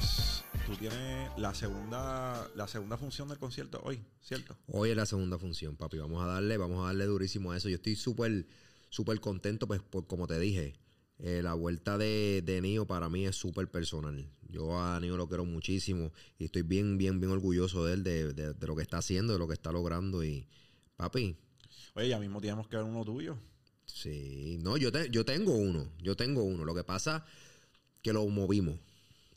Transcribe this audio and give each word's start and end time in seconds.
tienes, 0.00 0.44
tú 0.66 0.76
tienes 0.76 1.30
la 1.38 1.54
segunda, 1.54 2.48
la 2.54 2.68
segunda 2.68 2.96
función 2.96 3.28
del 3.28 3.38
concierto 3.38 3.80
hoy, 3.84 4.02
¿cierto? 4.20 4.56
Hoy 4.68 4.90
es 4.90 4.96
la 4.96 5.06
segunda 5.06 5.38
función, 5.38 5.76
papi. 5.76 5.98
Vamos 5.98 6.22
a 6.22 6.26
darle, 6.26 6.56
vamos 6.56 6.82
a 6.82 6.86
darle 6.86 7.06
durísimo 7.06 7.52
a 7.52 7.56
eso. 7.56 7.68
Yo 7.68 7.76
estoy 7.76 7.96
súper, 7.96 8.46
súper 8.90 9.20
contento, 9.20 9.66
pues, 9.66 9.80
por, 9.82 10.06
como 10.06 10.26
te 10.26 10.38
dije. 10.38 10.74
eh, 11.18 11.40
la 11.42 11.54
vuelta 11.54 11.96
de, 11.96 12.42
de 12.44 12.60
Nio 12.60 12.86
para 12.86 13.08
mí 13.08 13.24
es 13.26 13.36
súper 13.36 13.70
personal. 13.70 14.28
Yo 14.48 14.78
a 14.78 15.00
Nio 15.00 15.16
lo 15.16 15.28
quiero 15.28 15.44
muchísimo 15.46 16.12
y 16.38 16.44
estoy 16.44 16.62
bien, 16.62 16.98
bien, 16.98 17.18
bien 17.20 17.32
orgulloso 17.32 17.84
de 17.86 17.94
él, 17.94 18.02
de, 18.04 18.32
de- 18.34 18.52
de 18.54 18.66
lo 18.66 18.76
que 18.76 18.82
está 18.82 18.98
haciendo, 18.98 19.32
de 19.32 19.38
lo 19.38 19.48
que 19.48 19.54
está 19.54 19.72
logrando. 19.72 20.22
Y, 20.24 20.46
papi, 20.96 21.36
Oye, 21.94 22.08
ya 22.10 22.18
mismo 22.18 22.40
tenemos 22.40 22.68
que 22.68 22.76
ver 22.76 22.84
uno 22.84 23.02
tuyo. 23.04 23.38
sí. 23.86 24.58
No, 24.60 24.76
yo, 24.76 24.92
te- 24.92 25.08
yo 25.10 25.24
tengo 25.24 25.54
uno. 25.54 25.88
Yo 26.02 26.16
tengo 26.16 26.42
uno. 26.42 26.64
Lo 26.66 26.74
que 26.74 26.84
pasa 26.84 27.24
que 28.02 28.12
lo 28.12 28.26
movimos. 28.28 28.78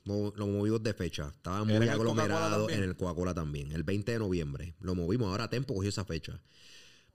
Mo- 0.05 0.33
Lo 0.35 0.47
movimos 0.47 0.81
de 0.83 0.93
fecha. 0.93 1.29
Estaba 1.33 1.63
muy 1.63 1.75
¿Era 1.75 1.85
en 1.85 1.91
aglomerado 1.91 2.69
en 2.69 2.83
el 2.83 2.95
Coca-Cola 2.95 3.33
también. 3.33 3.71
El 3.71 3.83
20 3.83 4.11
de 4.13 4.19
noviembre. 4.19 4.75
Lo 4.79 4.95
movimos. 4.95 5.29
Ahora 5.29 5.49
Tempo 5.49 5.73
cogió 5.73 5.89
esa 5.89 6.05
fecha. 6.05 6.41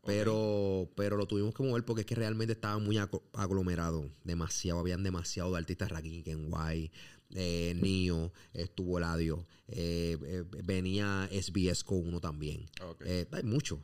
Pero, 0.05 0.91
pero 0.97 1.17
lo 1.17 1.27
tuvimos 1.27 1.55
que 1.55 1.63
mover 1.63 1.85
porque 1.85 2.03
es 2.03 2.07
que 2.07 2.15
realmente 2.15 2.53
estaba 2.53 2.79
muy 2.79 2.97
aglo- 2.99 3.23
aglomerado. 3.33 4.11
Demasiado. 4.23 4.81
Habían 4.81 5.03
demasiado 5.03 5.53
de 5.53 5.59
artistas. 5.59 5.91
Rakim, 5.91 6.23
Kenway, 6.23 6.91
eh, 7.35 7.75
Nio, 7.81 8.33
estuvo 8.53 9.01
Ladio. 9.01 9.47
eh, 9.69 10.19
eh, 10.23 10.45
venía 10.63 11.27
SBS 11.33 11.85
con 11.85 12.07
uno 12.07 12.21
también. 12.21 12.67
Eh, 13.05 13.27
hay 13.33 13.43
mucho. 13.45 13.83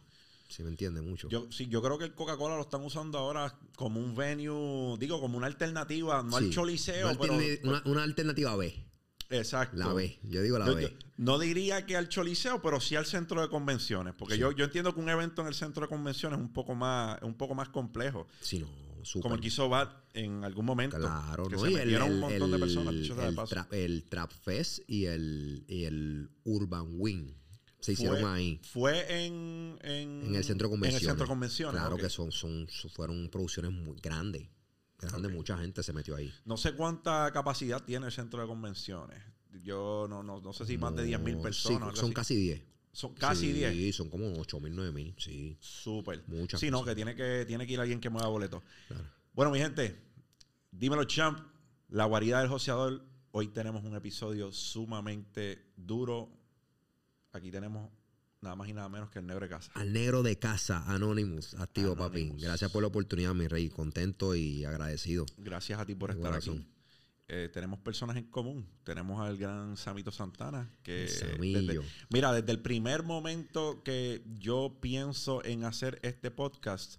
Si 0.48 0.62
me 0.62 0.68
entiende, 0.68 1.00
mucho. 1.00 1.28
Yo, 1.28 1.46
sí, 1.50 1.68
yo 1.68 1.80
creo 1.80 1.96
que 1.96 2.04
el 2.06 2.14
Coca-Cola 2.14 2.56
lo 2.56 2.62
están 2.62 2.82
usando 2.82 3.16
ahora 3.18 3.56
como 3.76 4.00
un 4.00 4.14
venue, 4.16 4.98
digo, 4.98 5.20
como 5.20 5.38
una 5.38 5.46
alternativa, 5.46 6.22
no 6.24 6.36
al 6.36 6.44
Sí. 6.46 6.50
choliseo, 6.50 7.08
una, 7.08 7.18
pero... 7.18 7.82
una 7.86 8.02
alternativa 8.02 8.56
B. 8.56 8.74
Exacto. 9.30 9.76
La 9.76 9.92
B. 9.92 10.18
Yo 10.24 10.42
digo 10.42 10.58
la 10.58 10.66
Yo- 10.66 10.74
B. 10.74 10.82
yo 10.82 10.88
no 11.18 11.38
diría 11.38 11.86
que 11.86 11.96
al 11.96 12.08
choliseo, 12.08 12.60
pero 12.62 12.80
sí 12.80 12.96
al 12.96 13.06
centro 13.06 13.40
de 13.42 13.48
convenciones, 13.48 14.14
porque 14.18 14.34
Sí. 14.34 14.40
yo, 14.40 14.52
yo 14.52 14.64
entiendo 14.64 14.94
que 14.94 15.00
un 15.00 15.08
evento 15.08 15.42
en 15.42 15.48
el 15.48 15.54
centro 15.54 15.82
de 15.82 15.88
convenciones 15.88 16.38
es 16.38 16.44
un 16.44 16.52
poco 16.52 16.74
más, 16.74 17.20
un 17.22 17.34
poco 17.34 17.54
más 17.54 17.68
complejo. 17.68 18.26
Sí, 18.40 18.58
no. 18.58 18.68
Como 19.22 19.34
el 19.34 19.40
que 19.40 19.48
hizo 19.48 19.66
Bad 19.68 19.88
en 20.12 20.44
algún 20.44 20.66
momento. 20.66 20.98
Claro, 20.98 21.48
que 21.48 21.56
¿no? 21.56 21.62
se 21.64 21.70
Y 21.70 21.74
el, 21.76 22.02
un 22.02 22.20
montón 22.20 22.50
de 22.50 22.58
personas, 22.58 22.94
de 22.94 23.28
el 23.28 23.34
paso. 23.34 23.56
el 23.70 24.04
Trap 24.10 24.30
Fest 24.30 24.80
y 24.88 25.06
el, 25.06 25.64
y 25.68 25.84
el 25.84 26.28
Urban 26.44 26.86
Wing 26.98 27.32
se 27.80 27.92
hicieron 27.92 28.20
fue, 28.20 28.30
ahí. 28.30 28.60
Fue 28.62 29.24
en, 29.24 29.78
en, 29.82 30.22
En 30.26 30.34
el 30.34 30.44
centro 30.44 30.68
de 30.68 30.74
En 30.74 30.80
convenciones. 30.80 31.02
el 31.02 31.08
centro 31.08 31.24
de 31.24 31.28
convenciones. 31.28 31.80
Claro 31.80 31.96
que 31.96 32.10
son, 32.10 32.30
son- 32.30 32.68
fueron 32.92 33.30
producciones 33.30 33.72
muy 33.72 33.98
grandes. 34.02 34.48
Grandes, 35.08 35.30
Ok. 35.30 35.36
mucha 35.36 35.58
gente 35.58 35.82
se 35.82 35.92
metió 35.92 36.16
ahí. 36.16 36.32
No 36.44 36.56
sé 36.56 36.72
cuánta 36.74 37.30
capacidad 37.32 37.82
tiene 37.82 38.06
el 38.06 38.12
centro 38.12 38.40
de 38.40 38.46
convenciones. 38.46 39.18
Yo 39.64 40.06
no, 40.08 40.22
no, 40.22 40.40
no 40.40 40.52
sé 40.52 40.64
si 40.66 40.78
más 40.78 40.94
de 40.94 41.04
10.000 41.06 41.36
No, 41.36 41.42
personas. 41.42 41.78
sí, 41.78 41.84
algo 41.84 41.96
son 41.96 42.04
así. 42.06 42.14
casi 42.14 42.36
10. 42.36 42.62
Son 42.92 43.14
casi 43.14 43.52
10. 43.52 43.72
Sí, 43.72 43.92
son 43.92 44.10
como 44.10 44.26
8.000, 44.34 44.74
9.000, 44.74 45.14
sí. 45.18 45.56
Súper. 45.60 46.22
Muchas 46.28 46.60
Sí, 46.60 46.70
no, 46.70 46.84
que 46.84 46.94
tiene 46.94 47.14
que 47.14 47.44
tiene 47.46 47.66
que 47.66 47.72
ir 47.74 47.80
alguien 47.80 48.00
que 48.00 48.10
mueva 48.10 48.28
boletos. 48.28 48.62
Claro. 48.88 49.04
Bueno, 49.32 49.50
mi 49.52 49.58
gente, 49.58 49.96
dímelo, 50.70 51.04
champ. 51.04 51.38
La 51.88 52.04
guarida 52.04 52.40
del 52.40 52.48
joseador. 52.48 53.04
Hoy 53.32 53.48
tenemos 53.48 53.84
un 53.84 53.94
episodio 53.96 54.52
sumamente 54.52 55.72
duro. 55.76 56.30
Aquí 57.32 57.50
tenemos 57.50 57.90
nada 58.42 58.56
más 58.56 58.68
y 58.68 58.72
nada 58.72 58.88
menos 58.88 59.10
que 59.10 59.18
el 59.18 59.26
negro 59.26 59.44
de 59.44 59.50
casa. 59.50 59.70
Al 59.74 59.92
negro 59.92 60.22
de 60.22 60.38
casa, 60.38 60.82
Anonymous, 60.86 61.54
activo, 61.54 61.92
Anonymous. 61.92 62.30
papi. 62.32 62.42
Gracias 62.42 62.70
por 62.70 62.82
la 62.82 62.88
oportunidad, 62.88 63.34
mi 63.34 63.46
rey. 63.48 63.68
Contento 63.68 64.34
y 64.34 64.64
agradecido. 64.64 65.26
Gracias 65.36 65.78
a 65.78 65.84
ti 65.86 65.94
por 65.94 66.10
estar 66.10 66.32
aquí. 66.34 66.66
Eh, 67.28 67.48
tenemos 67.52 67.78
personas 67.80 68.16
en 68.16 68.24
común. 68.24 68.66
Tenemos 68.82 69.20
al 69.20 69.36
gran 69.36 69.76
Samito 69.76 70.10
Santana. 70.10 70.68
Que 70.82 71.02
desde- 71.02 71.80
mira, 72.08 72.32
desde 72.32 72.50
el 72.50 72.60
primer 72.60 73.04
momento 73.04 73.82
que 73.84 74.24
yo 74.38 74.78
pienso 74.80 75.44
en 75.44 75.64
hacer 75.64 76.00
este 76.02 76.30
podcast, 76.32 76.96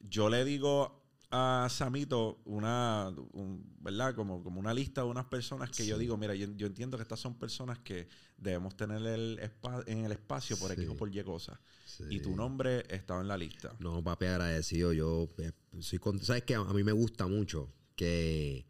yo 0.00 0.28
le 0.28 0.44
digo 0.44 1.01
a 1.34 1.66
Samito 1.70 2.40
una, 2.44 3.12
un- 3.32 3.64
¿verdad? 3.80 4.14
Como, 4.14 4.42
como 4.44 4.60
una 4.60 4.74
lista 4.74 5.00
de 5.00 5.08
unas 5.08 5.24
personas 5.24 5.70
que 5.70 5.86
yo 5.86 5.96
digo, 5.96 6.16
mira, 6.18 6.34
yo, 6.34 6.46
yo 6.56 6.66
entiendo 6.66 6.98
que 6.98 7.02
estas 7.02 7.20
son 7.20 7.38
personas 7.38 7.78
que 7.78 8.06
debemos 8.36 8.76
tener 8.76 9.02
el 9.06 9.40
en 9.86 10.04
el 10.04 10.12
espacio 10.12 10.56
por 10.58 10.70
X 10.72 10.84
Sí. 10.84 10.90
o 10.90 10.96
por 10.96 11.14
Y 11.14 11.24
cosas. 11.24 11.58
Sí. 11.86 12.04
Y 12.10 12.20
tu 12.20 12.36
nombre 12.36 12.84
estaba 12.88 13.20
en 13.22 13.28
la 13.28 13.36
lista. 13.38 13.74
No, 13.80 14.04
papi, 14.04 14.26
agradecido. 14.26 14.92
Yo 14.92 15.30
eh, 15.38 15.52
soy 15.80 15.98
contento. 15.98 16.26
Sabes 16.26 16.42
que 16.44 16.54
a, 16.54 16.60
a 16.60 16.72
mí 16.74 16.84
me 16.84 16.92
gusta 16.92 17.26
mucho 17.26 17.72
que, 17.96 18.66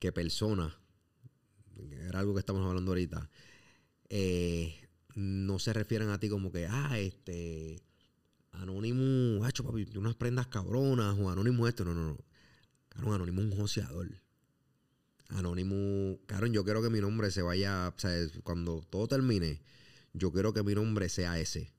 que 0.00 0.10
personas, 0.12 0.74
era 1.92 2.18
algo 2.18 2.34
que 2.34 2.40
estamos 2.40 2.66
hablando 2.66 2.90
ahorita, 2.90 3.30
eh, 4.08 4.88
no 5.14 5.58
se 5.58 5.72
refieren 5.72 6.08
a 6.10 6.18
ti 6.18 6.28
como 6.28 6.50
que, 6.50 6.66
ah, 6.66 6.98
este, 6.98 7.82
Anónimo, 8.52 9.44
hacho, 9.44 9.64
papi, 9.64 9.86
unas 9.96 10.14
prendas 10.16 10.48
cabronas, 10.48 11.16
o 11.18 11.30
Anónimo 11.30 11.66
esto. 11.68 11.84
No, 11.84 11.94
no, 11.94 12.08
no. 12.08 12.18
Cabrón, 12.88 13.14
Anónimo 13.14 13.42
es 13.42 13.52
un 13.52 13.58
joseador. 13.58 14.08
Anónimo, 15.28 16.18
cabrón, 16.26 16.52
yo 16.52 16.64
quiero 16.64 16.82
que 16.82 16.90
mi 16.90 17.00
nombre 17.00 17.30
se 17.30 17.42
vaya, 17.42 17.88
o 17.88 17.98
sea, 17.98 18.12
cuando 18.42 18.82
todo 18.90 19.06
termine, 19.06 19.62
yo 20.12 20.32
quiero 20.32 20.52
que 20.52 20.62
mi 20.62 20.74
nombre 20.74 21.08
sea 21.08 21.38
ese. 21.38 21.72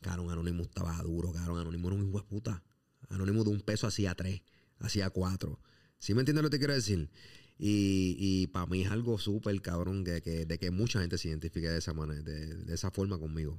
Cabrón, 0.00 0.30
Anónimo 0.30 0.62
estaba 0.62 0.96
duro, 1.02 1.32
cabrón. 1.32 1.58
Anónimo 1.58 1.88
era 1.88 1.96
un 1.96 2.08
hijo 2.08 2.18
de 2.18 2.24
puta. 2.24 2.62
Anónimo 3.08 3.42
de 3.44 3.50
un 3.50 3.60
peso 3.60 3.86
hacía 3.86 4.14
tres, 4.14 4.42
hacía 4.78 5.10
cuatro. 5.10 5.60
¿Sí 5.98 6.14
me 6.14 6.20
entiendes 6.20 6.44
lo 6.44 6.50
que 6.50 6.56
te 6.56 6.58
quiero 6.58 6.74
decir? 6.74 7.10
Y, 7.58 8.16
y 8.18 8.46
para 8.48 8.66
mí 8.66 8.82
es 8.82 8.90
algo 8.90 9.18
súper, 9.18 9.60
cabrón, 9.62 10.04
de 10.04 10.20
que, 10.22 10.44
de 10.46 10.58
que 10.58 10.70
mucha 10.70 11.00
gente 11.00 11.18
se 11.18 11.28
identifique 11.28 11.68
de 11.68 11.78
esa 11.78 11.92
manera, 11.94 12.22
de, 12.22 12.54
de 12.54 12.74
esa 12.74 12.90
forma 12.90 13.18
conmigo. 13.18 13.58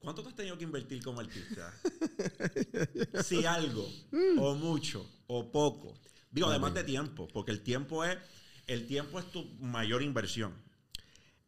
¿Cuánto 0.00 0.22
te 0.22 0.28
has 0.28 0.36
tenido 0.36 0.56
que 0.56 0.64
invertir 0.64 1.02
como 1.02 1.20
artista? 1.20 1.72
si 3.24 3.44
algo, 3.44 3.88
o 4.38 4.54
mucho, 4.54 5.08
o 5.26 5.50
poco. 5.50 5.94
Digo, 6.30 6.48
además 6.48 6.74
de 6.74 6.84
tiempo, 6.84 7.28
porque 7.32 7.50
el 7.50 7.62
tiempo 7.62 8.04
es, 8.04 8.16
el 8.66 8.86
tiempo 8.86 9.18
es 9.18 9.30
tu 9.32 9.44
mayor 9.60 10.02
inversión. 10.02 10.54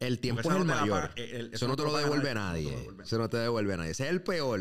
El 0.00 0.18
tiempo 0.20 0.42
Porque 0.42 0.56
es 0.58 0.62
el 0.62 0.66
no 0.68 0.74
mayor. 0.74 1.00
paga- 1.00 1.12
el- 1.16 1.30
el- 1.34 1.54
eso 1.54 1.66
no 1.68 1.76
te 1.76 1.82
lo 1.82 1.88
paga 1.92 2.04
devuelve 2.04 2.34
nadie. 2.34 2.84
No 2.86 2.92
lo 2.92 3.02
Eso 3.02 3.18
no 3.18 3.28
te 3.28 3.36
devuelve 3.36 3.76
nadie. 3.76 3.90
Ese 3.90 4.04
es 4.04 4.10
el 4.10 4.22
peor. 4.22 4.60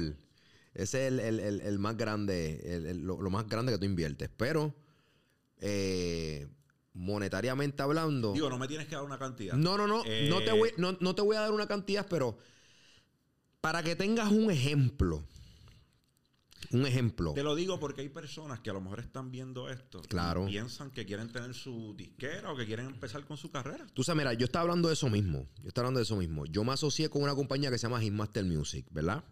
Ese 0.73 1.07
es 1.07 1.13
el, 1.13 1.19
el- 1.19 1.39
el- 1.39 1.61
el 1.61 1.79
más 1.79 1.95
grande, 1.95 2.93
lo, 3.01 3.21
lo 3.21 3.29
más 3.29 3.47
grande 3.47 3.71
que 3.71 3.77
tú 3.77 3.85
inviertes. 3.85 4.29
Pero, 4.35 4.75
eh, 5.59 6.47
monetariamente 6.93 7.81
hablando. 7.83 8.33
Digo, 8.33 8.49
no 8.49 8.57
me 8.57 8.67
tienes 8.67 8.87
que 8.87 8.95
dar 8.95 9.03
una 9.03 9.19
cantidad. 9.19 9.53
No, 9.55 9.77
no, 9.77 9.85
no. 9.87 10.03
Eh, 10.05 10.27
no, 10.29 10.41
te 10.41 10.51
voy, 10.51 10.71
no, 10.77 10.97
no 10.99 11.13
te 11.15 11.21
voy 11.21 11.35
a 11.35 11.41
dar 11.41 11.51
una 11.51 11.67
cantidad, 11.67 12.05
pero 12.09 12.37
para 13.61 13.83
que 13.83 13.95
tengas 13.95 14.31
un 14.31 14.51
ejemplo. 14.51 15.23
Un 16.71 16.85
ejemplo. 16.85 17.33
Te 17.33 17.43
lo 17.43 17.55
digo 17.55 17.79
porque 17.79 18.01
hay 18.01 18.09
personas 18.09 18.59
que 18.59 18.69
a 18.69 18.73
lo 18.73 18.81
mejor 18.81 18.99
están 18.99 19.31
viendo 19.31 19.69
esto 19.69 20.01
Claro. 20.01 20.47
y 20.47 20.51
piensan 20.51 20.91
que 20.91 21.05
quieren 21.05 21.31
tener 21.31 21.53
su 21.53 21.93
disquera 21.95 22.51
o 22.51 22.57
que 22.57 22.65
quieren 22.65 22.87
empezar 22.87 23.23
con 23.25 23.37
su 23.37 23.49
carrera. 23.51 23.85
Tú 23.93 24.03
sabes, 24.03 24.17
mira, 24.17 24.33
yo 24.33 24.45
estaba 24.45 24.63
hablando 24.63 24.89
de 24.89 24.95
eso 24.95 25.09
mismo. 25.09 25.47
Yo 25.61 25.69
estaba 25.69 25.85
hablando 25.87 25.99
de 25.99 26.03
eso 26.03 26.17
mismo. 26.17 26.45
Yo 26.45 26.63
me 26.65 26.73
asocié 26.73 27.09
con 27.09 27.23
una 27.23 27.35
compañía 27.35 27.69
que 27.71 27.77
se 27.77 27.83
llama 27.83 28.01
Hitmaster 28.01 28.43
Music, 28.43 28.85
¿verdad? 28.91 29.23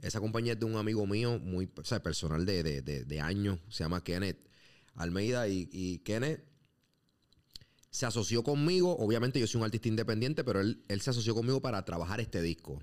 Esa 0.00 0.18
compañía 0.20 0.54
es 0.54 0.58
de 0.60 0.64
un 0.64 0.76
amigo 0.76 1.06
mío, 1.06 1.38
muy 1.38 1.70
o 1.76 1.84
sea, 1.84 2.02
personal 2.02 2.46
de, 2.46 2.62
de- 2.62 2.80
de- 2.82 3.04
de 3.04 3.20
años. 3.20 3.58
Se 3.68 3.84
llama 3.84 4.02
Kenneth 4.02 4.38
Almeida. 4.94 5.48
Y, 5.48 5.68
y 5.72 5.98
Kenneth 5.98 6.42
se 7.90 8.06
asoció 8.06 8.42
conmigo. 8.42 8.96
Obviamente 8.98 9.38
yo 9.38 9.46
soy 9.46 9.58
un 9.60 9.64
artista 9.66 9.88
independiente, 9.88 10.42
pero 10.42 10.60
él, 10.60 10.82
él 10.88 11.00
se 11.02 11.10
asoció 11.10 11.34
conmigo 11.34 11.60
para 11.60 11.84
trabajar 11.84 12.18
este 12.20 12.40
disco. 12.40 12.82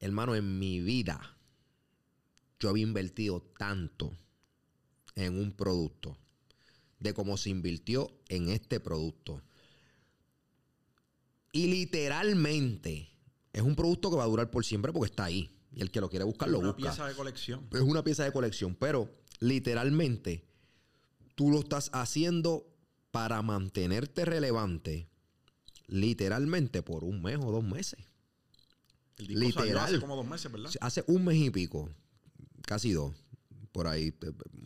Hermano, 0.00 0.34
en 0.34 0.58
mi 0.58 0.80
vida 0.80 1.36
yo 2.60 2.68
había 2.68 2.82
invertido 2.82 3.40
tanto 3.58 4.16
en 5.14 5.38
un 5.38 5.52
producto 5.52 6.16
de 6.98 7.14
cómo 7.14 7.36
se 7.36 7.50
invirtió 7.50 8.10
en 8.28 8.48
este 8.48 8.80
producto. 8.80 9.42
Y 11.52 11.66
literalmente 11.68 13.10
es 13.52 13.62
un 13.62 13.74
producto 13.74 14.10
que 14.10 14.16
va 14.16 14.24
a 14.24 14.28
durar 14.28 14.50
por 14.50 14.64
siempre 14.64 14.92
porque 14.92 15.10
está 15.10 15.24
ahí. 15.24 15.54
Y 15.72 15.82
el 15.82 15.90
que 15.90 16.00
lo 16.00 16.08
quiere 16.08 16.24
buscar 16.24 16.48
lo 16.48 16.58
una 16.58 16.68
busca. 16.68 16.90
pieza 16.90 17.06
de 17.06 17.14
colección. 17.14 17.68
Es 17.72 17.80
una 17.80 18.02
pieza 18.02 18.24
de 18.24 18.32
colección, 18.32 18.74
pero 18.74 19.10
literalmente 19.40 20.44
tú 21.34 21.50
lo 21.50 21.60
estás 21.60 21.90
haciendo 21.92 22.66
para 23.10 23.42
mantenerte 23.42 24.24
relevante 24.24 25.08
literalmente 25.86 26.82
por 26.82 27.04
un 27.04 27.22
mes 27.22 27.38
o 27.40 27.50
dos 27.50 27.64
meses. 27.64 27.98
El 29.18 29.26
disco 29.26 29.60
salió 29.60 29.64
literal. 29.74 29.84
hace 29.86 30.00
como 30.00 30.16
dos 30.16 30.26
meses, 30.26 30.50
¿verdad? 30.50 30.70
Hace 30.80 31.04
un 31.06 31.24
mes 31.24 31.36
y 31.36 31.50
pico, 31.50 31.90
casi 32.62 32.92
dos, 32.92 33.14
por 33.72 33.86
ahí, 33.86 34.14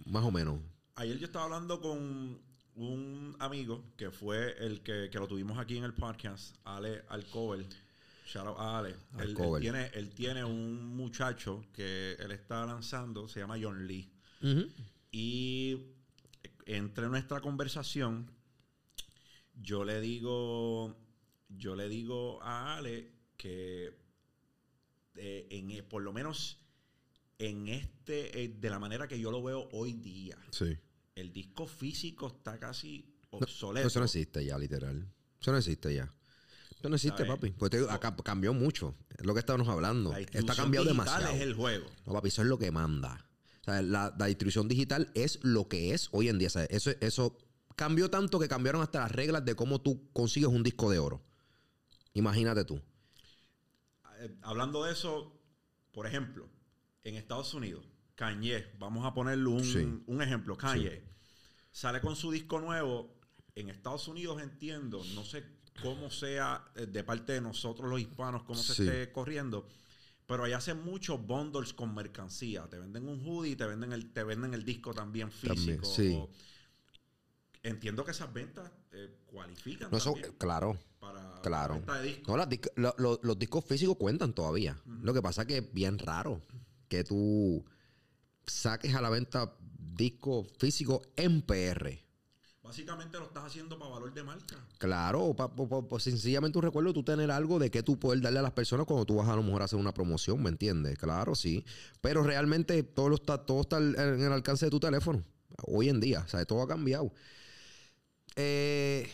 más 0.06 0.24
o 0.24 0.30
menos. 0.30 0.60
Ayer 0.96 1.18
yo 1.18 1.26
estaba 1.26 1.46
hablando 1.46 1.80
con 1.80 2.40
un 2.74 3.36
amigo 3.38 3.84
que 3.96 4.10
fue 4.10 4.54
el 4.64 4.82
que, 4.82 5.08
que 5.10 5.18
lo 5.18 5.26
tuvimos 5.28 5.58
aquí 5.58 5.76
en 5.78 5.84
el 5.84 5.94
podcast, 5.94 6.56
Ale 6.64 7.02
Alcover. 7.08 7.64
Shout 8.26 8.46
out 8.46 8.56
a 8.58 8.78
Ale. 8.78 8.90
Él- 8.90 8.96
Él, 9.20 9.28
Alcover. 9.30 9.60
tiene, 9.60 9.90
él 9.94 10.10
tiene 10.10 10.44
un 10.44 10.96
muchacho 10.96 11.64
que 11.72 12.12
él 12.18 12.30
está 12.30 12.64
lanzando, 12.66 13.28
se 13.28 13.40
llama 13.40 13.56
John 13.60 13.86
Lee. 13.86 14.10
Y 15.10 15.78
entre 16.66 17.08
nuestra 17.08 17.40
conversación, 17.40 18.30
Yo 19.54 19.84
le 19.84 20.00
digo, 20.00 20.96
yo 21.50 21.76
le 21.76 21.88
digo 21.88 22.42
a 22.42 22.76
Ale 22.76 23.12
que 23.36 23.92
eh, 25.16 25.46
en, 25.50 25.70
eh, 25.70 25.82
por 25.82 26.02
lo 26.02 26.12
menos 26.12 26.58
en 27.38 27.68
este, 27.68 28.42
eh, 28.44 28.48
de 28.48 28.70
la 28.70 28.78
manera 28.78 29.08
que 29.08 29.18
yo 29.18 29.30
lo 29.30 29.42
veo 29.42 29.68
hoy 29.72 29.92
día, 29.94 30.36
Sí. 30.50 30.76
el 31.14 31.32
disco 31.32 31.66
físico 31.66 32.28
está 32.28 32.58
casi 32.58 33.04
No, 33.32 33.38
obsoleto. 33.38 33.88
Eso 33.88 33.98
no 33.98 34.04
existe 34.06 34.44
ya, 34.44 34.58
literal. 34.58 35.06
Eso 35.40 35.50
no 35.52 35.58
existe 35.58 35.94
ya. 35.94 36.12
Eso 36.78 36.88
no 36.88 36.96
existe, 36.96 37.18
¿Sabes? 37.18 37.32
papi. 37.32 37.50
Pues 37.50 37.70
te 37.70 37.78
digo, 37.78 37.90
acá 37.90 38.14
cambió 38.24 38.52
mucho. 38.54 38.94
Es 39.18 39.24
lo 39.24 39.34
que 39.34 39.40
estábamos 39.40 39.68
hablando. 39.68 40.10
La 40.12 40.20
Está 40.20 40.54
cambiado 40.54 40.84
digital 40.86 41.06
demasiado. 41.06 41.34
es 41.36 41.40
el 41.40 41.54
juego. 41.54 41.86
No, 42.06 42.12
papi, 42.12 42.28
eso 42.28 42.42
es 42.42 42.48
lo 42.48 42.58
que 42.58 42.70
manda. 42.70 43.24
O 43.60 43.64
sea, 43.64 43.80
la, 43.82 44.14
la 44.18 44.26
distribución 44.26 44.66
digital 44.68 45.10
es 45.14 45.38
lo 45.42 45.68
que 45.68 45.94
es 45.94 46.08
hoy 46.12 46.28
en 46.28 46.38
día. 46.38 46.48
O 46.48 46.50
sea, 46.50 46.64
eso, 46.64 46.90
eso 47.00 47.38
cambió 47.76 48.10
tanto 48.10 48.38
que 48.40 48.48
cambiaron 48.48 48.82
hasta 48.82 49.00
las 49.00 49.12
reglas 49.12 49.44
de 49.44 49.54
cómo 49.54 49.80
tú 49.80 50.10
consigues 50.12 50.48
un 50.48 50.62
disco 50.64 50.90
de 50.90 50.98
oro. 50.98 51.22
Imagínate 52.14 52.64
tú. 52.64 52.80
Eh, 54.22 54.36
hablando 54.42 54.84
de 54.84 54.92
eso, 54.92 55.32
por 55.90 56.06
ejemplo, 56.06 56.48
en 57.02 57.16
Estados 57.16 57.52
Unidos, 57.54 57.84
Kanye, 58.14 58.66
vamos 58.78 59.04
a 59.04 59.12
ponerle 59.12 59.48
un, 59.48 59.64
Sí. 59.64 60.02
un 60.06 60.22
ejemplo, 60.22 60.56
Kanye, 60.56 61.02
sale 61.72 62.00
con 62.00 62.14
su 62.14 62.30
disco 62.30 62.60
nuevo. 62.60 63.12
En 63.54 63.68
Estados 63.68 64.06
Unidos 64.08 64.40
entiendo, 64.40 65.02
no 65.14 65.24
sé 65.24 65.44
cómo 65.82 66.10
sea 66.10 66.64
eh, 66.76 66.86
de 66.86 67.02
parte 67.04 67.32
de 67.32 67.40
nosotros 67.40 67.90
los 67.90 68.00
hispanos, 68.00 68.44
cómo 68.44 68.58
se 68.62 68.72
esté 68.84 69.12
corriendo, 69.12 69.66
pero 70.26 70.44
allá 70.44 70.58
hacen 70.58 70.82
muchos 70.84 71.20
bundles 71.26 71.72
con 71.72 71.94
mercancía. 71.94 72.68
Te 72.70 72.78
venden 72.78 73.08
un 73.08 73.20
hoodie, 73.26 73.56
te 73.56 73.66
venden 73.66 73.92
el, 73.92 74.12
te 74.12 74.22
venden 74.22 74.54
el 74.54 74.64
disco 74.64 74.94
también 74.94 75.30
También, 75.30 75.80
físico. 75.80 76.30
Entiendo 77.62 78.04
que 78.04 78.10
esas 78.10 78.32
ventas 78.32 78.70
eh, 78.92 79.14
cualifican 79.26 79.90
No, 79.90 79.98
eso, 79.98 80.12
también 80.12 80.34
claro, 80.38 80.76
para 80.98 81.40
claro. 81.42 81.74
la 81.74 81.78
venta 81.78 82.00
de 82.00 82.08
discos. 82.08 82.28
No, 82.28 82.36
las 82.36 82.48
disc- 82.48 82.72
lo- 82.76 82.94
lo- 82.98 83.20
los 83.22 83.38
discos 83.38 83.64
físicos 83.64 83.96
cuentan 83.96 84.32
todavía. 84.32 84.76
Lo 85.02 85.14
que 85.14 85.22
pasa 85.22 85.46
que 85.46 85.58
es 85.58 85.72
bien 85.72 85.98
raro 85.98 86.40
que 86.88 87.04
tú 87.04 87.64
saques 88.46 88.94
a 88.94 89.00
la 89.00 89.10
venta 89.10 89.54
disco 89.78 90.44
físico 90.58 91.02
en 91.16 91.42
PR. 91.42 92.02
Básicamente 92.62 93.18
lo 93.18 93.24
estás 93.26 93.44
haciendo 93.44 93.78
para 93.78 93.90
valor 93.90 94.14
de 94.14 94.22
marca. 94.22 94.56
Claro, 94.78 95.34
pa- 95.34 95.54
pa- 95.54 95.68
pa- 95.68 95.86
pa- 95.86 96.00
sencillamente 96.00 96.58
un 96.58 96.62
recuerdo 96.64 96.92
tú 96.92 97.02
tener 97.04 97.30
algo 97.30 97.58
de 97.58 97.70
que 97.70 97.82
tú 97.82 97.98
poder 97.98 98.20
darle 98.20 98.38
a 98.38 98.42
las 98.42 98.52
personas 98.52 98.86
cuando 98.86 99.04
tú 99.04 99.16
vas 99.16 99.28
a 99.28 99.36
lo 99.36 99.42
mejor 99.42 99.62
a 99.62 99.64
hacer 99.66 99.78
una 99.78 99.92
promoción, 99.92 100.42
¿me 100.42 100.48
entiendes? 100.48 100.96
Claro, 100.98 101.34
sí. 101.34 101.64
Pero 102.00 102.22
realmente 102.22 102.82
todo, 102.82 103.08
lo 103.08 103.16
está, 103.16 103.38
todo 103.44 103.60
está 103.62 103.78
en 103.78 103.96
el 104.22 104.32
alcance 104.32 104.66
de 104.66 104.70
tu 104.70 104.80
teléfono. 104.80 105.22
Hoy 105.66 105.88
en 105.88 106.00
día, 106.00 106.22
o 106.24 106.28
sea, 106.28 106.44
todo 106.44 106.62
ha 106.62 106.68
cambiado. 106.68 107.12
Eh, 108.36 109.10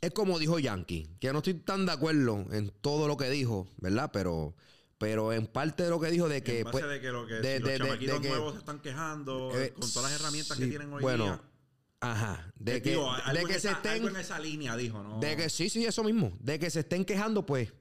es 0.00 0.10
como 0.12 0.38
dijo 0.38 0.58
Yankee, 0.58 1.08
que 1.20 1.32
no 1.32 1.38
estoy 1.38 1.54
tan 1.54 1.86
de 1.86 1.92
acuerdo 1.92 2.46
en 2.52 2.70
todo 2.80 3.06
lo 3.08 3.16
que 3.16 3.30
dijo, 3.30 3.68
¿verdad? 3.78 4.10
Pero, 4.12 4.54
pero 4.98 5.32
en 5.32 5.46
parte 5.46 5.84
de 5.84 5.90
lo 5.90 6.00
que 6.00 6.10
dijo 6.10 6.28
de 6.28 6.42
que... 6.42 6.58
en 6.60 6.64
base 6.64 6.78
pues, 6.80 6.88
de 6.90 7.00
que, 7.00 7.08
lo 7.12 7.26
que 7.26 7.34
de- 7.34 7.58
si 7.58 7.62
de- 7.62 7.70
de- 7.70 7.78
los 7.78 7.88
chamaquitos 7.88 8.22
de 8.22 8.28
nuevos 8.28 8.52
se 8.54 8.58
están 8.60 8.80
quejando 8.80 9.52
eh, 9.60 9.72
con 9.72 9.92
todas 9.92 10.10
las 10.10 10.20
herramientas 10.20 10.56
sí, 10.56 10.64
que 10.64 10.68
tienen 10.70 10.92
hoy 10.92 11.02
bueno, 11.02 11.24
día. 11.24 11.40
Ajá, 12.00 12.52
de 12.56 12.76
Eh, 12.76 12.82
que, 12.82 12.90
digo, 12.90 13.12
de 13.32 13.44
que 13.44 13.52
se 13.52 13.58
esa- 13.68 13.72
estén... 13.72 13.92
algo 13.92 14.08
en 14.08 14.16
esa 14.16 14.38
línea 14.40 14.76
dijo, 14.76 15.02
¿no? 15.04 15.20
De 15.20 15.36
que 15.36 15.48
sí, 15.48 15.68
sí, 15.70 15.84
eso 15.86 16.02
mismo. 16.02 16.36
De 16.40 16.58
que 16.58 16.68
se 16.68 16.80
estén 16.80 17.04
quejando, 17.04 17.46
pues. 17.46 17.72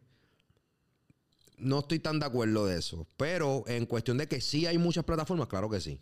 No 1.58 1.80
estoy 1.80 2.00
tan 2.00 2.20
de 2.20 2.26
acuerdo 2.28 2.66
de 2.68 2.78
eso. 2.78 3.08
Pero 3.18 3.64
en 3.68 3.86
cuestión 3.88 4.18
de 4.18 4.28
que 4.28 4.40
sí 4.42 4.68
hay 4.68 4.78
muchas 4.78 5.04
plataformas, 5.06 5.48
claro 5.48 5.70
que 5.72 5.80
sí. 5.82 6.00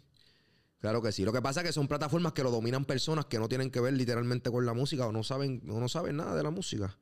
Claro 0.80 1.02
que 1.02 1.12
sí. 1.12 1.24
Lo 1.26 1.34
que 1.34 1.42
pasa 1.42 1.62
es 1.62 1.68
que 1.68 1.74
son 1.74 1.88
plataformas 1.88 2.34
que 2.34 2.44
lo 2.44 2.52
dominan 2.52 2.86
personas 2.86 3.26
que 3.26 3.38
no 3.38 3.50
tienen 3.50 3.70
que 3.70 3.82
ver 3.82 3.94
literalmente 3.94 4.50
con 4.50 4.66
la 4.66 4.74
música 4.74 5.08
o 5.08 5.12
no 5.12 5.24
saben, 5.24 5.62
o 5.70 5.80
no 5.80 5.90
saben 5.90 6.18
nada 6.18 6.36
de 6.36 6.44
la 6.44 6.52
música. 6.52 6.98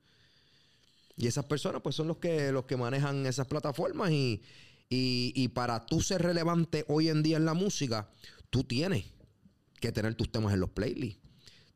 Y 1.15 1.27
esas 1.27 1.45
personas, 1.45 1.81
pues, 1.81 1.95
son 1.95 2.07
los 2.07 2.17
que, 2.17 2.51
los 2.51 2.65
que 2.65 2.77
manejan 2.77 3.25
esas 3.25 3.47
plataformas. 3.47 4.11
Y, 4.11 4.41
y, 4.89 5.33
y 5.35 5.47
para 5.49 5.85
tú 5.85 6.01
ser 6.01 6.21
relevante 6.21 6.85
hoy 6.87 7.09
en 7.09 7.23
día 7.23 7.37
en 7.37 7.45
la 7.45 7.53
música, 7.53 8.09
tú 8.49 8.63
tienes 8.63 9.05
que 9.79 9.91
tener 9.91 10.15
tus 10.15 10.31
temas 10.31 10.53
en 10.53 10.59
los 10.59 10.69
playlists. 10.71 11.19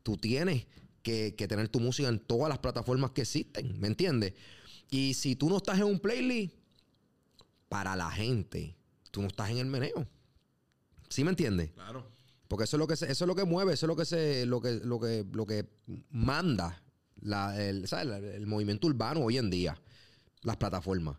Tú 0.04 0.18
tienes 0.18 0.66
que, 1.04 1.36
que 1.36 1.48
tener 1.48 1.70
tu 1.70 1.80
música 1.80 2.10
en 2.10 2.20
todas 2.20 2.50
las 2.50 2.60
plataformas 2.60 3.12
que 3.12 3.22
existen, 3.22 3.80
¿me 3.80 3.88
entiendes? 3.88 4.34
Y 4.90 5.14
si 5.14 5.36
tú 5.36 5.50
no 5.50 5.58
estás 5.58 5.78
en 5.78 5.86
un 5.86 6.00
playlist, 6.00 6.56
para 7.72 7.96
la 7.96 8.12
gente, 8.12 8.76
tú 9.12 9.22
no 9.22 9.28
estás 9.28 9.50
en 9.50 9.60
el 9.60 9.66
meneo. 9.66 10.06
¿Sí 11.12 11.24
me 11.24 11.30
entiendes? 11.30 11.72
Claro. 11.72 12.08
Porque 12.48 12.64
eso 12.66 12.78
es 12.78 12.80
lo 12.80 12.88
que 12.88 12.96
se- 12.96 13.12
eso 13.12 13.24
es 13.26 13.28
lo 13.28 13.36
que 13.36 13.46
mueve, 13.46 13.74
eso 13.74 13.86
es 13.86 13.88
lo 13.88 13.96
que 13.96 14.06
se, 14.06 14.46
lo 14.46 14.60
que, 14.62 14.80
lo 14.84 15.00
que, 15.00 15.26
lo 15.32 15.46
que 15.46 15.70
manda 16.10 16.82
la- 17.22 17.62
el, 17.64 17.88
¿sabes? 17.88 18.08
La- 18.08 18.18
el 18.18 18.48
movimiento 18.48 18.88
urbano 18.88 19.22
hoy 19.22 19.38
en 19.38 19.50
día, 19.50 19.78
las 20.44 20.58
plataformas. 20.58 21.18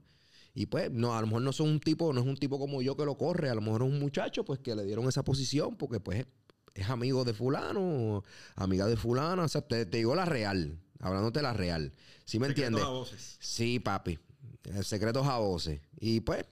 Y 0.54 0.66
pues, 0.66 0.90
no, 0.90 1.16
a 1.16 1.20
lo 1.20 1.26
mejor 1.28 1.42
no 1.42 1.52
son 1.52 1.68
un 1.68 1.80
tipo, 1.80 2.12
no 2.12 2.20
es 2.20 2.26
un 2.26 2.36
tipo 2.36 2.58
como 2.58 2.82
yo 2.82 2.96
que 2.96 3.04
lo 3.04 3.16
corre, 3.16 3.48
a 3.48 3.54
lo 3.54 3.60
mejor 3.62 3.82
es 3.82 3.88
un 3.88 3.98
muchacho 3.98 4.44
pues 4.44 4.58
que 4.60 4.74
le 4.74 4.84
dieron 4.84 5.08
esa 5.08 5.24
posición 5.24 5.76
porque 5.76 6.00
pues 6.00 6.26
es 6.74 6.90
amigo 6.90 7.24
de 7.24 7.32
fulano, 7.32 8.22
amiga 8.56 8.86
de 8.86 8.96
fulano, 8.96 9.44
o 9.44 9.48
sea, 9.48 9.62
te, 9.62 9.86
te 9.86 9.98
digo 9.98 10.14
la 10.14 10.26
real, 10.26 10.78
hablándote 11.00 11.40
la 11.40 11.54
real. 11.54 11.92
¿Sí 12.26 12.38
me 12.38 12.48
Secretos 12.48 12.66
entiendes? 12.68 12.84
a 12.84 12.88
voces. 12.90 13.36
Sí, 13.40 13.78
papi. 13.78 14.18
El 14.64 14.84
secretos 14.84 15.26
a 15.26 15.38
voces. 15.38 15.80
Y 15.98 16.20
pues, 16.20 16.44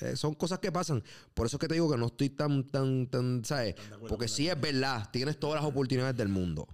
eh, 0.00 0.16
son 0.16 0.34
cosas 0.34 0.58
que 0.58 0.72
pasan. 0.72 1.02
Por 1.34 1.46
eso 1.46 1.56
es 1.56 1.60
que 1.60 1.68
te 1.68 1.74
digo 1.74 1.90
que 1.90 1.96
no 1.96 2.06
estoy 2.06 2.30
tan, 2.30 2.64
tan, 2.64 3.08
tan, 3.08 3.44
¿sabes? 3.44 3.74
Tan 3.74 4.00
Porque 4.00 4.28
sí 4.28 4.48
es 4.48 4.60
verdad, 4.60 5.10
tienes 5.12 5.38
todas 5.38 5.62
las 5.62 5.70
oportunidades 5.70 6.16
del 6.16 6.28
mundo. 6.28 6.66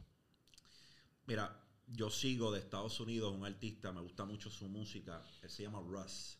Mira, 1.26 1.60
yo 1.86 2.10
sigo 2.10 2.52
de 2.52 2.60
Estados 2.60 2.98
Unidos 3.00 3.34
un 3.34 3.44
artista, 3.44 3.92
me 3.92 4.00
gusta 4.00 4.24
mucho 4.24 4.50
su 4.50 4.68
música, 4.68 5.22
él 5.42 5.50
se 5.50 5.62
llama 5.64 5.80
Russ. 5.80 6.38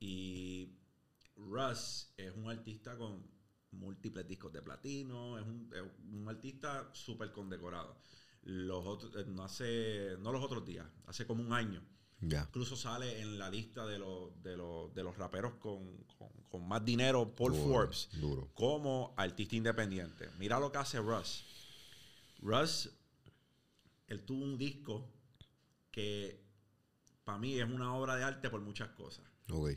Y 0.00 0.68
Russ 1.36 2.12
es 2.16 2.34
un 2.34 2.48
artista 2.48 2.96
con 2.96 3.22
múltiples 3.72 4.26
discos 4.26 4.52
de 4.52 4.62
platino, 4.62 5.38
es 5.38 5.44
un, 5.44 5.70
es 5.72 5.82
un 6.12 6.28
artista 6.28 6.90
súper 6.92 7.32
condecorado. 7.32 7.96
Los 8.42 8.86
otros, 8.86 9.14
eh, 9.16 9.24
no 9.28 9.44
hace, 9.44 10.16
no 10.20 10.32
los 10.32 10.42
otros 10.42 10.64
días, 10.64 10.86
hace 11.06 11.26
como 11.26 11.42
un 11.42 11.52
año. 11.52 11.82
Ya. 12.20 12.44
Incluso 12.48 12.76
sale 12.76 13.20
en 13.20 13.38
la 13.38 13.50
lista 13.50 13.84
de 13.86 13.98
los, 13.98 14.42
de 14.42 14.56
los, 14.56 14.92
de 14.94 15.02
los 15.02 15.16
raperos 15.18 15.54
con, 15.56 16.04
con- 16.18 16.30
con 16.50 16.66
más 16.66 16.84
dinero 16.84 17.34
por 17.34 17.52
Duro, 17.52 17.64
Forbes 17.68 18.08
Duro. 18.14 18.48
como 18.54 19.12
artista 19.16 19.54
independiente. 19.56 20.30
Mira 20.38 20.58
lo 20.58 20.72
que 20.72 20.78
hace 20.78 20.98
Russ. 20.98 21.44
Russ, 22.40 22.90
él 24.08 24.22
tuvo 24.24 24.42
un 24.44 24.56
disco 24.56 25.06
que 25.90 26.40
para 27.24 27.38
mí 27.38 27.58
es 27.58 27.68
una 27.68 27.94
obra 27.94 28.16
de 28.16 28.24
arte 28.24 28.48
por 28.48 28.60
muchas 28.60 28.88
cosas. 28.90 29.24
Ok. 29.50 29.70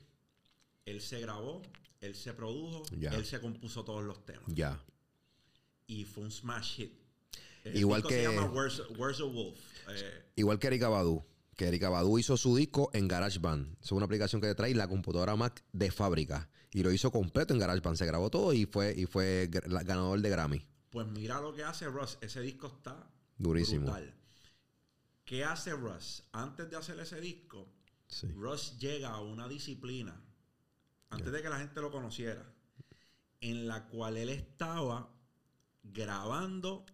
Él 0.86 1.02
se 1.02 1.20
grabó, 1.20 1.62
él 2.02 2.16
se 2.16 2.34
produjo, 2.34 2.84
él 2.92 3.26
se 3.26 3.40
compuso 3.42 3.84
todos 3.84 4.04
los 4.04 4.26
temas. 4.26 4.46
Ya. 4.48 4.82
Y 5.88 6.06
fue 6.06 6.24
un 6.24 6.32
smash 6.32 6.76
hit. 6.76 6.94
El 7.64 7.78
Igual 7.78 7.98
disco 8.02 8.10
que- 8.10 8.16
Se 8.16 8.24
llama 8.24 8.46
Where's, 8.50 8.82
Where's 8.98 9.20
a 9.20 9.24
Wolf. 9.26 9.60
Eh, 9.90 10.24
Igual 10.38 10.58
que 10.60 10.68
Erika 10.68 10.88
Badu. 10.88 11.26
Que 11.60 11.68
Erika 11.68 11.90
Badu 11.90 12.18
hizo 12.18 12.38
su 12.38 12.56
disco 12.56 12.90
en 12.94 13.10
GarageBand. 13.10 13.76
Es 13.84 13.92
una 13.92 14.06
aplicación 14.06 14.40
que 14.40 14.48
te 14.48 14.56
trae 14.56 14.74
la 14.74 14.88
computadora 14.88 15.36
Mac 15.36 15.62
de 15.74 15.92
fábrica. 15.92 16.50
Y 16.72 16.84
lo 16.84 16.92
hizo 16.94 17.12
completo 17.12 17.54
en 17.54 17.60
GarageBand. 17.60 17.98
Se 17.98 18.06
grabó 18.06 18.30
todo 18.30 18.54
y 18.54 18.66
fue, 18.66 18.94
y 18.98 19.06
fue 19.08 19.50
ganador 19.52 20.22
de 20.22 20.30
Grammy. 20.30 20.66
pues 20.90 21.06
mira 21.08 21.42
lo 21.42 21.54
que 21.54 21.66
hace 21.66 21.88
Russ. 21.88 22.18
Ese 22.22 22.40
disco 22.40 22.68
está 22.68 23.12
Durísimo. 23.38 23.88
brutal. 23.88 24.16
¿Qué 25.26 25.44
hace 25.44 25.74
Russ? 25.74 26.24
Antes 26.32 26.70
de 26.70 26.78
hacer 26.78 26.98
ese 26.98 27.20
disco, 27.20 27.68
Sí. 28.08 28.28
Russ 28.28 28.78
llega 28.80 29.10
a 29.10 29.20
una 29.22 29.50
disciplina, 29.50 30.20
antes 31.10 31.30
de 31.34 31.42
que 31.42 31.50
la 31.50 31.60
gente 31.60 31.82
lo 31.82 31.92
conociera, 31.92 32.50
en 33.42 33.68
la 33.68 33.86
cual 33.90 34.16
él 34.16 34.30
estaba 34.30 35.12
grabando 35.84 36.86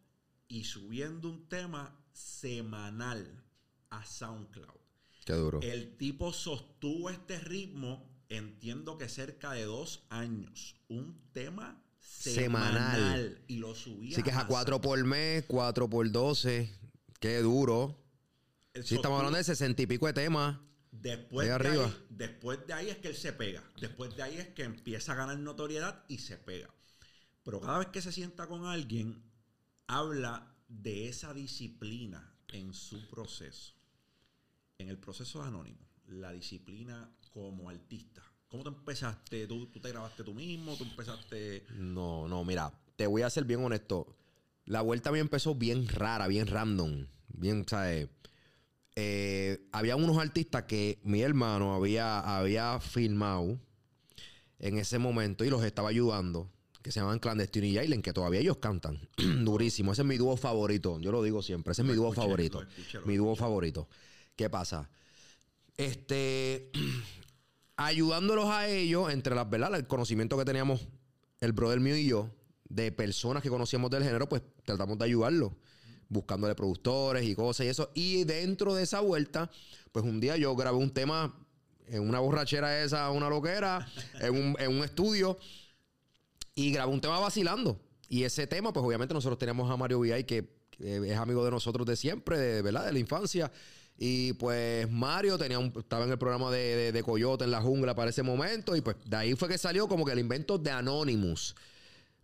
y 0.47 0.63
subiendo 0.63 1.29
un 1.29 1.47
tema 1.47 1.95
semanal 2.11 3.44
a 3.89 4.05
SoundCloud. 4.05 4.79
Qué 5.25 5.33
duro. 5.33 5.59
El 5.61 5.97
tipo 5.97 6.31
sostuvo 6.31 7.09
este 7.09 7.39
ritmo, 7.39 8.07
entiendo 8.29 8.97
que 8.97 9.09
cerca 9.09 9.53
de 9.53 9.63
dos 9.63 10.05
años, 10.09 10.75
un 10.87 11.19
tema 11.33 11.81
semanal, 11.99 12.73
Semanal. 12.73 13.41
y 13.47 13.57
lo 13.57 13.73
subía. 13.73 14.13
Así 14.13 14.23
que 14.23 14.29
es 14.29 14.35
a 14.35 14.47
4 14.47 14.81
por 14.81 15.03
mes, 15.03 15.43
4 15.47 15.89
por 15.89 16.11
12. 16.11 16.71
Qué 17.19 17.39
duro. 17.39 17.99
Sí, 18.83 18.95
estamos 18.95 19.17
hablando 19.17 19.37
de 19.37 19.43
60 19.43 19.81
y 19.81 19.87
pico 19.87 20.05
de 20.05 20.13
temas. 20.13 20.59
Después 20.91 21.47
de, 21.47 21.53
arriba. 21.53 21.85
Ahí, 21.85 22.05
después 22.09 22.67
de 22.67 22.73
ahí 22.73 22.89
es 22.89 22.97
que 22.97 23.07
él 23.09 23.15
se 23.15 23.33
pega. 23.33 23.63
Después 23.81 24.15
de 24.15 24.23
ahí 24.23 24.37
es 24.37 24.49
que 24.49 24.63
empieza 24.63 25.13
a 25.13 25.15
ganar 25.15 25.37
notoriedad 25.39 26.03
y 26.07 26.19
se 26.19 26.37
pega. 26.37 26.69
Pero 27.43 27.61
cada 27.61 27.79
vez 27.79 27.87
que 27.87 28.01
se 28.01 28.11
sienta 28.11 28.47
con 28.47 28.65
alguien, 28.65 29.23
habla 29.87 30.55
de 30.67 31.07
esa 31.09 31.33
disciplina 31.33 32.34
en 32.49 32.73
su 32.73 33.07
proceso. 33.09 33.73
En 34.77 34.89
el 34.89 34.97
proceso 34.97 35.41
de 35.41 35.47
Anónimo, 35.47 35.79
la 36.07 36.31
disciplina 36.31 37.09
como 37.31 37.69
artista. 37.69 38.21
¿Cómo 38.47 38.63
tú 38.63 38.69
empezaste? 38.69 39.47
¿Tú, 39.47 39.67
tú 39.67 39.79
te 39.79 39.89
grabaste 39.89 40.23
tú 40.23 40.33
mismo? 40.33 40.75
¿Tú 40.75 40.83
empezaste...? 40.83 41.65
No, 41.75 42.27
no, 42.27 42.43
mira, 42.43 42.71
te 42.95 43.07
voy 43.07 43.21
a 43.21 43.29
ser 43.29 43.45
bien 43.45 43.63
honesto. 43.63 44.15
La 44.65 44.81
vuelta 44.81 45.09
a 45.09 45.13
mí 45.13 45.19
empezó 45.19 45.55
bien 45.55 45.87
rara, 45.87 46.27
bien 46.27 46.47
random. 46.47 47.07
bien, 47.27 47.65
¿sabes? 47.67 48.09
Eh, 48.95 49.67
había 49.71 49.95
unos 49.97 50.17
artistas 50.17 50.63
que 50.63 50.99
mi 51.03 51.21
hermano 51.21 51.75
había, 51.75 52.19
había 52.37 52.79
filmado 52.79 53.59
en 54.59 54.77
ese 54.77 54.99
momento 54.99 55.43
y 55.43 55.49
los 55.49 55.63
estaba 55.65 55.89
ayudando, 55.89 56.49
que 56.85 56.91
se 56.91 56.99
llaman 56.99 57.17
Clandestino 57.17 57.65
y 57.65 57.79
Island, 57.79 58.03
que 58.03 58.13
todavía 58.13 58.41
ellos 58.41 58.57
cantan. 58.57 58.99
Durísimo. 59.43 59.93
Ese 59.93 60.03
es 60.03 60.07
mi 60.07 60.17
dúo 60.17 60.37
favorito. 60.37 60.99
Yo 60.99 61.11
lo 61.11 61.23
digo 61.23 61.41
siempre. 61.41 61.71
Ese 61.71 61.81
es 61.81 61.87
mi 61.87 61.95
dúo 61.95 62.09
escuché, 62.09 62.27
favorito. 62.27 62.61
lo 62.61 62.69
escuché, 62.69 62.99
lo 62.99 63.05
mi 63.07 63.15
dúo 63.15 63.35
favorito. 63.35 63.89
¿Qué 64.35 64.51
pasa? 64.51 64.87
Este. 65.77 66.69
ayudándolos 67.75 68.45
a 68.51 68.67
ellos, 68.67 69.11
entre 69.11 69.33
las 69.33 69.49
verdad, 69.49 69.73
el 69.73 69.87
conocimiento 69.87 70.37
que 70.37 70.45
teníamos 70.45 70.87
el 71.39 71.53
brother 71.53 71.79
mío 71.79 71.97
y 71.97 72.05
yo, 72.05 72.29
de 72.69 72.91
personas 72.91 73.41
que 73.41 73.49
conocíamos 73.49 73.89
del 73.89 74.03
género, 74.03 74.29
pues 74.29 74.43
tratamos 74.63 74.99
de 74.99 75.05
ayudarlos, 75.05 75.53
buscándole 76.07 76.53
productores 76.53 77.25
y 77.25 77.33
cosas 77.33 77.65
y 77.65 77.69
eso. 77.69 77.89
Y 77.95 78.25
dentro 78.25 78.75
de 78.75 78.83
esa 78.83 78.99
vuelta, 78.99 79.49
pues 79.91 80.05
un 80.05 80.19
día 80.19 80.37
yo 80.37 80.55
grabé 80.55 80.77
un 80.77 80.91
tema 80.91 81.35
en 81.87 82.07
una 82.07 82.19
borrachera 82.19 82.83
esa, 82.83 83.09
una 83.09 83.27
loquera, 83.27 83.87
en 84.21 84.35
un, 84.35 84.55
en 84.59 84.71
un 84.71 84.83
estudio, 84.83 85.39
y 86.55 86.71
grabé 86.71 86.91
un 86.91 87.01
tema 87.01 87.19
vacilando. 87.19 87.79
Y 88.07 88.23
ese 88.23 88.47
tema, 88.47 88.71
pues 88.71 88.85
obviamente 88.85 89.13
nosotros 89.13 89.37
teníamos 89.37 89.69
a 89.69 89.77
Mario 89.77 89.99
VI, 89.99 90.23
que, 90.23 90.47
que 90.69 90.97
es 91.11 91.17
amigo 91.17 91.43
de 91.43 91.51
nosotros 91.51 91.85
de 91.85 91.95
siempre, 91.95 92.37
de 92.39 92.61
verdad, 92.61 92.85
de 92.85 92.93
la 92.93 92.99
infancia. 92.99 93.51
Y 93.97 94.33
pues 94.33 94.89
Mario 94.91 95.37
tenía 95.37 95.57
un- 95.59 95.73
estaba 95.77 96.05
en 96.05 96.11
el 96.11 96.17
programa 96.17 96.51
de, 96.51 96.91
de- 96.91 97.03
Coyote 97.03 97.45
en 97.45 97.51
la 97.51 97.61
jungla 97.61 97.95
para 97.95 98.09
ese 98.09 98.23
momento. 98.23 98.75
Y 98.75 98.81
pues 98.81 98.97
de 99.05 99.15
ahí 99.17 99.35
fue 99.35 99.47
que 99.47 99.57
salió 99.57 99.87
como 99.87 100.05
que 100.05 100.11
el 100.11 100.19
invento 100.19 100.57
de 100.57 100.71
Anonymous. 100.71 101.55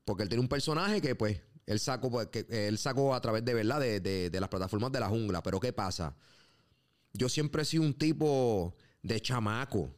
Porque 0.06 0.24
él 0.24 0.30
tiene 0.30 0.42
un 0.42 0.50
personaje 0.50 1.02
que 1.02 1.16
pues 1.16 1.40
él 1.66 1.80
sacó, 1.80 2.10
pues, 2.12 2.28
que 2.28 2.46
él 2.68 2.78
sacó 2.78 3.14
a 3.16 3.22
través 3.22 3.44
de 3.46 3.54
verdad 3.54 3.80
de- 3.80 4.00
de 4.30 4.40
las 4.40 4.50
plataformas 4.50 4.92
de 4.92 5.00
la 5.00 5.08
jungla. 5.10 5.42
Pero 5.44 5.60
¿qué 5.60 5.72
pasa? 5.74 6.16
Yo 7.14 7.28
siempre 7.30 7.62
he 7.64 7.66
sido 7.66 7.84
un 7.84 7.94
tipo 7.94 8.76
de 9.02 9.20
chamaco. 9.22 9.90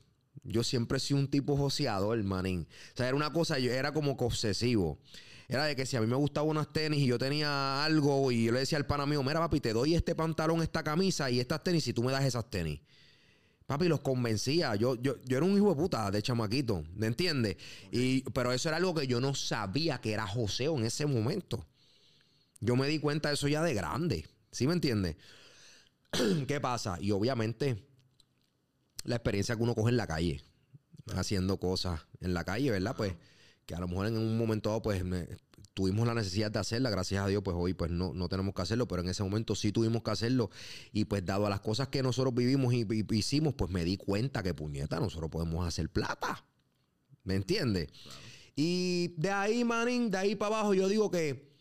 Yo 0.43 0.63
siempre 0.63 0.97
he 0.97 0.99
sido 0.99 1.19
un 1.19 1.29
tipo 1.29 1.55
joseador, 1.55 2.21
manín. 2.23 2.67
O 2.93 2.97
sea, 2.97 3.07
era 3.07 3.15
una 3.15 3.31
cosa, 3.31 3.59
yo 3.59 3.71
era 3.71 3.93
como 3.93 4.17
que 4.17 4.25
obsesivo. 4.25 4.99
Era 5.47 5.65
de 5.65 5.75
que 5.75 5.85
si 5.85 5.95
a 5.95 6.01
mí 6.01 6.07
me 6.07 6.15
gustaban 6.15 6.49
unas 6.49 6.71
tenis 6.71 6.99
y 6.99 7.07
yo 7.07 7.17
tenía 7.17 7.83
algo 7.83 8.31
y 8.31 8.45
yo 8.45 8.51
le 8.51 8.59
decía 8.59 8.77
al 8.77 8.85
pana 8.85 9.05
mío, 9.05 9.21
mira 9.23 9.39
papi, 9.39 9.59
te 9.59 9.73
doy 9.73 9.93
este 9.95 10.15
pantalón, 10.15 10.61
esta 10.61 10.83
camisa 10.83 11.29
y 11.29 11.39
estas 11.39 11.63
tenis 11.63 11.87
y 11.87 11.93
tú 11.93 12.03
me 12.03 12.11
das 12.11 12.23
esas 12.23 12.49
tenis. 12.49 12.79
Papi, 13.67 13.87
los 13.87 14.01
convencía. 14.01 14.75
Yo, 14.75 14.95
yo, 14.95 15.15
yo 15.23 15.37
era 15.37 15.45
un 15.45 15.55
hijo 15.55 15.69
de 15.69 15.75
puta 15.75 16.11
de 16.11 16.21
chamaquito, 16.21 16.83
¿me 16.95 17.07
entiendes? 17.07 17.57
Y, 17.91 18.21
pero 18.31 18.51
eso 18.51 18.69
era 18.69 18.77
algo 18.77 18.93
que 18.93 19.07
yo 19.07 19.21
no 19.21 19.35
sabía 19.35 19.99
que 19.99 20.11
era 20.13 20.27
joseo 20.27 20.77
en 20.77 20.85
ese 20.85 21.05
momento. 21.05 21.65
Yo 22.59 22.75
me 22.75 22.87
di 22.87 22.99
cuenta 22.99 23.29
de 23.29 23.35
eso 23.35 23.47
ya 23.47 23.61
de 23.61 23.73
grande. 23.73 24.25
¿Sí 24.51 24.67
me 24.67 24.73
entiendes? 24.73 25.15
¿Qué 26.47 26.59
pasa? 26.61 26.97
Y 26.99 27.11
obviamente, 27.11 27.83
la 29.03 29.15
experiencia 29.15 29.55
que 29.55 29.63
uno 29.63 29.75
coge 29.75 29.89
en 29.91 29.97
la 29.97 30.07
calle, 30.07 30.41
haciendo 31.15 31.59
cosas 31.59 32.01
en 32.21 32.33
la 32.33 32.43
calle, 32.43 32.71
¿verdad? 32.71 32.95
Pues 32.95 33.13
que 33.65 33.75
a 33.75 33.79
lo 33.79 33.87
mejor 33.87 34.07
en 34.07 34.17
un 34.17 34.37
momento 34.37 34.69
dado, 34.69 34.81
pues 34.81 35.03
tuvimos 35.73 36.05
la 36.05 36.13
necesidad 36.13 36.51
de 36.51 36.59
hacerla, 36.59 36.89
gracias 36.89 37.23
a 37.23 37.27
Dios, 37.27 37.41
pues 37.43 37.55
hoy 37.59 37.73
pues 37.73 37.89
no, 37.89 38.13
no 38.13 38.29
tenemos 38.29 38.53
que 38.53 38.61
hacerlo, 38.61 38.87
pero 38.87 39.01
en 39.01 39.09
ese 39.09 39.23
momento 39.23 39.55
sí 39.55 39.71
tuvimos 39.71 40.03
que 40.03 40.11
hacerlo. 40.11 40.49
Y 40.91 41.05
pues 41.05 41.25
dado 41.25 41.47
a 41.47 41.49
las 41.49 41.61
cosas 41.61 41.87
que 41.87 42.03
nosotros 42.03 42.33
vivimos 42.33 42.73
y, 42.73 42.81
y- 42.89 43.05
hicimos, 43.17 43.53
pues 43.55 43.71
me 43.71 43.83
di 43.83 43.97
cuenta 43.97 44.43
que 44.43 44.53
puñeta, 44.53 44.99
nosotros 44.99 45.29
podemos 45.29 45.67
hacer 45.67 45.89
plata. 45.89 46.45
¿Me 47.23 47.35
entiendes? 47.35 47.87
Y 48.55 49.15
de 49.17 49.31
ahí, 49.31 49.63
manín, 49.63 50.11
de 50.11 50.17
ahí 50.17 50.35
para 50.35 50.57
abajo, 50.57 50.73
yo 50.73 50.87
digo 50.87 51.09
que 51.09 51.53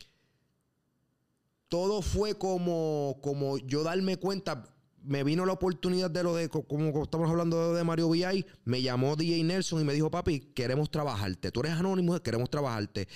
todo 1.68 2.02
fue 2.02 2.36
como, 2.36 3.18
como 3.22 3.56
yo 3.58 3.82
darme 3.82 4.16
cuenta. 4.18 4.71
Me 5.04 5.24
vino 5.24 5.44
la 5.46 5.52
oportunidad 5.52 6.10
de 6.10 6.22
lo 6.22 6.34
de, 6.34 6.48
co- 6.48 6.62
como 6.66 7.02
estamos 7.02 7.28
hablando 7.30 7.74
de 7.74 7.82
Mario 7.84 8.08
VI, 8.10 8.44
me 8.64 8.82
llamó 8.82 9.16
DJ 9.16 9.42
Nelson 9.44 9.80
y 9.80 9.84
me 9.84 9.92
dijo, 9.94 10.10
papi, 10.10 10.40
queremos 10.54 10.90
trabajarte. 10.90 11.50
Tú 11.50 11.60
eres 11.60 11.72
anónimo, 11.72 12.20
queremos 12.22 12.48
trabajarte. 12.50 13.08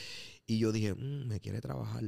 Y 0.47 0.59
yo 0.59 0.73
dije, 0.73 0.95
"Mm, 0.95 1.27
me 1.29 1.41
quiere 1.41 1.61
trabajar. 1.61 2.03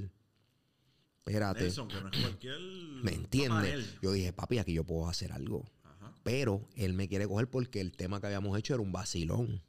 Espérate. 1.18 1.62
Nelson, 1.64 1.88
que 1.88 2.00
no 2.00 2.08
es 2.10 2.18
cualquier. 2.20 2.58
¿Me 3.02 3.12
entiendes? 3.12 3.94
Yo 4.02 4.12
dije, 4.12 4.32
papi, 4.32 4.58
aquí 4.58 4.72
yo 4.72 4.84
puedo 4.84 5.08
hacer 5.08 5.32
algo. 5.32 5.64
Ajá. 5.84 6.12
Pero 6.22 6.66
él 6.74 6.94
me 6.94 7.06
quiere 7.08 7.26
coger 7.28 7.48
porque 7.48 7.80
el 7.80 7.92
tema 7.92 8.20
que 8.20 8.26
habíamos 8.26 8.58
hecho 8.58 8.74
era 8.74 8.82
un 8.82 8.92
vacilón. 8.92 9.62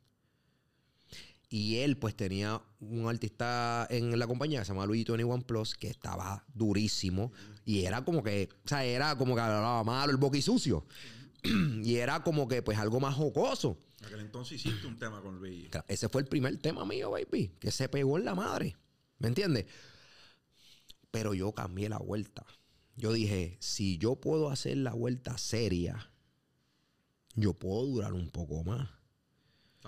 Y 1.49 1.77
él, 1.77 1.97
pues, 1.97 2.15
tenía 2.15 2.61
un 2.79 3.07
artista 3.07 3.87
en 3.89 4.17
la 4.17 4.27
compañía 4.27 4.59
que 4.59 4.65
se 4.65 4.73
llama 4.73 4.85
Luigi 4.85 5.05
21 5.05 5.41
Plus, 5.47 5.75
que 5.75 5.87
estaba 5.87 6.45
durísimo. 6.53 7.31
Y 7.65 7.85
era 7.85 8.05
como 8.05 8.23
que, 8.23 8.49
o 8.65 8.67
sea, 8.67 8.85
era 8.85 9.17
como 9.17 9.33
que 9.33 9.41
hablaba 9.41 9.83
malo, 9.83 10.11
el 10.11 10.17
boqui 10.17 10.43
sucio. 10.43 10.85
y 11.83 11.95
era 11.95 12.21
como 12.21 12.47
que, 12.47 12.61
pues, 12.61 12.77
algo 12.77 12.99
más 12.99 13.15
jocoso. 13.15 13.79
En 13.99 14.05
aquel 14.05 14.19
entonces 14.21 14.63
hiciste 14.63 14.85
un 14.85 14.97
tema 14.97 15.21
con 15.21 15.39
Luigi. 15.39 15.69
Ese 15.87 16.07
fue 16.07 16.21
el 16.21 16.27
primer 16.27 16.55
tema 16.57 16.85
mío, 16.85 17.11
baby, 17.11 17.51
que 17.59 17.71
se 17.71 17.89
pegó 17.89 18.17
en 18.17 18.25
la 18.25 18.35
madre. 18.35 18.75
¿Me 19.17 19.27
entiendes? 19.27 19.65
Pero 21.11 21.33
yo 21.33 21.51
cambié 21.53 21.89
la 21.89 21.97
vuelta. 21.97 22.45
Yo 22.95 23.11
dije, 23.11 23.57
si 23.59 23.97
yo 23.97 24.17
puedo 24.17 24.49
hacer 24.49 24.77
la 24.77 24.93
vuelta 24.93 25.37
seria, 25.37 26.11
yo 27.35 27.53
puedo 27.53 27.85
durar 27.85 28.13
un 28.13 28.29
poco 28.29 28.63
más. 28.63 28.89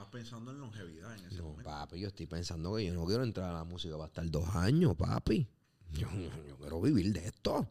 Estás 0.01 0.13
pensando 0.13 0.49
en 0.51 0.59
longevidad 0.59 1.15
en 1.15 1.25
ese 1.25 1.35
No, 1.37 1.43
momento. 1.43 1.63
papi, 1.69 1.99
yo 1.99 2.07
estoy 2.07 2.25
pensando 2.25 2.75
que 2.75 2.85
yo 2.85 2.93
no 2.95 3.05
quiero 3.05 3.23
entrar 3.23 3.51
a 3.51 3.53
la 3.53 3.63
música 3.63 3.95
para 3.97 4.07
estar 4.07 4.27
dos 4.31 4.47
años, 4.55 4.95
papi. 4.95 5.47
Yo, 5.93 6.07
yo 6.47 6.57
quiero 6.57 6.81
vivir 6.81 7.13
de 7.13 7.27
esto. 7.27 7.67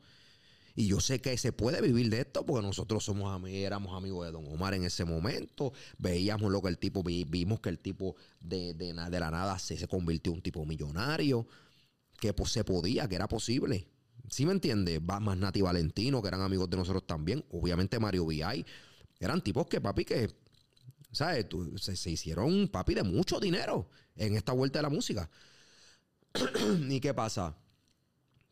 Y 0.76 0.86
yo 0.86 1.00
sé 1.00 1.20
que 1.20 1.36
se 1.36 1.52
puede 1.52 1.80
vivir 1.82 2.08
de 2.08 2.20
esto 2.20 2.46
porque 2.46 2.64
nosotros 2.64 3.04
somos 3.04 3.24
ami- 3.36 3.54
éramos 3.64 3.96
amigos 3.96 4.24
de 4.26 4.30
Don 4.32 4.46
Omar 4.46 4.74
en 4.74 4.84
ese 4.84 5.04
momento. 5.04 5.72
Veíamos 5.98 6.52
lo 6.52 6.62
que 6.62 6.68
el 6.68 6.78
tipo, 6.78 7.02
vi- 7.02 7.24
vimos 7.24 7.58
que 7.58 7.68
el 7.68 7.80
tipo 7.80 8.14
de, 8.40 8.74
de, 8.74 8.92
de 8.94 9.20
la 9.20 9.30
nada 9.32 9.58
se, 9.58 9.76
se 9.76 9.88
convirtió 9.88 10.30
en 10.30 10.36
un 10.38 10.42
tipo 10.42 10.64
millonario. 10.64 11.48
Que 12.20 12.32
pues 12.32 12.52
se 12.52 12.62
podía, 12.62 13.08
que 13.08 13.16
era 13.16 13.26
posible. 13.26 13.88
¿Sí 14.28 14.46
me 14.46 14.52
entiendes? 14.52 15.00
Va 15.00 15.18
más 15.18 15.36
Nati 15.36 15.62
Valentino, 15.62 16.22
que 16.22 16.28
eran 16.28 16.42
amigos 16.42 16.70
de 16.70 16.76
nosotros 16.76 17.04
también. 17.04 17.44
Obviamente 17.50 17.98
Mario 17.98 18.26
VI. 18.26 18.64
Eran 19.18 19.42
tipos 19.42 19.66
que, 19.66 19.80
papi, 19.80 20.04
que 20.04 20.30
¿sabes? 21.12 21.48
Tú- 21.48 21.76
se, 21.78 21.96
se 21.96 22.10
hicieron, 22.10 22.68
papi, 22.68 22.94
de 22.94 23.02
mucho 23.02 23.40
dinero 23.40 23.88
en 24.16 24.36
esta 24.36 24.52
vuelta 24.52 24.78
de 24.78 24.82
la 24.84 24.90
música. 24.90 25.30
¿Y 26.88 27.00
qué 27.00 27.14
pasa? 27.14 27.56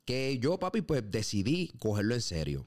Que 0.04 0.38
yo, 0.38 0.58
papi, 0.58 0.82
pues 0.82 1.02
decidí 1.10 1.68
cogerlo 1.78 2.14
en 2.14 2.22
serio 2.22 2.66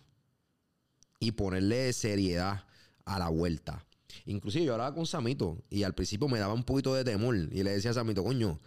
y 1.19 1.31
ponerle 1.31 1.91
seriedad 1.93 2.65
a 3.05 3.19
la 3.19 3.29
vuelta. 3.29 3.85
Inclusive 4.25 4.65
yo 4.65 4.73
hablaba 4.73 4.93
con 4.93 5.05
Samito 5.05 5.63
y 5.69 5.83
al 5.83 5.95
principio 5.95 6.27
me 6.27 6.39
daba 6.39 6.53
un 6.53 6.63
poquito 6.63 6.93
de 6.93 7.03
temor 7.03 7.35
y 7.35 7.63
le 7.63 7.71
decía 7.71 7.91
a 7.91 7.93
Samito, 7.95 8.23
coño, 8.23 8.59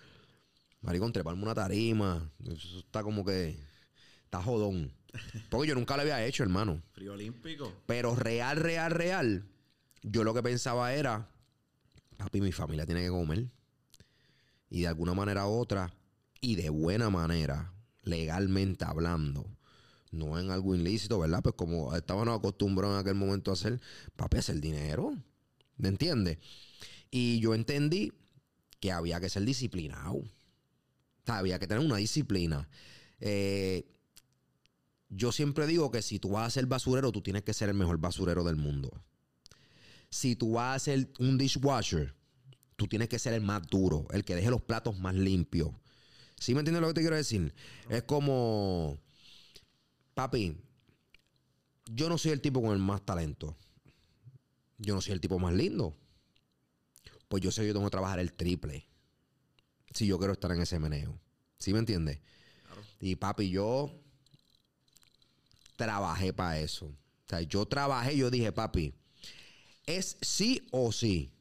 maricón, 0.80 1.12
treparme 1.12 1.42
una 1.42 1.54
tarima, 1.54 2.30
eso 2.44 2.78
está 2.80 3.02
como 3.02 3.24
que, 3.24 3.58
está 4.24 4.42
jodón. 4.42 4.92
Porque 5.50 5.68
yo 5.68 5.74
nunca 5.74 5.96
lo 5.96 6.02
había 6.02 6.24
hecho, 6.24 6.42
hermano. 6.42 6.82
Frío 6.92 7.12
olímpico. 7.12 7.72
Pero 7.86 8.16
real, 8.16 8.56
real, 8.56 8.90
real, 8.90 9.46
yo 10.04 10.22
lo 10.22 10.34
que 10.34 10.42
pensaba 10.42 10.92
era, 10.92 11.30
papi, 12.18 12.40
mi 12.40 12.52
familia 12.52 12.84
tiene 12.84 13.02
que 13.02 13.08
comer. 13.08 13.48
Y 14.68 14.82
de 14.82 14.88
alguna 14.88 15.14
manera 15.14 15.46
u 15.46 15.52
otra, 15.52 15.94
y 16.40 16.56
de 16.56 16.68
buena 16.68 17.08
manera, 17.08 17.72
legalmente 18.02 18.84
hablando, 18.84 19.46
no 20.10 20.38
en 20.38 20.50
algo 20.50 20.74
ilícito, 20.74 21.18
¿verdad? 21.18 21.42
Pues 21.42 21.54
como 21.56 21.96
estaban 21.96 22.28
acostumbrados 22.28 22.94
en 22.94 23.00
aquel 23.00 23.14
momento 23.14 23.50
a 23.50 23.54
hacer, 23.54 23.80
papi, 24.14 24.38
hacer 24.38 24.60
dinero. 24.60 25.14
¿Me 25.76 25.88
entiendes? 25.88 26.38
Y 27.10 27.40
yo 27.40 27.54
entendí 27.54 28.12
que 28.80 28.92
había 28.92 29.20
que 29.20 29.30
ser 29.30 29.44
disciplinado. 29.44 30.22
Había 31.26 31.58
que 31.58 31.66
tener 31.66 31.84
una 31.84 31.96
disciplina. 31.96 32.68
Eh, 33.20 33.90
yo 35.08 35.32
siempre 35.32 35.66
digo 35.66 35.90
que 35.90 36.02
si 36.02 36.18
tú 36.18 36.30
vas 36.30 36.46
a 36.46 36.50
ser 36.50 36.66
basurero, 36.66 37.10
tú 37.10 37.22
tienes 37.22 37.42
que 37.42 37.54
ser 37.54 37.70
el 37.70 37.74
mejor 37.74 37.98
basurero 37.98 38.44
del 38.44 38.56
mundo. 38.56 39.02
Si 40.14 40.36
tú 40.36 40.52
vas 40.52 40.76
a 40.76 40.78
ser 40.78 41.10
un 41.18 41.36
dishwasher, 41.36 42.14
tú 42.76 42.86
tienes 42.86 43.08
que 43.08 43.18
ser 43.18 43.34
el 43.34 43.40
más 43.40 43.66
duro, 43.66 44.06
el 44.12 44.24
que 44.24 44.36
deje 44.36 44.48
los 44.48 44.62
platos 44.62 44.96
más 45.00 45.12
limpios. 45.16 45.72
¿Sí 46.38 46.54
me 46.54 46.60
entiendes 46.60 46.82
lo 46.82 46.86
que 46.86 46.94
te 46.94 47.00
quiero 47.00 47.16
decir? 47.16 47.52
Es 47.88 48.04
como, 48.04 48.96
papi, 50.14 50.56
yo 51.86 52.08
no 52.08 52.16
soy 52.16 52.30
el 52.30 52.40
tipo 52.40 52.62
con 52.62 52.70
el 52.70 52.78
más 52.78 53.04
talento. 53.04 53.56
Yo 54.78 54.94
no 54.94 55.00
soy 55.00 55.14
el 55.14 55.20
tipo 55.20 55.40
más 55.40 55.52
lindo. 55.52 55.96
Pues 57.26 57.42
yo 57.42 57.50
sé 57.50 57.62
que 57.62 57.66
yo 57.66 57.72
tengo 57.74 57.86
que 57.86 57.90
trabajar 57.90 58.20
el 58.20 58.34
triple. 58.34 58.88
Si 59.90 60.06
yo 60.06 60.16
quiero 60.18 60.34
estar 60.34 60.52
en 60.52 60.62
ese 60.62 60.78
meneo. 60.78 61.18
¿Sí 61.58 61.72
me 61.72 61.80
entiendes? 61.80 62.20
Claro. 62.62 62.82
Y 63.00 63.16
papi, 63.16 63.50
yo 63.50 64.00
trabajé 65.74 66.32
para 66.32 66.60
eso. 66.60 66.86
O 66.86 67.28
sea, 67.28 67.40
yo 67.40 67.66
trabajé, 67.66 68.16
yo 68.16 68.30
dije, 68.30 68.52
papi, 68.52 68.94
es 69.86 70.16
sí 70.20 70.66
o 70.70 70.92
sí. 70.92 71.32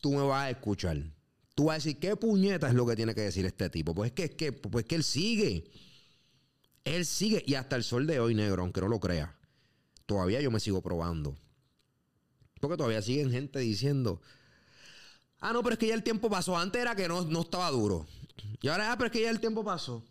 Tú 0.00 0.12
me 0.12 0.22
vas 0.22 0.44
a 0.44 0.50
escuchar. 0.50 0.96
Tú 1.54 1.64
vas 1.66 1.74
a 1.74 1.76
decir, 1.76 1.98
¿qué 1.98 2.16
puñeta 2.16 2.68
es 2.68 2.74
lo 2.74 2.86
que 2.86 2.96
tiene 2.96 3.14
que 3.14 3.22
decir 3.22 3.44
este 3.44 3.68
tipo? 3.68 3.94
Pues 3.94 4.10
es 4.10 4.14
que, 4.14 4.24
es 4.24 4.34
que, 4.34 4.52
pues 4.52 4.84
es 4.84 4.88
que 4.88 4.94
él 4.94 5.04
sigue. 5.04 5.70
Él 6.84 7.04
sigue, 7.04 7.42
y 7.46 7.54
hasta 7.54 7.76
el 7.76 7.84
sol 7.84 8.06
de 8.06 8.20
hoy, 8.20 8.34
negro, 8.34 8.62
aunque 8.62 8.80
no 8.80 8.88
lo 8.88 8.98
crea, 8.98 9.36
todavía 10.06 10.40
yo 10.40 10.50
me 10.50 10.60
sigo 10.60 10.80
probando. 10.80 11.36
Porque 12.60 12.76
todavía 12.76 13.02
siguen 13.02 13.30
gente 13.30 13.58
diciendo, 13.58 14.20
ah, 15.40 15.52
no, 15.52 15.62
pero 15.62 15.74
es 15.74 15.78
que 15.78 15.88
ya 15.88 15.94
el 15.94 16.02
tiempo 16.02 16.30
pasó. 16.30 16.56
Antes 16.56 16.80
era 16.80 16.94
que 16.94 17.08
no, 17.08 17.22
no 17.22 17.42
estaba 17.42 17.70
duro. 17.70 18.06
Y 18.62 18.68
ahora, 18.68 18.92
ah, 18.92 18.96
pero 18.96 19.06
es 19.06 19.12
que 19.12 19.22
ya 19.22 19.30
el 19.30 19.40
tiempo 19.40 19.64
pasó. 19.64 20.04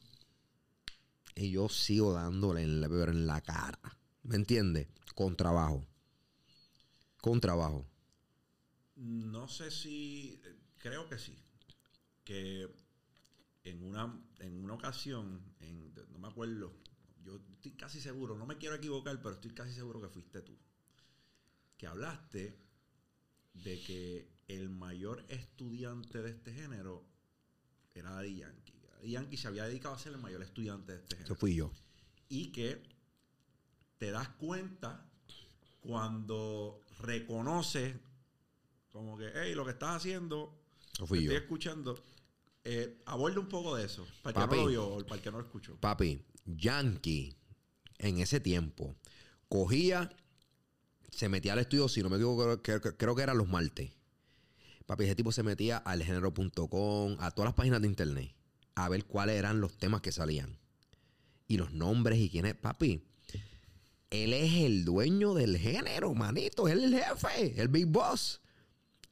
Y 1.36 1.52
yo 1.52 1.70
sigo 1.70 2.14
dándole 2.14 2.64
en 2.64 2.82
la, 2.82 2.88
en 2.88 3.26
la 3.26 3.42
cara. 3.42 3.80
¿Me 4.24 4.36
entiendes? 4.36 4.88
Con 5.16 5.36
trabajo. 5.36 5.86
Con 7.22 7.40
trabajo. 7.42 7.86
No 8.96 9.48
sé 9.48 9.72
si. 9.72 10.42
Creo 10.78 11.08
que 11.10 11.18
sí. 11.20 11.36
Que 12.24 12.70
en 13.64 13.84
una, 13.84 14.22
en 14.40 14.64
una 14.64 14.74
ocasión, 14.74 15.42
en- 15.60 15.94
no 16.12 16.20
me 16.20 16.28
acuerdo, 16.28 16.74
yo 17.24 17.40
estoy 17.54 17.72
casi 17.74 18.00
seguro, 18.00 18.38
no 18.38 18.46
me 18.46 18.58
quiero 18.58 18.76
equivocar, 18.76 19.18
pero 19.22 19.36
estoy 19.36 19.52
casi 19.52 19.74
seguro 19.74 20.02
que 20.02 20.10
fuiste 20.10 20.42
tú. 20.42 20.58
Que 21.78 21.88
hablaste 21.88 22.58
de 23.54 23.82
que 23.82 24.30
el 24.48 24.70
mayor 24.70 25.26
estudiante 25.30 26.22
de 26.22 26.30
este 26.32 26.54
género 26.54 27.06
era 27.94 28.12
Daddy 28.12 28.38
Yankee. 28.38 28.80
Daddy 28.94 29.12
Yankee 29.12 29.38
se 29.38 29.48
había 29.48 29.66
dedicado 29.66 29.96
a 29.96 30.00
ser 30.00 30.14
el 30.14 30.20
mayor 30.20 30.42
estudiante 30.44 30.94
de 30.94 31.00
este 31.00 31.16
Eso 31.16 31.24
género. 31.24 31.36
fui 31.36 31.56
yo. 31.56 31.72
Y 32.30 32.52
que 32.52 32.82
te 33.98 34.12
das 34.12 34.30
cuenta 34.30 35.10
cuando 35.82 36.82
reconoces 37.00 37.96
como 38.92 39.18
que, 39.18 39.30
hey, 39.36 39.54
lo 39.56 39.66
que 39.66 39.72
estás 39.72 39.98
haciendo 39.98 40.54
Eso 40.94 41.08
fui 41.08 41.20
te 41.20 41.26
yo. 41.26 41.32
estoy 41.32 41.44
escuchando. 41.44 42.04
Eh, 42.64 43.02
aborda 43.06 43.40
un 43.40 43.48
poco 43.48 43.76
de 43.76 43.86
eso. 43.86 44.06
Para 44.22 44.44
el 44.44 44.50
que 44.50 44.56
no 44.56 44.62
lo 44.64 44.68
vio 44.70 44.88
o 44.88 45.04
para 45.04 45.16
el 45.16 45.22
que 45.22 45.32
no 45.32 45.38
lo 45.40 45.46
escuchó. 45.46 45.76
Papi, 45.80 46.24
Yankee, 46.46 47.36
en 48.00 48.20
ese 48.20 48.40
tiempo, 48.40 48.96
cogía, 49.48 50.10
se 51.12 51.30
metía 51.30 51.54
al 51.54 51.60
estudio, 51.60 51.88
si 51.88 52.02
no 52.04 52.10
me 52.10 52.18
equivoco, 52.18 52.62
creo, 52.62 52.82
creo- 52.82 52.98
creo 52.98 53.16
que 53.16 53.22
eran 53.24 53.38
los 53.38 53.48
martes. 53.48 53.92
Papi, 54.86 55.06
ese 55.06 55.16
tipo 55.16 55.32
se 55.32 55.44
metía 55.44 55.78
al 55.78 56.04
género.com, 56.04 57.18
a 57.20 57.32
todas 57.32 57.48
las 57.50 57.54
páginas 57.54 57.82
de 57.82 57.88
internet, 57.88 58.36
a 58.76 58.90
ver 58.90 59.06
cuáles 59.06 59.36
eran 59.38 59.62
los 59.62 59.78
temas 59.78 60.02
que 60.02 60.12
salían. 60.12 60.58
Y 61.48 61.58
los 61.58 61.72
nombres 61.72 62.20
y 62.20 62.30
quién 62.30 62.46
es. 62.46 62.56
Papi, 62.56 63.04
él 64.10 64.34
es 64.34 64.54
el 64.54 64.86
dueño 64.86 65.34
del 65.34 65.58
género, 65.58 66.14
manito. 66.14 66.68
Él 66.68 66.80
es 66.80 66.86
el 66.86 67.04
jefe, 67.04 67.62
el 67.62 67.68
big 67.68 67.88
boss. 67.88 68.42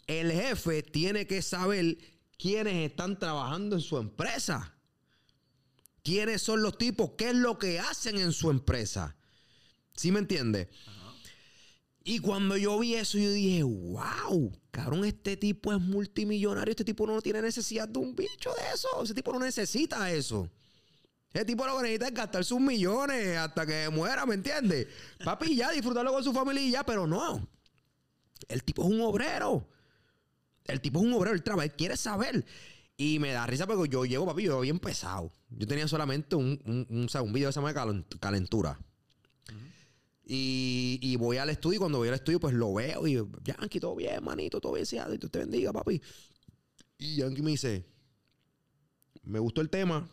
El 0.07 0.31
jefe 0.31 0.83
tiene 0.83 1.27
que 1.27 1.41
saber 1.41 1.97
quiénes 2.37 2.89
están 2.89 3.19
trabajando 3.19 3.75
en 3.75 3.81
su 3.81 3.97
empresa 3.97 4.77
quiénes 6.07 6.41
son 6.41 6.61
los 6.61 6.77
tipos, 6.77 7.11
qué 7.17 7.31
es 7.31 7.35
lo 7.35 7.59
que 7.59 7.81
hacen 7.81 8.17
en 8.17 8.31
su 8.31 8.49
empresa. 8.49 9.17
¿Sí 9.93 10.09
me 10.13 10.19
entiendes? 10.19 10.69
Y 12.05 12.19
cuando 12.19 12.55
yo 12.55 12.79
vi 12.79 12.95
eso, 12.95 13.17
yo 13.17 13.29
dije, 13.29 13.63
wow, 13.63 14.57
cabrón, 14.71 15.03
este 15.03 15.35
tipo 15.35 15.73
es 15.73 15.81
multimillonario, 15.81 16.71
este 16.71 16.85
tipo 16.85 17.05
no 17.05 17.21
tiene 17.21 17.41
necesidad 17.41 17.89
de 17.89 17.99
un 17.99 18.15
bicho 18.15 18.53
de 18.53 18.73
eso, 18.73 18.87
ese 19.03 19.13
tipo 19.13 19.33
no 19.33 19.39
necesita 19.39 20.09
eso. 20.09 20.49
Ese 21.33 21.45
tipo 21.45 21.65
lo 21.67 21.75
que 21.77 21.83
necesita 21.83 22.07
es 22.07 22.13
gastar 22.13 22.43
sus 22.45 22.59
millones 22.59 23.37
hasta 23.37 23.65
que 23.65 23.89
muera, 23.89 24.25
¿me 24.25 24.33
entiendes? 24.35 24.87
Papi, 25.23 25.55
ya 25.55 25.71
disfrutarlo 25.71 26.11
con 26.11 26.23
su 26.23 26.33
familia 26.33 26.61
y 26.63 26.71
ya, 26.71 26.83
pero 26.83 27.05
no. 27.05 27.47
El 28.47 28.63
tipo 28.63 28.83
es 28.83 28.89
un 28.89 29.01
obrero. 29.01 29.67
El 30.65 30.81
tipo 30.81 30.99
es 30.99 31.05
un 31.05 31.13
obrero, 31.13 31.35
él 31.35 31.43
trabaja, 31.43 31.65
él 31.65 31.73
quiere 31.73 31.95
saber. 31.97 32.45
Y 32.95 33.19
me 33.19 33.31
da 33.31 33.45
risa 33.45 33.67
porque 33.67 33.89
yo 33.91 34.05
llego, 34.05 34.25
papi, 34.25 34.43
yo 34.43 34.59
bien 34.61 34.79
pesado. 34.79 35.31
Yo 35.49 35.67
tenía 35.67 35.87
solamente 35.87 36.35
un, 36.35 36.59
un, 36.65 36.87
un, 36.89 37.07
un 37.21 37.33
video 37.33 37.49
que 37.49 37.53
se 37.53 37.59
llama 37.59 37.73
calent- 37.73 38.19
Calentura. 38.19 38.79
y, 40.25 40.99
y 41.01 41.15
voy 41.15 41.37
al 41.37 41.49
estudio 41.49 41.75
y 41.75 41.79
cuando 41.79 41.99
voy 41.99 42.07
al 42.07 42.15
estudio, 42.15 42.39
pues 42.39 42.53
lo 42.53 42.73
veo 42.73 43.07
y 43.07 43.15
Yankee, 43.43 43.79
todo 43.79 43.95
bien, 43.95 44.23
manito, 44.23 44.59
todo 44.59 44.73
bien, 44.73 44.85
sí, 44.85 44.97
Dios 45.19 45.31
te 45.31 45.39
bendiga, 45.39 45.71
papi. 45.71 46.01
Y 46.97 47.17
Yankee 47.17 47.41
me 47.43 47.51
dice, 47.51 47.85
me 49.23 49.39
gustó 49.39 49.61
el 49.61 49.69
tema. 49.69 50.09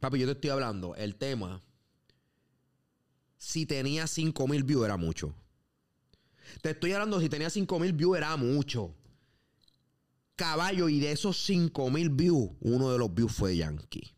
Papi, 0.00 0.18
yo 0.18 0.26
te 0.26 0.32
estoy 0.32 0.50
hablando, 0.50 0.94
el 0.94 1.16
tema, 1.16 1.60
si 3.36 3.66
tenía 3.66 4.06
5 4.06 4.46
mil 4.46 4.62
views 4.62 4.84
era 4.84 4.96
mucho. 4.96 5.34
Te 6.62 6.70
estoy 6.70 6.92
hablando, 6.92 7.20
si 7.20 7.28
tenía 7.28 7.50
5 7.50 7.78
mil 7.78 7.92
views 7.92 8.16
era 8.16 8.36
mucho. 8.36 8.94
Caballo, 10.36 10.88
y 10.88 11.00
de 11.00 11.12
esos 11.12 11.36
5 11.44 11.90
mil 11.90 12.10
views, 12.10 12.50
uno 12.60 12.92
de 12.92 12.98
los 12.98 13.12
views 13.12 13.32
fue 13.32 13.56
Yankee. 13.56 14.14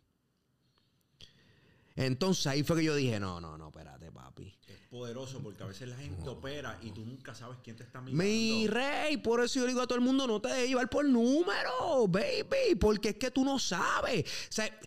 Entonces 1.97 2.47
ahí 2.47 2.63
fue 2.63 2.77
que 2.77 2.85
yo 2.85 2.95
dije, 2.95 3.19
no, 3.19 3.41
no, 3.41 3.59
no, 3.59 3.69
espérate, 3.69 4.11
papi. 4.13 4.55
Es 4.67 4.79
poderoso 4.91 5.43
porque 5.43 5.63
a 5.63 5.67
veces 5.67 5.89
la 5.89 5.97
gente 5.97 6.29
opera 6.29 6.79
y 6.83 6.93
tú 6.93 7.05
nunca 7.05 7.35
sabes 7.35 7.59
quién 7.63 7.77
te 7.77 7.83
está 7.83 8.01
mirando. 8.01 8.23
Mi 8.23 8.67
rey, 8.67 9.17
por 9.17 9.43
eso 9.43 9.61
yo 9.61 9.67
digo 9.67 9.81
a 9.81 9.87
todo 9.87 9.99
el 9.99 10.05
mundo, 10.05 10.27
no 10.27 10.41
te 10.41 10.49
dejes 10.49 10.69
llevar 10.69 10.89
por 10.89 11.05
números, 11.05 12.11
baby, 12.11 12.75
porque 12.79 13.11
es 13.11 13.17
que 13.17 13.31
tú 13.31 13.45
no 13.45 13.59
sabes. 13.59 14.25
O 14.25 14.53
sea, 14.53 14.81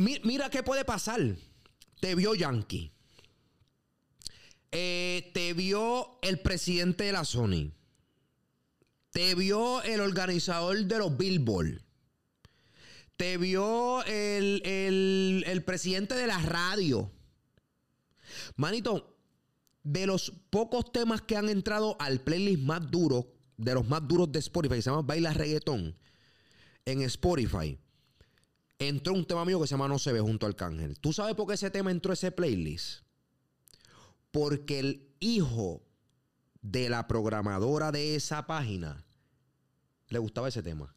mi- 0.00 0.20
mira 0.24 0.50
qué 0.50 0.62
puede 0.62 0.84
pasar. 0.84 1.20
Te 2.00 2.14
vio 2.14 2.34
Yankee. 2.34 2.90
Eh, 4.72 5.30
te 5.34 5.52
vio 5.54 6.18
el 6.22 6.40
presidente 6.40 7.04
de 7.04 7.12
la 7.12 7.24
Sony. 7.24 7.72
Te 9.10 9.34
vio 9.34 9.82
el 9.82 10.00
organizador 10.00 10.78
de 10.84 10.98
los 10.98 11.16
Billboard. 11.16 11.82
Te 13.16 13.36
vio 13.36 14.02
el, 14.04 14.62
el- 14.64 15.44
el 15.46 15.64
presidente 15.64 16.14
de 16.14 16.26
la 16.26 16.38
radio. 16.38 17.10
Manito, 18.56 19.18
de 19.82 20.06
los 20.06 20.30
pocos 20.50 20.92
temas 20.92 21.20
que 21.22 21.36
han 21.36 21.48
entrado 21.48 21.96
al 21.98 22.20
playlist 22.20 22.62
más 22.62 22.90
duro, 22.90 23.34
de 23.56 23.74
los 23.74 23.86
más 23.88 24.06
duros 24.06 24.30
de 24.30 24.38
Spotify, 24.38 24.76
que 24.76 24.82
se 24.82 24.90
llama 24.90 25.02
Baila 25.02 25.32
Reggaetón, 25.34 25.96
en 26.84 27.02
Spotify, 27.02 27.78
entró 28.80 29.12
un 29.12 29.26
tema 29.26 29.44
mío 29.44 29.60
que 29.60 29.66
se 29.66 29.74
llama 29.74 29.88
No 29.88 29.98
se 29.98 30.12
ve 30.12 30.20
junto 30.20 30.46
al 30.46 30.52
Arcángel. 30.52 30.98
¿Tú 30.98 31.12
sabes 31.12 31.34
por 31.34 31.46
qué 31.46 31.54
ese 31.54 31.70
tema 31.70 31.90
entró 31.90 32.12
a 32.12 32.14
ese 32.14 32.32
playlist? 32.32 33.02
Porque 34.30 34.78
el 34.78 35.14
hijo 35.20 35.82
de 36.62 36.88
la 36.88 37.06
programadora 37.06 37.92
de 37.92 38.14
esa 38.16 38.46
página 38.46 39.04
le 40.08 40.18
gustaba 40.18 40.48
ese 40.48 40.62
tema. 40.62 40.94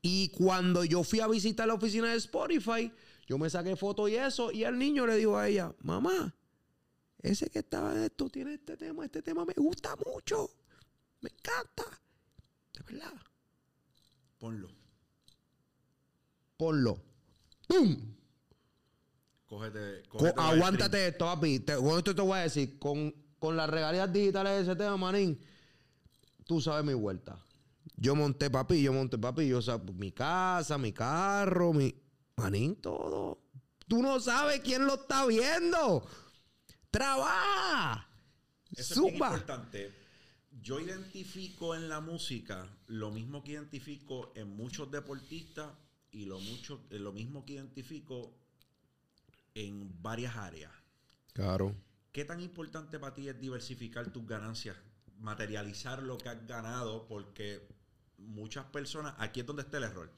Y 0.00 0.30
cuando 0.30 0.84
yo 0.84 1.02
fui 1.02 1.20
a 1.20 1.28
visitar 1.28 1.66
la 1.66 1.74
oficina 1.74 2.10
de 2.10 2.16
Spotify, 2.16 2.92
yo 3.26 3.38
me 3.38 3.48
saqué 3.48 3.76
foto 3.76 4.08
y 4.08 4.16
eso, 4.16 4.52
y 4.52 4.64
el 4.64 4.78
niño 4.78 5.06
le 5.06 5.16
dijo 5.16 5.36
a 5.36 5.48
ella, 5.48 5.74
mamá, 5.80 6.34
ese 7.18 7.48
que 7.48 7.60
estaba 7.60 7.94
en 7.94 8.04
esto 8.04 8.28
tiene 8.28 8.54
este 8.54 8.76
tema, 8.76 9.04
este 9.04 9.22
tema 9.22 9.44
me 9.44 9.54
gusta 9.54 9.96
mucho, 9.96 10.50
me 11.20 11.30
encanta. 11.30 11.84
De 12.74 12.82
verdad. 12.92 13.14
Ponlo. 14.38 14.83
Ponlo. 16.56 17.02
¡Pum! 17.66 18.14
Cógete. 19.46 20.02
Cógete 20.08 20.40
aguántate 20.40 21.08
esto, 21.08 21.24
papi. 21.26 21.60
Te, 21.60 21.76
con 21.76 21.98
esto 21.98 22.14
te 22.14 22.22
voy 22.22 22.38
a 22.38 22.42
decir, 22.42 22.78
con, 22.78 23.14
con 23.38 23.56
las 23.56 23.68
regalías 23.70 24.12
digitales 24.12 24.52
de 24.52 24.62
ese 24.62 24.76
tema, 24.76 24.96
manín, 24.96 25.38
tú 26.44 26.60
sabes 26.60 26.84
mi 26.84 26.94
vuelta. 26.94 27.38
Yo 27.96 28.14
monté, 28.16 28.50
papi, 28.50 28.82
yo 28.82 28.92
monté, 28.92 29.18
papi, 29.18 29.48
yo 29.48 29.60
sab- 29.60 29.92
mi 29.94 30.12
casa, 30.12 30.78
mi 30.78 30.92
carro, 30.92 31.72
mi... 31.72 31.94
Manín, 32.36 32.74
todo. 32.76 33.38
Tú 33.86 34.02
no 34.02 34.18
sabes 34.18 34.60
quién 34.60 34.86
lo 34.86 34.94
está 34.94 35.24
viendo. 35.26 36.04
Trabaja. 36.90 38.08
Eso 38.72 38.94
es 38.94 39.00
bien 39.00 39.14
importante. 39.14 39.94
Yo 40.60 40.80
identifico 40.80 41.76
en 41.76 41.88
la 41.88 42.00
música 42.00 42.66
lo 42.86 43.12
mismo 43.12 43.44
que 43.44 43.52
identifico 43.52 44.32
en 44.34 44.56
muchos 44.56 44.90
deportistas 44.90 45.70
y 46.14 46.26
lo, 46.26 46.38
mucho, 46.38 46.80
eh, 46.90 46.98
lo 46.98 47.12
mismo 47.12 47.44
que 47.44 47.54
identifico 47.54 48.32
en 49.54 50.00
varias 50.00 50.36
áreas. 50.36 50.72
Claro. 51.32 51.74
¿Qué 52.12 52.24
tan 52.24 52.40
importante 52.40 52.98
para 53.00 53.14
ti 53.14 53.28
es 53.28 53.40
diversificar 53.40 54.12
tus 54.12 54.24
ganancias? 54.24 54.76
Materializar 55.18 56.02
lo 56.02 56.16
que 56.16 56.28
has 56.28 56.46
ganado, 56.46 57.06
porque 57.08 57.66
muchas 58.18 58.64
personas, 58.66 59.14
aquí 59.18 59.40
es 59.40 59.46
donde 59.46 59.62
está 59.62 59.78
el 59.78 59.84
error. 59.84 60.12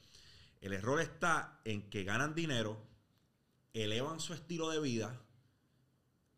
El 0.60 0.74
error 0.74 1.00
está 1.00 1.60
en 1.64 1.88
que 1.88 2.04
ganan 2.04 2.34
dinero, 2.34 2.78
elevan 3.72 4.20
su 4.20 4.34
estilo 4.34 4.68
de 4.68 4.80
vida 4.80 5.18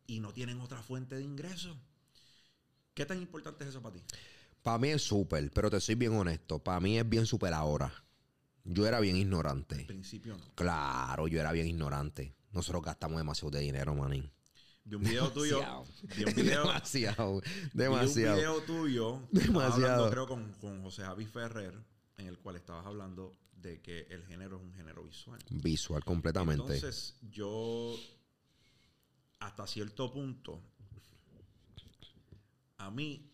y 0.06 0.20
no 0.20 0.32
tienen 0.32 0.60
otra 0.60 0.82
fuente 0.82 1.16
de 1.16 1.24
ingresos. 1.24 1.76
¿Qué 2.94 3.04
tan 3.06 3.18
importante 3.18 3.64
es 3.64 3.70
eso 3.70 3.82
para 3.82 3.96
ti? 3.96 4.02
Para 4.62 4.78
mí 4.78 4.88
es 4.90 5.02
súper, 5.02 5.50
pero 5.50 5.70
te 5.70 5.80
soy 5.80 5.96
bien 5.96 6.14
honesto. 6.14 6.62
Para 6.62 6.78
mí 6.78 6.98
es 6.98 7.08
bien 7.08 7.26
súper 7.26 7.54
ahora. 7.54 7.92
Yo 8.70 8.86
era 8.86 9.00
bien 9.00 9.16
ignorante. 9.16 9.76
Al 9.76 9.86
principio 9.86 10.36
no. 10.36 10.54
Claro, 10.54 11.26
yo 11.26 11.40
era 11.40 11.52
bien 11.52 11.66
ignorante. 11.66 12.34
Nosotros 12.52 12.82
gastamos 12.82 13.18
demasiado 13.18 13.50
de 13.50 13.60
dinero, 13.60 13.94
manín. 13.94 14.30
Vi 14.84 14.94
un 14.94 15.02
video 15.02 15.32
tuyo. 15.32 15.58
Demasiado. 15.58 15.84
Vi 16.16 16.24
un 16.24 16.34
video, 16.34 16.62
demasiado. 16.64 17.42
vi 17.72 18.24
un 18.24 18.36
video 18.36 18.62
tuyo. 18.62 19.22
Demasiado. 19.32 19.74
Hablando, 19.74 20.10
creo, 20.10 20.28
con, 20.28 20.52
con 20.60 20.82
José 20.82 21.02
Javi 21.02 21.24
Ferrer. 21.24 21.74
en 22.18 22.26
el 22.26 22.38
cual 22.38 22.56
estabas 22.56 22.84
hablando 22.84 23.32
de 23.52 23.80
que 23.80 24.06
el 24.10 24.24
género 24.26 24.56
es 24.56 24.62
un 24.62 24.74
género 24.74 25.02
visual. 25.02 25.38
Visual 25.50 26.04
completamente. 26.04 26.74
Entonces, 26.74 27.16
yo, 27.30 27.94
hasta 29.40 29.66
cierto 29.66 30.12
punto, 30.12 30.62
a 32.76 32.90
mí, 32.90 33.30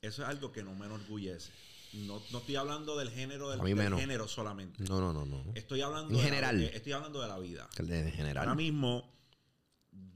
eso 0.00 0.22
es 0.22 0.28
algo 0.28 0.52
que 0.52 0.62
no 0.62 0.74
me 0.74 0.86
enorgullece. 0.86 1.50
No, 1.92 2.22
no 2.30 2.38
estoy 2.38 2.56
hablando 2.56 2.96
del 2.96 3.10
género 3.10 3.50
del, 3.50 3.60
género 3.98 4.28
solamente. 4.28 4.84
no, 4.84 5.00
no, 5.00 5.12
no, 5.12 5.26
no. 5.26 5.44
Estoy 5.54 5.80
hablando 5.82 6.10
En 6.10 6.16
de 6.16 6.22
la- 6.22 6.24
general. 6.28 6.62
eh, 6.62 6.70
estoy 6.74 6.92
hablando 6.92 7.20
de 7.20 7.28
la 7.28 7.38
vida. 7.38 7.68
Que 7.74 7.82
de 7.82 7.98
Ahora 7.98 8.10
general. 8.12 8.56
mismo, 8.56 9.12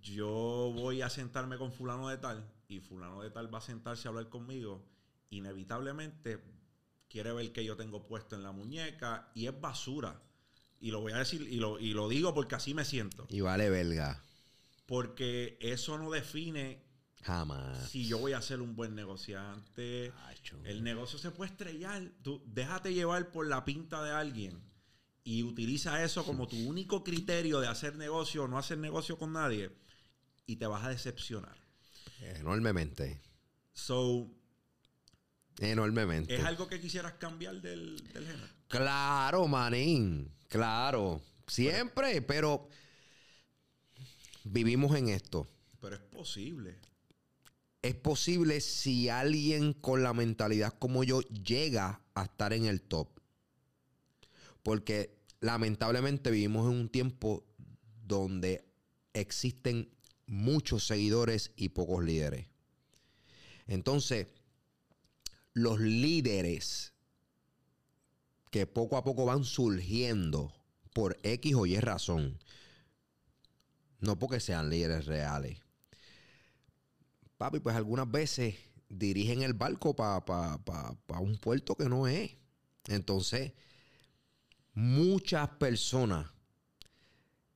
yo 0.01 0.73
voy 0.75 1.03
a 1.03 1.11
sentarme 1.11 1.59
con 1.59 1.73
fulano 1.73 2.09
de 2.09 2.19
tal 2.19 2.49
y 2.69 2.81
fulano 2.81 3.23
de 3.23 3.31
tal 3.31 3.53
va 3.53 3.59
a 3.59 3.63
sentarse 3.63 4.07
a 4.07 4.11
hablar 4.11 4.29
conmigo. 4.29 4.85
Inevitablemente 5.31 6.41
quiere 7.09 7.33
ver 7.33 7.53
que 7.53 7.65
yo 7.65 7.77
tengo 7.77 8.07
puesto 8.07 8.37
en 8.37 8.43
la 8.43 8.53
muñeca 8.53 9.31
y 9.35 9.47
es 9.47 9.61
basura. 9.61 10.21
Y 10.81 10.91
lo 10.91 11.01
voy 11.01 11.13
a 11.13 11.19
decir 11.19 11.43
y 11.43 11.57
lo, 11.57 11.81
y 11.81 11.93
lo 11.95 12.09
digo 12.09 12.35
porque 12.35 12.55
así 12.55 12.75
me 12.75 12.85
siento. 12.85 13.27
Y 13.31 13.41
vale 13.41 13.71
belga. 13.71 14.23
Porque 14.87 15.57
eso 15.61 15.99
no 15.99 16.11
define 16.11 16.84
Jamás. 17.25 17.89
si 17.91 18.07
yo 18.07 18.19
voy 18.19 18.35
a 18.35 18.43
ser 18.43 18.61
un 18.61 18.77
buen 18.77 18.95
negociante. 18.95 20.13
Acho. 20.27 20.59
El 20.65 20.85
negocio 20.85 21.19
se 21.19 21.31
puede 21.31 21.51
estrellar. 21.51 22.11
Tú 22.23 22.43
déjate 22.47 22.93
llevar 22.93 23.31
por 23.33 23.47
la 23.47 23.65
pinta 23.65 24.03
de 24.03 24.13
alguien 24.13 24.63
y 25.25 25.43
utiliza 25.43 26.05
eso 26.05 26.25
como 26.25 26.47
tu 26.47 26.57
único 26.69 27.03
criterio 27.03 27.61
de 27.61 27.69
hacer 27.69 27.97
negocio 27.97 28.45
o 28.45 28.49
no 28.49 28.59
hacer 28.59 28.77
negocio 28.77 29.19
con 29.19 29.33
nadie 29.33 29.71
y 30.47 30.57
te 30.57 30.67
vas 30.67 30.85
a 30.85 30.91
decepcionar. 30.91 31.57
Enormemente. 32.21 33.21
So, 33.73 34.31
Enormemente. 35.59 36.35
¿es 36.35 36.45
algo 36.45 36.69
que 36.69 36.81
quisieras 36.81 37.15
cambiar 37.15 37.61
del, 37.63 37.97
del 38.13 38.27
género? 38.27 38.49
Claro, 38.69 39.49
manín. 39.49 40.31
Claro. 40.49 41.23
Siempre, 41.47 42.23
pero 42.23 42.69
vivimos 44.45 44.95
en 44.97 45.09
esto. 45.09 45.47
Pero 45.81 45.97
es 45.97 46.03
posible. 46.03 46.79
Es 47.85 47.95
posible 47.95 48.63
si 48.63 49.11
alguien 49.11 49.75
con 49.75 50.03
la 50.03 50.15
mentalidad 50.15 50.73
como 50.79 51.05
yo 51.05 51.21
llega 51.21 52.01
a 52.15 52.23
estar 52.23 52.55
en 52.55 52.65
el 52.65 52.81
top. 52.81 53.21
Porque 54.63 55.19
lamentablemente 55.41 56.31
vivimos 56.31 56.73
en 56.73 56.79
un 56.79 56.89
tiempo 56.89 57.45
donde 58.07 58.65
existen 59.13 59.91
muchos 60.25 60.87
seguidores 60.87 61.53
y 61.57 61.69
pocos 61.69 62.03
líderes. 62.03 62.47
Entonces, 63.67 64.29
los 65.53 65.79
líderes 65.79 66.95
que 68.51 68.67
poco 68.67 68.97
a 68.97 69.05
poco 69.05 69.27
van 69.27 69.45
surgiendo 69.45 70.55
por 70.95 71.19
X 71.23 71.55
o 71.55 71.67
Y 71.67 71.79
razón, 71.81 72.39
no 74.01 74.19
porque 74.19 74.41
sean 74.41 74.71
líderes 74.71 75.05
reales, 75.05 75.64
papi, 77.45 77.61
pues 77.61 77.77
algunas 77.77 78.11
veces 78.11 78.55
dirigen 78.89 79.43
el 79.43 79.53
barco 79.53 79.95
para 79.95 81.21
un 81.21 81.37
puerto 81.37 81.75
que 81.75 81.91
no 81.91 82.07
es. 82.07 82.31
Entonces, 82.89 83.53
muchas 84.73 85.51
personas 85.51 86.31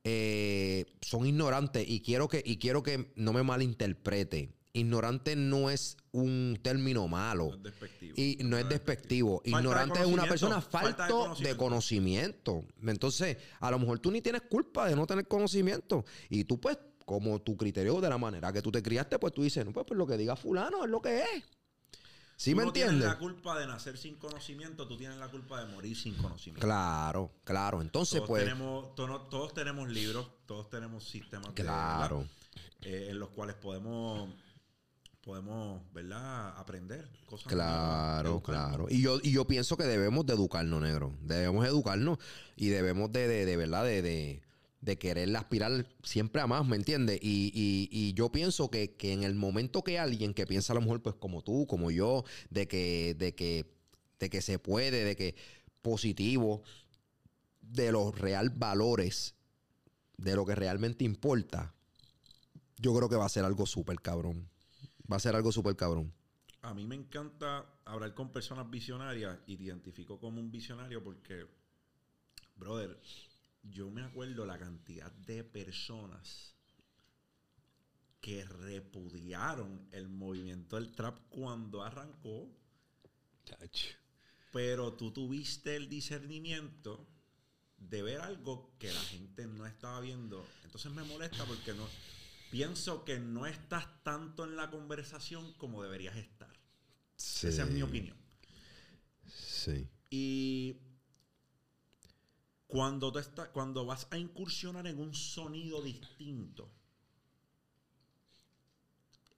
eh, 0.03 0.85
son 1.01 1.25
ignorantes 1.25 1.89
y 1.89 2.01
quiero 2.01 2.27
que 2.27 2.43
y 2.45 2.57
quiero 2.57 2.83
que 2.83 3.11
no 3.15 3.33
me 3.33 3.41
malinterprete. 3.41 4.53
Ignorante 4.73 5.35
no 5.35 5.71
es 5.71 5.97
un 6.11 6.59
término 6.61 7.07
malo. 7.07 7.49
No 7.49 7.55
es 7.55 7.63
despectivo. 7.63 8.13
Y 8.15 8.37
no 8.43 8.57
es 8.59 8.69
despectivo. 8.69 9.41
Ignorante 9.43 10.01
es 10.01 10.05
una 10.05 10.27
persona 10.27 10.57
de 10.57 10.61
falto 10.61 11.33
de 11.33 11.57
conocimiento. 11.57 12.63
Entonces, 12.83 13.37
a 13.59 13.71
lo 13.71 13.79
mejor 13.79 13.97
tú 13.97 14.11
ni 14.11 14.21
tienes 14.21 14.43
culpa 14.43 14.87
de 14.87 14.95
no 14.95 15.07
tener 15.07 15.27
conocimiento. 15.27 16.05
Y 16.29 16.43
tú, 16.43 16.61
pues, 16.61 16.77
como 17.09 17.41
tu 17.41 17.57
criterio 17.57 17.99
de 17.99 18.07
la 18.07 18.19
manera 18.19 18.53
que 18.53 18.61
tú 18.61 18.71
te 18.71 18.83
criaste, 18.83 19.17
pues 19.17 19.33
tú 19.33 19.41
dices, 19.41 19.65
no, 19.65 19.73
pues, 19.73 19.83
pues 19.87 19.97
lo 19.97 20.05
que 20.05 20.15
diga 20.15 20.35
fulano 20.35 20.83
es 20.83 20.89
lo 20.91 21.01
que 21.01 21.21
es. 21.21 21.43
¿Sí 22.35 22.51
Tú 22.51 22.57
me 22.57 22.65
no 22.65 22.71
tienes 22.71 22.91
entiendes? 22.93 23.13
la 23.15 23.17
culpa 23.19 23.59
de 23.59 23.65
nacer 23.65 23.97
sin 23.97 24.15
conocimiento, 24.17 24.87
tú 24.87 24.95
tienes 24.95 25.17
la 25.17 25.27
culpa 25.27 25.59
de 25.65 25.71
morir 25.73 25.97
sin 25.97 26.13
conocimiento. 26.13 26.61
Claro, 26.67 27.31
claro. 27.43 27.81
Entonces, 27.81 28.17
todos, 28.17 28.27
pues, 28.27 28.43
tenemos, 28.43 28.93
todos 28.93 29.55
tenemos 29.55 29.89
libros, 29.89 30.27
todos 30.45 30.69
tenemos 30.69 31.03
sistemas 31.03 31.47
de- 31.55 31.63
claro. 31.63 32.19
¿verdad? 32.19 32.31
Eh, 32.81 33.07
en 33.09 33.17
los 33.17 33.29
cuales 33.29 33.55
podemos, 33.55 34.29
podemos 35.23 35.81
¿verdad? 35.91 36.55
aprender 36.59 37.09
cosas. 37.25 37.47
Claro, 37.47 38.29
nuevas, 38.29 38.43
claro. 38.43 38.85
Y 38.87 39.01
yo, 39.01 39.17
y 39.23 39.31
yo 39.31 39.45
pienso 39.47 39.75
que 39.77 39.83
debemos 39.83 40.27
de 40.27 40.33
educarnos, 40.35 40.79
negro. 40.79 41.11
Debemos 41.21 41.65
educarnos 41.65 42.19
y 42.55 42.67
debemos 42.69 43.11
de, 43.11 43.27
de, 43.27 43.45
de 43.47 43.57
verdad, 43.57 43.83
de, 43.83 44.01
de, 44.03 44.41
de 44.81 44.97
querer 44.97 45.35
aspirar 45.35 45.87
siempre 46.03 46.41
a 46.41 46.47
más, 46.47 46.65
¿me 46.65 46.75
entiendes? 46.75 47.19
Y, 47.21 47.51
y, 47.53 47.89
y 47.91 48.13
yo 48.13 48.31
pienso 48.31 48.69
que, 48.69 48.95
que 48.95 49.11
en 49.11 49.23
el 49.23 49.35
momento 49.35 49.83
que 49.83 49.99
alguien 49.99 50.33
que 50.33 50.47
piensa 50.47 50.73
a 50.73 50.75
lo 50.75 50.81
mejor 50.81 51.01
pues 51.01 51.15
como 51.15 51.41
tú, 51.41 51.67
como 51.67 51.91
yo, 51.91 52.23
de 52.49 52.67
que, 52.67 53.15
de 53.15 53.35
que, 53.35 53.65
de 54.19 54.29
que 54.29 54.41
se 54.41 54.59
puede, 54.59 55.03
de 55.03 55.15
que 55.15 55.35
positivo, 55.81 56.63
de 57.61 57.91
los 57.91 58.17
real 58.17 58.49
valores, 58.49 59.35
de 60.17 60.35
lo 60.35 60.45
que 60.45 60.55
realmente 60.55 61.03
importa, 61.03 61.73
yo 62.77 62.95
creo 62.95 63.09
que 63.09 63.15
va 63.15 63.25
a 63.25 63.29
ser 63.29 63.45
algo 63.45 63.65
súper 63.65 63.99
cabrón. 64.01 64.49
Va 65.11 65.17
a 65.17 65.19
ser 65.19 65.35
algo 65.35 65.51
súper 65.51 65.75
cabrón. 65.75 66.13
A 66.61 66.73
mí 66.73 66.85
me 66.85 66.95
encanta 66.95 67.65
hablar 67.85 68.13
con 68.13 68.31
personas 68.31 68.69
visionarias 68.69 69.39
y 69.47 69.57
te 69.57 69.63
identifico 69.63 70.19
como 70.19 70.39
un 70.39 70.51
visionario 70.51 71.03
porque, 71.03 71.45
brother, 72.57 72.99
yo 73.63 73.89
me 73.89 74.03
acuerdo 74.03 74.45
la 74.45 74.57
cantidad 74.57 75.11
de 75.11 75.43
personas 75.43 76.55
que 78.21 78.43
repudiaron 78.43 79.87
el 79.91 80.09
movimiento 80.09 80.75
del 80.75 80.91
trap 80.93 81.17
cuando 81.29 81.83
arrancó, 81.83 82.49
pero 84.51 84.93
tú 84.93 85.11
tuviste 85.11 85.75
el 85.75 85.89
discernimiento 85.89 87.07
de 87.77 88.01
ver 88.01 88.21
algo 88.21 88.75
que 88.77 88.91
la 88.91 88.99
gente 88.99 89.47
no 89.47 89.65
estaba 89.65 90.01
viendo. 90.01 90.45
Entonces 90.63 90.91
me 90.91 91.03
molesta 91.03 91.45
porque 91.45 91.73
no 91.73 91.87
pienso 92.51 93.05
que 93.05 93.19
no 93.19 93.45
estás 93.45 94.03
tanto 94.03 94.43
en 94.43 94.55
la 94.55 94.69
conversación 94.69 95.53
como 95.53 95.81
deberías 95.83 96.17
estar. 96.17 96.53
Esa 97.15 97.63
es 97.63 97.71
mi 97.71 97.81
opinión. 97.81 98.17
Sí. 99.25 99.87
Y 100.09 100.77
cuando, 102.69 103.11
tú 103.11 103.17
estás, 103.17 103.49
cuando 103.49 103.83
vas 103.83 104.05
a 104.11 104.17
incursionar 104.19 104.85
en 104.85 104.99
un 104.99 105.15
sonido 105.15 105.81
distinto, 105.81 106.69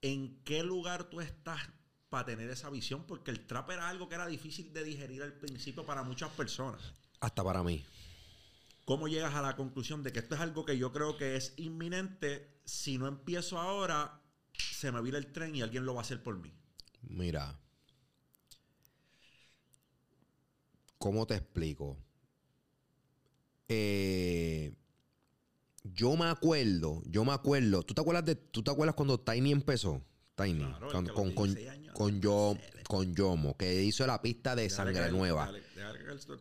¿en 0.02 0.42
qué 0.44 0.62
lugar 0.62 1.08
tú 1.08 1.22
estás 1.22 1.62
para 2.10 2.26
tener 2.26 2.50
esa 2.50 2.68
visión? 2.68 3.04
Porque 3.06 3.30
el 3.30 3.46
trap 3.46 3.70
era 3.70 3.88
algo 3.88 4.06
que 4.06 4.16
era 4.16 4.26
difícil 4.26 4.70
de 4.74 4.84
digerir 4.84 5.22
al 5.22 5.32
principio 5.32 5.86
para 5.86 6.02
muchas 6.02 6.28
personas. 6.32 6.82
Hasta 7.20 7.42
para 7.42 7.62
mí. 7.62 7.82
¿Cómo 8.84 9.08
llegas 9.08 9.34
a 9.34 9.40
la 9.40 9.56
conclusión 9.56 10.02
de 10.02 10.12
que 10.12 10.18
esto 10.18 10.34
es 10.34 10.42
algo 10.42 10.66
que 10.66 10.76
yo 10.76 10.92
creo 10.92 11.16
que 11.16 11.36
es 11.36 11.54
inminente? 11.56 12.60
Si 12.66 12.98
no 12.98 13.06
empiezo 13.08 13.58
ahora, 13.58 14.20
se 14.52 14.92
me 14.92 15.00
vira 15.00 15.16
el 15.16 15.32
tren 15.32 15.56
y 15.56 15.62
alguien 15.62 15.86
lo 15.86 15.94
va 15.94 16.02
a 16.02 16.04
hacer 16.04 16.22
por 16.22 16.36
mí. 16.36 16.52
Mira. 17.00 17.58
¿Cómo 20.98 21.26
te 21.26 21.36
explico? 21.36 21.96
Eh, 23.74 24.74
yo 25.84 26.16
me 26.16 26.26
acuerdo, 26.26 27.02
yo 27.06 27.24
me 27.24 27.32
acuerdo. 27.32 27.82
¿Tú 27.82 27.94
te 27.94 28.00
acuerdas 28.00 28.24
de, 28.24 28.34
tú 28.36 28.62
te 28.62 28.70
acuerdas 28.70 28.94
cuando 28.94 29.18
Tiny 29.18 29.52
empezó? 29.52 30.02
Tiny. 30.34 30.58
Claro, 30.64 30.88
con, 30.90 31.06
con, 31.06 31.32
con, 31.34 31.46
16 31.54 31.68
años 31.70 31.94
con 31.94 32.20
Yo- 32.20 32.56
con 32.86 33.14
Yomo, 33.14 33.56
que 33.56 33.82
hizo 33.82 34.06
la 34.06 34.20
pista 34.20 34.54
de 34.54 34.68
Sangre 34.70 34.94
caer, 34.94 35.12
Nueva. 35.12 35.46
caer 35.50 35.62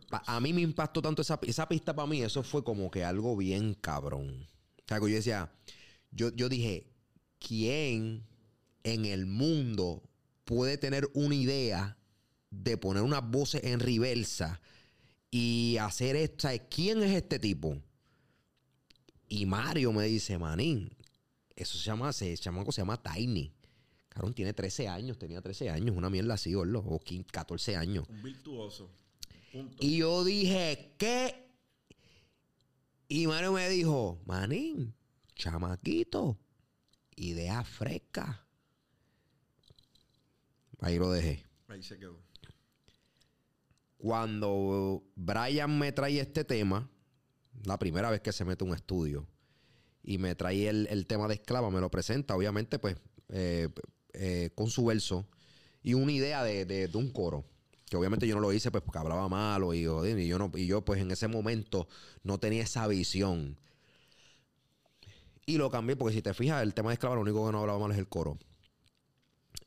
Pa- 0.10 0.24
a 0.26 0.40
mí 0.42 0.54
me 0.54 0.62
impactó 0.62 1.02
tanto 1.02 1.22
esa, 1.22 1.40
esa 1.44 1.68
pista 1.68 1.96
para 1.96 2.08
mí, 2.08 2.22
eso 2.22 2.44
fue 2.44 2.64
como 2.64 2.92
que 2.92 3.04
algo 3.04 3.36
bien 3.38 3.74
cabrón. 3.76 4.48
O 4.80 4.84
sea, 4.88 5.00
que 5.00 5.10
yo 5.10 5.16
decía, 5.16 5.52
yo, 6.12 6.30
yo 6.36 6.50
dije, 6.50 6.88
¿quién 7.40 8.26
en 8.84 9.06
el 9.06 9.26
mundo 9.26 10.04
puede 10.46 10.78
tener 10.78 11.10
una 11.14 11.36
idea 11.36 11.98
de 12.50 12.78
poner 12.78 13.04
unas 13.04 13.30
voces 13.30 13.64
en 13.64 13.80
reversa 13.80 14.62
y 15.32 15.78
hacer 15.78 16.36
sea, 16.38 16.60
¿Quién 16.68 17.02
es 17.02 17.12
este 17.12 17.40
tipo? 17.40 17.82
Y 19.30 19.46
Mario 19.46 19.94
me 19.94 20.06
dice, 20.06 20.38
manín, 20.38 20.94
eso 21.56 21.78
se 21.78 21.86
llama, 21.86 22.12
se, 22.12 22.38
chamaco 22.38 22.74
se 22.74 22.82
llama 22.82 23.02
Tiny. 23.02 23.54
Cabrón, 24.10 24.34
tiene 24.34 24.54
13 24.54 24.90
años, 24.90 25.18
tenía 25.18 25.42
13 25.42 25.70
años, 25.70 25.96
una 25.96 26.10
mierda 26.10 26.34
así, 26.34 26.54
o 26.54 27.00
15, 27.00 27.32
14 27.32 27.78
años. 27.78 28.06
Un 28.10 28.22
virtuoso. 28.22 28.92
Punto. 29.54 29.78
Y 29.80 29.98
yo 29.98 30.26
dije, 30.26 30.96
¿qué? 30.98 31.50
Y 33.08 33.26
Mario 33.28 33.54
me 33.54 33.70
dijo, 33.70 34.22
manín, 34.26 34.94
chamaquito, 35.36 36.38
idea 37.16 37.64
fresca. 37.64 38.46
Ahí 40.82 40.98
lo 40.98 41.10
dejé. 41.10 41.46
Ahí 41.70 41.84
se 41.84 41.98
quedó. 41.98 42.20
Cuando 44.02 45.04
Brian 45.16 45.78
me 45.78 45.92
trae 45.92 46.20
este 46.20 46.44
tema, 46.44 46.90
la 47.66 47.78
primera 47.78 48.10
vez 48.10 48.20
que 48.22 48.32
se 48.32 48.44
mete 48.44 48.64
un 48.64 48.74
estudio, 48.74 49.28
y 50.02 50.18
me 50.18 50.34
trae 50.34 50.68
el, 50.68 50.88
el 50.90 51.06
tema 51.06 51.28
de 51.28 51.36
esclava, 51.36 51.70
me 51.70 51.80
lo 51.80 51.92
presenta, 51.92 52.36
obviamente, 52.36 52.80
pues, 52.80 52.96
eh, 53.30 53.70
eh, 54.14 54.50
con 54.56 54.72
su 54.72 54.86
verso 54.86 55.28
y 55.84 55.94
una 55.94 56.12
idea 56.14 56.44
de, 56.44 56.66
de- 56.66 56.90
un 56.98 57.12
coro. 57.12 57.46
Que 57.86 57.96
obviamente 57.98 58.26
yo 58.26 58.34
no 58.34 58.42
lo 58.42 58.52
hice 58.54 58.72
pues 58.72 58.84
porque 58.84 58.98
hablaba 58.98 59.30
malo 59.30 59.74
y, 59.76 59.84
yo 59.84 60.04
y 60.08 60.66
yo 60.66 60.84
pues 60.84 61.00
en 61.02 61.12
ese 61.12 61.28
momento 61.28 61.88
no 62.24 62.40
tenía 62.40 62.64
esa 62.64 62.88
visión. 62.88 63.60
Y 65.46 65.58
lo 65.58 65.70
cambié 65.70 65.96
porque 65.96 66.16
si 66.16 66.22
te 66.24 66.34
fijas, 66.34 66.64
el 66.64 66.74
tema 66.74 66.90
de 66.90 66.94
esclava 66.94 67.16
lo 67.16 67.22
único 67.22 67.46
que 67.46 67.52
no 67.52 67.60
hablaba 67.60 67.78
mal 67.78 67.92
es 67.92 67.98
el 68.00 68.08
coro. 68.08 68.40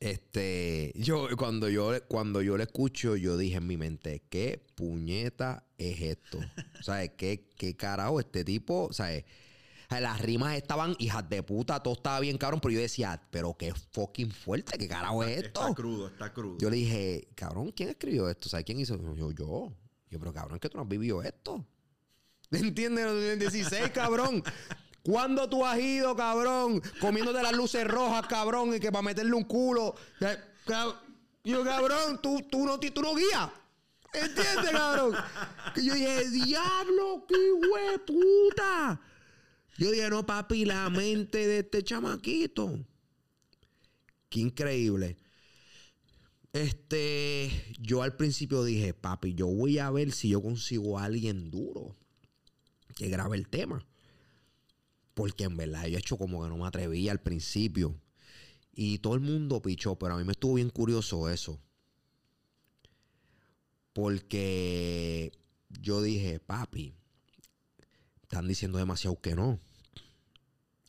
Este, 0.05 0.93
yo 0.93 1.27
cuando 1.35 1.67
yo 1.67 1.91
cuando 2.07 2.43
yo 2.43 2.57
le 2.57 2.65
escucho, 2.65 3.15
yo 3.15 3.37
dije 3.37 3.57
en 3.57 3.65
mi 3.65 3.75
mente, 3.75 4.21
¿qué 4.29 4.63
puñeta 4.75 5.65
es 5.79 5.99
esto? 5.99 6.39
¿Sabes? 6.83 7.13
¿Qué, 7.17 7.49
qué 7.57 7.75
carajo 7.75 8.19
este 8.19 8.43
tipo? 8.43 8.93
¿Sabes? 8.93 9.25
Las 9.89 10.21
rimas 10.21 10.57
estaban 10.57 10.95
hijas 10.99 11.27
de 11.27 11.41
puta, 11.41 11.81
todo 11.81 11.95
estaba 11.95 12.19
bien 12.19 12.37
cabrón, 12.37 12.59
pero 12.59 12.75
yo 12.75 12.81
decía, 12.81 13.19
pero 13.31 13.57
qué 13.57 13.73
fucking 13.73 14.29
fuerte, 14.29 14.77
¿qué 14.77 14.87
carajo 14.87 15.23
es 15.23 15.37
esto? 15.37 15.61
Está 15.61 15.73
crudo, 15.73 16.07
está 16.07 16.31
crudo. 16.31 16.57
Yo 16.59 16.69
le 16.69 16.75
dije, 16.75 17.29
cabrón, 17.33 17.71
¿quién 17.71 17.89
escribió 17.89 18.29
esto? 18.29 18.47
¿Sabes 18.47 18.63
quién 18.63 18.79
hizo? 18.79 18.95
Yo, 19.15 19.31
yo. 19.31 19.73
Yo, 20.11 20.19
pero 20.19 20.31
cabrón, 20.31 20.59
que 20.59 20.69
tú 20.69 20.77
no 20.77 20.83
has 20.83 20.89
vivido 20.89 21.23
esto. 21.23 21.65
¿Entiendes? 22.51 23.05
En 23.07 23.23
el 23.23 23.39
16, 23.39 23.89
cabrón. 23.89 24.43
¿Cuándo 25.05 25.47
tú 25.47 25.63
has 25.63 25.79
ido, 25.79 26.15
cabrón? 26.15 26.81
Comiéndote 26.99 27.43
las 27.43 27.53
luces 27.53 27.87
rojas, 27.87 28.25
cabrón, 28.25 28.73
y 28.73 28.79
que 28.79 28.91
para 28.91 29.03
meterle 29.03 29.33
un 29.33 29.43
culo. 29.43 29.93
Yo, 31.43 31.63
cabrón, 31.63 32.19
tú, 32.23 32.41
tú, 32.49 32.65
no, 32.65 32.79
tú 32.79 33.01
no 33.03 33.13
guías. 33.13 33.51
¿Entiendes, 34.11 34.71
cabrón? 34.71 35.13
Yo 35.75 35.93
dije, 35.93 36.29
diablo, 36.31 37.23
qué 37.27 37.35
hueputa. 37.69 38.99
Yo 39.77 39.91
dije, 39.91 40.09
no, 40.09 40.25
papi, 40.25 40.65
la 40.65 40.89
mente 40.89 41.45
de 41.45 41.59
este 41.59 41.83
chamaquito. 41.83 42.79
Qué 44.29 44.39
increíble. 44.39 45.17
Este, 46.51 47.75
yo 47.79 48.01
al 48.01 48.15
principio 48.15 48.63
dije, 48.63 48.95
papi, 48.95 49.35
yo 49.35 49.45
voy 49.45 49.77
a 49.77 49.91
ver 49.91 50.11
si 50.11 50.29
yo 50.29 50.41
consigo 50.41 50.97
a 50.97 51.03
alguien 51.03 51.51
duro 51.51 51.95
que 52.95 53.07
grabe 53.07 53.37
el 53.37 53.47
tema. 53.47 53.85
Porque 55.15 55.45
en 55.45 55.57
verdad 55.57 55.87
yo 55.87 55.97
he 55.97 55.99
hecho 55.99 56.17
como 56.17 56.43
que 56.43 56.49
no 56.49 56.57
me 56.57 56.67
atrevía 56.67 57.11
al 57.11 57.21
principio. 57.21 57.99
Y 58.73 58.99
todo 58.99 59.15
el 59.15 59.21
mundo 59.21 59.61
pichó, 59.61 59.95
pero 59.95 60.13
a 60.13 60.17
mí 60.17 60.25
me 60.25 60.33
estuvo 60.33 60.55
bien 60.55 60.69
curioso 60.69 61.29
eso. 61.29 61.59
Porque 63.93 65.31
yo 65.69 66.01
dije, 66.01 66.41
papi, 66.41 66.93
están 68.21 68.47
diciendo 68.47 68.77
demasiado 68.77 69.19
que 69.21 69.33
no. 69.35 69.59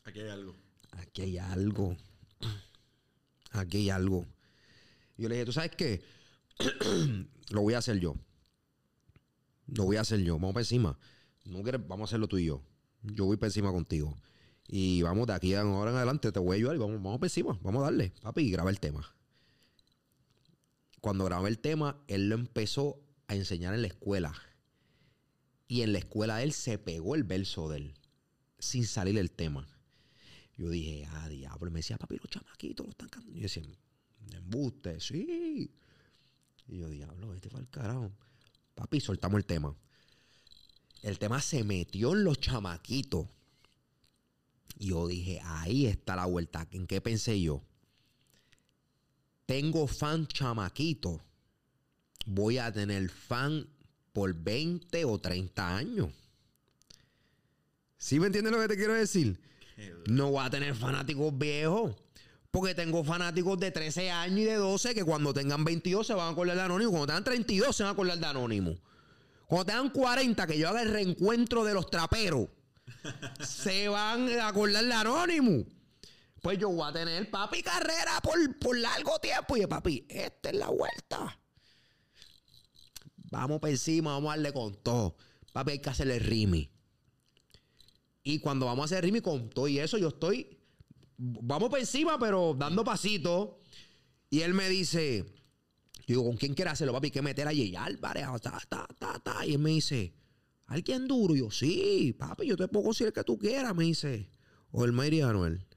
Aquí 0.03 0.19
hay 0.19 0.29
algo. 0.29 0.55
Aquí 0.91 1.21
hay 1.21 1.37
algo. 1.37 1.95
Aquí 3.51 3.77
hay 3.77 3.89
algo. 3.89 4.25
Yo 5.17 5.29
le 5.29 5.35
dije, 5.35 5.45
¿tú 5.45 5.53
sabes 5.53 5.71
qué? 5.77 6.03
Lo 7.49 7.61
voy 7.61 7.75
a 7.75 7.77
hacer 7.77 7.99
yo. 7.99 8.15
Lo 9.67 9.85
voy 9.85 9.95
a 9.95 10.01
hacer 10.01 10.19
yo. 10.19 10.35
Vamos 10.35 10.53
para 10.53 10.61
encima. 10.61 10.99
No 11.45 11.63
quieres, 11.63 11.81
vamos 11.87 12.01
a 12.01 12.09
hacerlo 12.09 12.27
tú 12.27 12.37
y 12.37 12.45
yo. 12.45 12.61
Yo 13.13 13.25
voy 13.25 13.37
para 13.37 13.47
encima 13.47 13.71
contigo. 13.71 14.15
Y 14.67 15.01
vamos 15.01 15.27
de 15.27 15.33
aquí 15.33 15.53
a 15.53 15.61
ahora 15.61 15.91
en 15.91 15.97
adelante, 15.97 16.31
te 16.31 16.39
voy 16.39 16.55
a 16.55 16.57
ayudar 16.57 16.75
y 16.75 16.79
vamos, 16.79 17.01
vamos 17.01 17.19
para 17.19 17.27
encima. 17.27 17.57
Vamos 17.61 17.81
a 17.81 17.85
darle, 17.85 18.13
papi, 18.21 18.41
y 18.41 18.51
graba 18.51 18.69
el 18.69 18.79
tema. 18.79 19.15
Cuando 20.99 21.25
grabé 21.25 21.49
el 21.49 21.59
tema, 21.59 22.03
él 22.07 22.27
lo 22.27 22.35
empezó 22.35 22.99
a 23.27 23.35
enseñar 23.35 23.73
en 23.73 23.81
la 23.81 23.87
escuela. 23.87 24.33
Y 25.67 25.81
en 25.81 25.93
la 25.93 25.99
escuela 25.99 26.43
él 26.43 26.53
se 26.53 26.77
pegó 26.77 27.15
el 27.15 27.23
verso 27.23 27.69
de 27.69 27.77
él. 27.77 27.93
Sin 28.59 28.85
salir 28.85 29.17
el 29.17 29.31
tema. 29.31 29.67
Yo 30.57 30.69
dije, 30.69 31.07
ah, 31.11 31.29
diablo. 31.29 31.71
Me 31.71 31.79
decía, 31.79 31.97
papi, 31.97 32.17
los 32.17 32.29
chamaquitos 32.29 32.85
lo 32.85 32.91
están 32.91 33.09
cantando. 33.09 33.37
Yo 33.37 33.43
decía, 33.43 33.63
embuste, 34.33 34.99
sí. 34.99 35.71
Y 36.67 36.79
yo, 36.79 36.89
diablo, 36.89 37.33
este 37.33 37.49
fue 37.49 37.61
el 37.61 37.69
carajo. 37.69 38.11
Papi, 38.75 38.99
soltamos 38.99 39.37
el 39.37 39.45
tema. 39.45 39.75
El 41.01 41.19
tema 41.19 41.41
se 41.41 41.63
metió 41.63 42.13
en 42.13 42.23
los 42.23 42.39
chamaquitos. 42.39 43.27
Y 44.79 44.87
yo 44.89 45.07
dije, 45.07 45.41
ahí 45.43 45.85
está 45.85 46.15
la 46.15 46.25
vuelta. 46.25 46.67
¿En 46.71 46.87
qué 46.87 47.01
pensé 47.01 47.39
yo? 47.41 47.61
Tengo 49.45 49.87
fan 49.87 50.27
chamaquito. 50.27 51.21
Voy 52.25 52.57
a 52.57 52.71
tener 52.71 53.09
fan 53.09 53.67
por 54.11 54.33
20 54.33 55.05
o 55.05 55.19
30 55.19 55.77
años. 55.77 56.09
¿Sí 57.97 58.19
me 58.19 58.27
entiendes 58.27 58.53
lo 58.53 58.59
que 58.59 58.67
te 58.67 58.75
quiero 58.75 58.93
decir? 58.93 59.39
No 60.07 60.31
voy 60.31 60.45
a 60.45 60.49
tener 60.49 60.75
fanáticos 60.75 61.37
viejos. 61.37 61.95
Porque 62.51 62.73
tengo 62.73 63.03
fanáticos 63.03 63.59
de 63.59 63.71
13 63.71 64.09
años 64.09 64.39
y 64.39 64.43
de 64.45 64.55
12 64.55 64.95
que 64.95 65.03
cuando 65.03 65.33
tengan 65.33 65.63
22 65.63 66.07
se 66.07 66.13
van 66.13 66.27
a 66.27 66.29
acordar 66.31 66.55
de 66.55 66.63
Anónimo. 66.63 66.91
Cuando 66.91 67.07
tengan 67.07 67.23
32 67.23 67.75
se 67.75 67.83
van 67.83 67.91
a 67.91 67.93
acordar 67.93 68.17
de 68.17 68.25
Anónimo. 68.25 68.77
Cuando 69.47 69.65
tengan 69.65 69.89
40, 69.89 70.45
que 70.45 70.57
yo 70.57 70.67
haga 70.67 70.81
el 70.81 70.91
reencuentro 70.91 71.63
de 71.63 71.73
los 71.73 71.89
traperos, 71.89 72.49
se 73.39 73.87
van 73.87 74.29
a 74.39 74.49
acordar 74.49 74.83
de 74.83 74.93
Anónimo. 74.93 75.65
Pues 76.41 76.59
yo 76.59 76.69
voy 76.69 76.87
a 76.87 76.93
tener 76.93 77.29
papi 77.31 77.63
carrera 77.63 78.19
por, 78.21 78.59
por 78.59 78.77
largo 78.77 79.17
tiempo. 79.19 79.55
Y 79.55 79.61
yo, 79.61 79.69
papi, 79.69 80.05
esta 80.09 80.49
es 80.49 80.55
la 80.55 80.67
vuelta. 80.67 81.39
Vamos 83.31 83.59
para 83.59 83.71
encima, 83.71 84.11
vamos 84.11 84.29
a 84.29 84.35
darle 84.35 84.51
con 84.51 84.75
todo. 84.83 85.15
Papi, 85.53 85.71
hay 85.71 85.79
que 85.79 85.89
hacerle 85.89 86.19
rimi. 86.19 86.69
Y 88.23 88.39
cuando 88.39 88.65
vamos 88.65 88.83
a 88.83 88.85
hacer 88.85 89.05
rimi 89.05 89.21
con 89.21 89.49
todo 89.49 89.69
y 89.69 89.79
eso, 89.79 89.97
yo 89.97 90.09
estoy. 90.09 90.59
Vamos 91.17 91.69
para 91.69 91.79
encima, 91.79 92.19
pero 92.19 92.53
dando 92.53 92.83
pasitos. 92.83 93.51
Y 94.29 94.41
él 94.41 94.53
me 94.53 94.67
dice. 94.67 95.25
Digo, 96.07 96.23
¿con 96.23 96.37
quién 96.37 96.53
quiere 96.53 96.71
hacerlo, 96.71 96.93
papi? 96.93 97.07
Hay 97.07 97.11
que 97.11 97.21
meter 97.21 97.49
a 97.49 97.51
Jay 97.51 97.75
Álvarez. 97.75 98.25
Ta, 98.41 98.57
ta, 98.69 98.87
ta, 98.97 99.19
ta. 99.19 99.45
Y 99.45 99.55
él 99.55 99.59
me 99.59 99.71
dice, 99.71 100.13
¿alguien 100.67 101.05
duro? 101.05 101.35
Y 101.35 101.39
yo, 101.39 101.51
sí, 101.51 102.15
papi, 102.17 102.47
yo 102.47 102.55
te 102.55 102.69
puedo 102.69 102.85
conseguir 102.85 103.09
el 103.09 103.13
que 103.13 103.25
tú 103.25 103.37
quieras. 103.37 103.75
Me 103.75 103.83
dice, 103.83 104.29
o 104.71 104.85
el 104.85 104.93
Mayri 104.93 105.19
Anuel. 105.19 105.67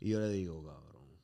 Y 0.00 0.08
yo 0.08 0.20
le 0.20 0.30
digo, 0.30 0.64
cabrón. 0.64 1.18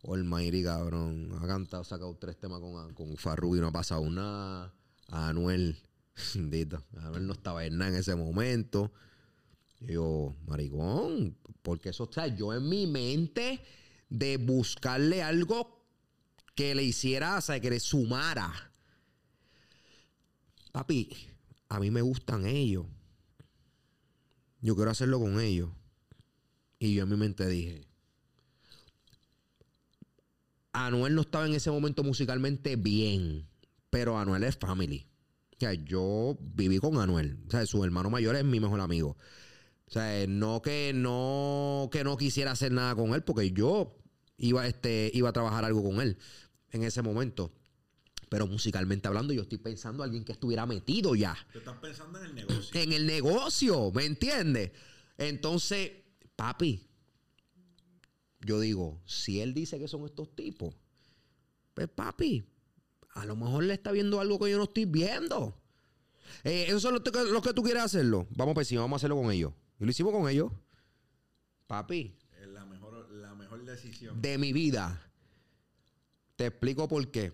O 0.00 0.14
el 0.14 0.24
Mayri, 0.24 0.64
cabrón. 0.64 1.30
Ha 1.42 1.46
cantado, 1.46 1.82
ha 1.82 1.84
sacado 1.84 2.16
tres 2.16 2.38
temas 2.38 2.58
con, 2.60 2.94
con 2.94 3.16
Farruko 3.18 3.56
y 3.56 3.60
no 3.60 3.68
ha 3.68 3.72
pasado 3.72 4.08
nada. 4.08 4.72
A 5.08 5.28
Anuel, 5.28 5.76
bendito. 6.34 6.82
Anuel 6.96 7.26
no 7.26 7.34
estaba 7.34 7.66
en 7.66 7.76
nada 7.76 7.90
en 7.90 7.96
ese 7.98 8.14
momento. 8.14 8.94
Y 9.78 9.92
yo, 9.92 10.34
maricón, 10.46 11.36
porque 11.60 11.90
eso 11.90 12.04
está 12.04 12.28
yo 12.28 12.54
en 12.54 12.66
mi 12.66 12.86
mente 12.86 13.60
de 14.08 14.38
buscarle 14.38 15.22
algo 15.22 15.83
que 16.54 16.74
le 16.74 16.82
hiciera, 16.82 17.38
o 17.38 17.40
sea, 17.40 17.60
que 17.60 17.70
le 17.70 17.80
sumara. 17.80 18.52
Papi, 20.72 21.08
a 21.68 21.80
mí 21.80 21.90
me 21.90 22.02
gustan 22.02 22.46
ellos. 22.46 22.86
Yo 24.60 24.74
quiero 24.74 24.90
hacerlo 24.90 25.20
con 25.20 25.40
ellos. 25.40 25.70
Y 26.78 26.94
yo 26.94 27.04
en 27.04 27.08
mi 27.10 27.16
mente 27.16 27.46
dije, 27.48 27.86
Anuel 30.72 31.14
no 31.14 31.22
estaba 31.22 31.46
en 31.46 31.54
ese 31.54 31.70
momento 31.70 32.02
musicalmente 32.02 32.76
bien, 32.76 33.48
pero 33.90 34.18
Anuel 34.18 34.44
es 34.44 34.56
family. 34.56 35.06
O 35.52 35.60
sea, 35.60 35.74
yo 35.74 36.36
viví 36.40 36.78
con 36.78 36.98
Anuel. 36.98 37.38
O 37.46 37.50
sea, 37.50 37.64
su 37.66 37.84
hermano 37.84 38.10
mayor 38.10 38.36
es 38.36 38.44
mi 38.44 38.58
mejor 38.58 38.80
amigo. 38.80 39.16
O 39.86 39.90
sea, 39.90 40.26
no 40.26 40.62
que 40.62 40.92
no, 40.94 41.88
que 41.92 42.02
no 42.04 42.16
quisiera 42.16 42.52
hacer 42.52 42.72
nada 42.72 42.94
con 42.94 43.14
él, 43.14 43.22
porque 43.22 43.52
yo 43.52 43.96
iba, 44.36 44.66
este, 44.66 45.10
iba 45.14 45.28
a 45.28 45.32
trabajar 45.32 45.64
algo 45.64 45.82
con 45.82 46.00
él 46.00 46.18
en 46.74 46.84
ese 46.84 47.02
momento. 47.02 47.52
Pero 48.28 48.46
musicalmente 48.46 49.06
hablando, 49.08 49.32
yo 49.32 49.42
estoy 49.42 49.58
pensando 49.58 50.02
en 50.02 50.08
alguien 50.08 50.24
que 50.24 50.32
estuviera 50.32 50.66
metido 50.66 51.14
ya 51.14 51.36
Tú 51.52 51.58
estás 51.58 51.76
pensando 51.78 52.18
en 52.18 52.26
el 52.26 52.34
negocio. 52.34 52.80
en 52.80 52.92
el 52.92 53.06
negocio, 53.06 53.92
¿me 53.92 54.04
entiendes? 54.04 54.72
Entonces, 55.18 55.92
papi, 56.34 56.86
yo 58.40 58.60
digo, 58.60 59.00
si 59.06 59.40
él 59.40 59.54
dice 59.54 59.78
que 59.78 59.88
son 59.88 60.04
estos 60.04 60.34
tipos, 60.34 60.74
pues 61.74 61.88
papi, 61.88 62.44
a 63.14 63.24
lo 63.24 63.36
mejor 63.36 63.64
le 63.64 63.74
está 63.74 63.92
viendo 63.92 64.20
algo 64.20 64.38
que 64.38 64.50
yo 64.50 64.58
no 64.58 64.64
estoy 64.64 64.84
viendo. 64.86 65.56
Eh, 66.42 66.64
esos 66.68 66.82
son 66.82 66.94
los, 66.94 67.02
que- 67.02 67.10
los 67.24 67.42
que 67.42 67.54
tú 67.54 67.62
quieres 67.62 67.82
hacerlo. 67.84 68.26
Vamos 68.30 68.54
pues 68.54 68.66
sí, 68.68 68.76
vamos 68.76 68.96
a 68.96 68.98
hacerlo 68.98 69.16
con 69.16 69.30
ellos. 69.30 69.52
Y 69.78 69.84
lo 69.84 69.90
hicimos 69.90 70.12
con 70.12 70.28
ellos. 70.28 70.50
Papi, 71.66 72.16
Es 72.40 72.48
la 72.48 72.64
mejor, 72.64 73.10
la 73.12 73.34
mejor 73.34 73.64
decisión. 73.64 74.20
de 74.20 74.38
mi 74.38 74.52
vida. 74.52 75.00
Te 76.36 76.46
explico 76.46 76.88
por 76.88 77.10
qué. 77.10 77.32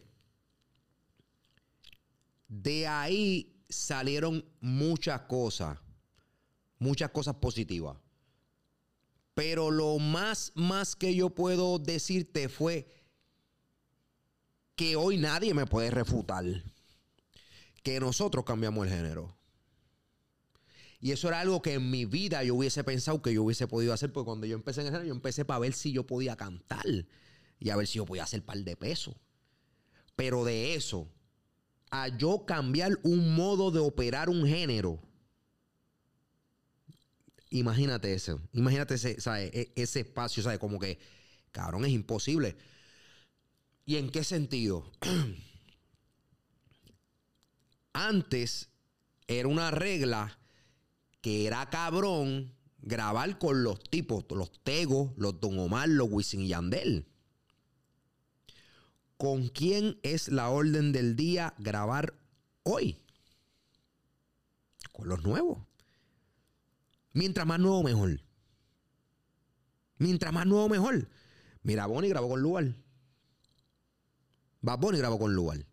De 2.49 2.87
ahí 2.87 3.65
salieron 3.69 4.45
muchas 4.61 5.23
cosas. 5.23 5.79
Muchas 6.79 7.11
cosas 7.11 7.37
positivas. 7.37 7.97
Pero 9.35 9.71
lo 9.71 9.99
más, 9.99 10.53
más 10.55 10.97
que 10.97 11.15
yo 11.15 11.31
puedo 11.31 11.79
decirte 11.79 12.49
fue 12.49 12.93
que 14.77 14.97
hoy 14.97 15.17
nadie 15.17 15.55
me 15.55 15.67
puede 15.67 15.91
refutar. 15.91 16.45
Que 17.83 18.01
nosotros 18.01 18.45
cambiamos 18.45 18.87
el 18.87 18.93
género. 18.93 19.37
Y 21.01 21.13
eso 21.13 21.29
era 21.29 21.41
algo 21.41 21.63
que 21.63 21.75
en 21.75 21.91
mi 21.91 22.05
vida 22.05 22.45
yo 22.45 22.55
hubiese 22.55 22.85
pensado 22.85 23.23
que 23.23 23.33
yo 23.33 23.43
hubiese 23.43 23.67
podido 23.67 23.95
hacer, 23.95 24.13
porque 24.13 24.27
cuando 24.27 24.47
yo 24.47 24.55
empecé 24.55 24.83
en 24.83 24.89
el 24.89 24.93
género, 24.93 25.09
yo 25.09 25.15
empecé 25.15 25.47
para 25.47 25.61
ver 25.61 25.73
si 25.73 25.93
yo 25.93 26.07
podía 26.07 26.37
cantar 26.37 26.85
y 27.61 27.71
a 27.71 27.77
ver 27.77 27.87
si 27.87 27.99
yo 27.99 28.07
podía 28.07 28.25
hacer 28.25 28.43
par 28.43 28.59
de 28.59 28.75
pesos. 28.75 29.15
Pero 30.17 30.45
de 30.45 30.75
eso, 30.75 31.09
a 31.91 32.09
yo 32.09 32.45
cambiar 32.47 32.99
un 33.03 33.35
modo 33.35 33.71
de 33.71 33.79
operar 33.79 34.31
un 34.31 34.47
género, 34.47 35.01
imagínate 37.51 38.15
eso, 38.15 38.41
imagínate 38.53 38.95
ese, 38.95 39.17
e, 39.27 39.73
ese 39.77 40.01
espacio, 40.01 40.43
¿sabes? 40.43 40.59
Como 40.59 40.79
que, 40.79 40.99
cabrón, 41.53 41.85
es 41.85 41.91
imposible. 41.91 42.57
¿Y 43.85 43.97
en 43.97 44.11
qué 44.11 44.25
sentido? 44.25 44.91
Antes 47.93 48.71
era 49.27 49.49
una 49.49 49.71
regla 49.71 50.39
que 51.21 51.47
era 51.47 51.69
cabrón 51.71 52.55
grabar 52.79 53.39
con 53.39 53.63
los 53.63 53.83
tipos, 53.83 54.25
los 54.31 54.53
Tegos, 54.63 55.13
los 55.17 55.41
Don 55.41 55.59
Omar, 55.59 55.89
los 55.89 56.09
Wisin 56.11 56.43
y 56.43 56.49
Yandel. 56.49 57.10
¿Con 59.21 59.49
quién 59.49 60.01
es 60.03 60.29
la 60.29 60.49
orden 60.49 60.93
del 60.93 61.15
día 61.15 61.53
grabar 61.59 62.15
hoy? 62.63 62.97
Con 64.93 65.09
los 65.09 65.23
nuevos. 65.23 65.59
Mientras 67.13 67.47
más 67.47 67.61
nuevo, 67.61 67.83
mejor. 67.83 68.23
Mientras 69.99 70.33
más 70.33 70.47
nuevo, 70.47 70.71
mejor. 70.71 71.07
Mira, 71.63 71.85
Bonnie 71.85 72.09
grabó 72.09 72.31
con 72.31 72.41
Lugar. 72.41 72.75
Va 74.67 74.77
Bonnie 74.77 75.01
grabó 75.01 75.19
con 75.19 75.35
Lugar. 75.35 75.67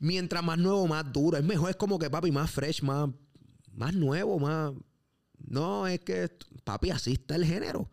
Mientras 0.00 0.42
más 0.42 0.58
nuevo, 0.58 0.88
más 0.88 1.12
duro. 1.12 1.38
Es 1.38 1.44
mejor, 1.44 1.70
es 1.70 1.76
como 1.76 2.00
que 2.00 2.10
papi, 2.10 2.32
más 2.32 2.50
fresh, 2.50 2.82
más 2.82 3.10
más 3.70 3.94
nuevo, 3.94 4.40
más... 4.40 4.72
No, 5.38 5.86
es 5.86 6.00
que, 6.00 6.36
papi, 6.64 6.90
así 6.90 7.12
está 7.12 7.36
el 7.36 7.44
género. 7.44 7.92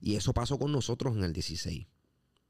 Y 0.00 0.16
eso 0.16 0.34
pasó 0.34 0.58
con 0.58 0.72
nosotros 0.72 1.16
en 1.16 1.22
el 1.22 1.32
16. 1.32 1.86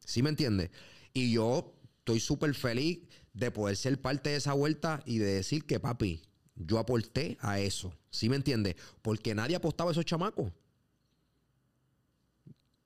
¿Sí 0.05 0.23
me 0.23 0.31
entiendes? 0.31 0.71
Y 1.13 1.33
yo 1.33 1.75
estoy 1.99 2.21
súper 2.21 2.55
feliz 2.55 3.01
de 3.33 3.51
poder 3.51 3.77
ser 3.77 4.01
parte 4.01 4.31
de 4.31 4.37
esa 4.37 4.53
vuelta 4.53 5.03
y 5.07 5.19
de 5.19 5.27
decir 5.27 5.65
que, 5.65 5.81
papi, 5.81 6.23
yo 6.57 6.79
aporté 6.79 7.37
a 7.41 7.59
eso. 7.59 7.95
¿Sí 8.11 8.29
me 8.29 8.37
entiendes? 8.37 8.77
Porque 9.03 9.35
nadie 9.35 9.57
apostaba 9.57 9.91
a 9.91 9.93
esos 9.93 10.05
chamacos. 10.05 10.53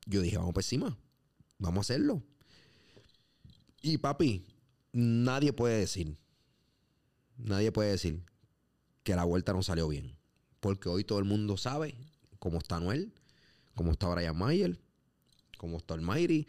Yo 0.06 0.22
dije, 0.22 0.38
vamos 0.38 0.54
por 0.54 0.62
encima. 0.62 0.96
Vamos 1.58 1.78
a 1.78 1.92
hacerlo. 1.92 2.22
Y 3.82 3.98
papi, 3.98 4.46
nadie 4.92 5.52
puede 5.52 5.78
decir. 5.78 6.16
Nadie 7.36 7.70
puede 7.72 7.90
decir 7.90 8.24
que 9.02 9.14
la 9.14 9.24
vuelta 9.24 9.52
no 9.52 9.62
salió 9.62 9.88
bien. 9.88 10.16
Porque 10.60 10.88
hoy 10.88 11.04
todo 11.04 11.18
el 11.18 11.24
mundo 11.24 11.56
sabe 11.56 11.94
cómo 12.38 12.58
está 12.58 12.80
Noel, 12.80 13.12
cómo 13.74 13.92
está 13.92 14.08
Brian 14.08 14.36
Mayer, 14.36 14.80
cómo 15.56 15.76
está 15.76 15.96
Mayri, 15.96 16.48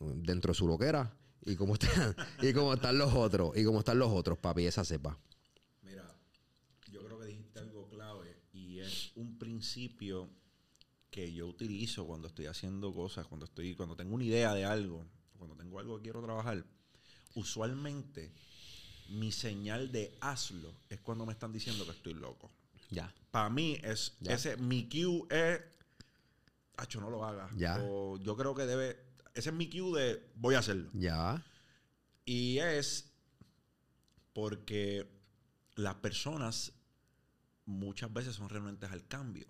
dentro 0.00 0.52
de 0.52 0.54
su 0.54 0.66
loquera, 0.66 1.14
y 1.44 1.56
cómo, 1.56 1.74
están, 1.74 2.14
y 2.42 2.52
cómo 2.52 2.74
están 2.74 2.98
los 2.98 3.12
otros, 3.14 3.56
y 3.56 3.64
cómo 3.64 3.80
están 3.80 3.98
los 3.98 4.10
otros, 4.10 4.38
papi, 4.38 4.66
esa 4.66 4.84
sepa. 4.84 5.18
Mira, 5.82 6.14
yo 6.90 7.04
creo 7.04 7.18
que 7.18 7.26
dijiste 7.26 7.60
algo 7.60 7.88
clave, 7.88 8.42
y 8.52 8.80
es 8.80 9.12
un 9.16 9.38
principio 9.38 10.28
que 11.10 11.32
yo 11.32 11.46
utilizo 11.46 12.06
cuando 12.06 12.28
estoy 12.28 12.46
haciendo 12.46 12.94
cosas, 12.94 13.26
cuando 13.26 13.46
estoy, 13.46 13.74
cuando 13.74 13.96
tengo 13.96 14.14
una 14.14 14.24
idea 14.24 14.54
de 14.54 14.64
algo, 14.64 15.06
cuando 15.36 15.56
tengo 15.56 15.78
algo 15.78 15.96
que 15.96 16.02
quiero 16.04 16.22
trabajar. 16.22 16.64
Usualmente 17.34 18.32
mi 19.08 19.32
señal 19.32 19.90
de 19.90 20.16
hazlo 20.20 20.74
es 20.88 21.00
cuando 21.00 21.24
me 21.24 21.32
están 21.32 21.52
diciendo 21.52 21.84
que 21.84 21.92
estoy 21.92 22.14
loco. 22.14 22.50
Ya. 22.90 23.12
Para 23.30 23.48
mí 23.48 23.78
es 23.82 24.16
ese 24.22 24.56
mi 24.56 24.88
cue 24.88 25.26
es 25.30 25.60
Hacho, 26.76 27.00
no 27.00 27.10
lo 27.10 27.24
hagas. 27.24 27.50
Ya. 27.56 27.82
O 27.82 28.18
yo 28.18 28.36
creo 28.36 28.54
que 28.54 28.64
debe 28.64 29.07
ese 29.38 29.50
es 29.50 29.54
mi 29.54 29.70
cue 29.70 30.00
de 30.00 30.32
voy 30.34 30.56
a 30.56 30.58
hacerlo. 30.58 30.90
Ya. 30.94 31.44
Y 32.24 32.58
es 32.58 33.12
porque 34.32 35.08
las 35.76 35.94
personas 35.96 36.72
muchas 37.64 38.12
veces 38.12 38.34
son 38.34 38.48
renuentes 38.48 38.90
al 38.90 39.06
cambio. 39.06 39.46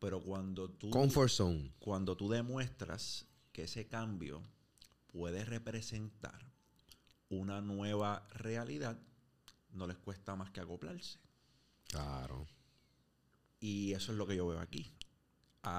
Pero 0.00 0.20
cuando 0.22 0.70
tú 0.70 0.90
comfort 0.90 1.30
zone, 1.30 1.72
cuando 1.78 2.16
tú 2.16 2.28
demuestras 2.28 3.26
que 3.52 3.64
ese 3.64 3.86
cambio 3.86 4.42
puede 5.06 5.44
representar 5.44 6.52
una 7.28 7.60
nueva 7.60 8.26
realidad, 8.30 8.98
no 9.70 9.86
les 9.86 9.98
cuesta 9.98 10.34
más 10.36 10.50
que 10.50 10.60
acoplarse. 10.60 11.18
Claro. 11.88 12.46
Y 13.60 13.92
eso 13.92 14.12
es 14.12 14.18
lo 14.18 14.26
que 14.26 14.36
yo 14.36 14.46
veo 14.46 14.60
aquí. 14.60 14.92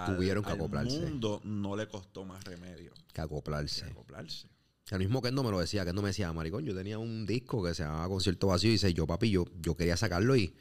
Tuvieron 0.06 0.44
que 0.44 0.52
acoplarse. 0.52 0.98
Al 0.98 1.04
mundo 1.04 1.42
no 1.44 1.76
le 1.76 1.88
costó 1.88 2.26
más 2.26 2.44
remedio. 2.44 2.92
Que 3.14 3.22
acoplarse. 3.22 3.86
Que 3.86 3.92
acoplarse. 3.92 4.48
El 4.92 5.00
mismo 5.00 5.22
que 5.22 5.32
no 5.32 5.44
me 5.44 5.52
lo 5.52 5.60
decía, 5.60 5.86
que 5.86 5.94
no 5.94 6.02
me 6.02 6.10
decía, 6.10 6.34
maricón, 6.34 6.66
yo 6.66 6.76
tenía 6.76 6.98
un 6.98 7.26
disco 7.26 7.64
que 7.64 7.76
se 7.76 7.84
llamaba 7.84 8.08
Concierto 8.08 8.48
Vacío 8.48 8.70
y 8.70 8.74
dice, 8.74 8.94
yo 8.94 9.06
papi, 9.06 9.30
yo, 9.30 9.46
yo 9.62 9.76
quería 9.76 9.96
sacarlo 9.96 10.36
y 10.36 10.54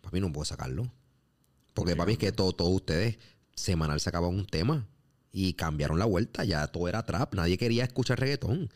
papi 0.00 0.20
no 0.20 0.32
puedo 0.32 0.46
sacarlo. 0.46 0.90
Porque 1.74 1.94
papi 1.94 2.12
es 2.12 2.18
que 2.18 2.32
todos 2.32 2.54
ustedes 2.58 3.18
semanal 3.54 4.00
sacaban 4.00 4.30
un 4.30 4.46
tema 4.46 4.86
y 5.32 5.52
cambiaron 5.52 5.98
la 5.98 6.06
vuelta, 6.06 6.44
ya 6.44 6.66
todo 6.68 6.88
era 6.88 7.04
trap, 7.04 7.34
nadie 7.34 7.58
quería 7.58 7.84
escuchar 7.84 8.18
reggaetón. 8.18 8.70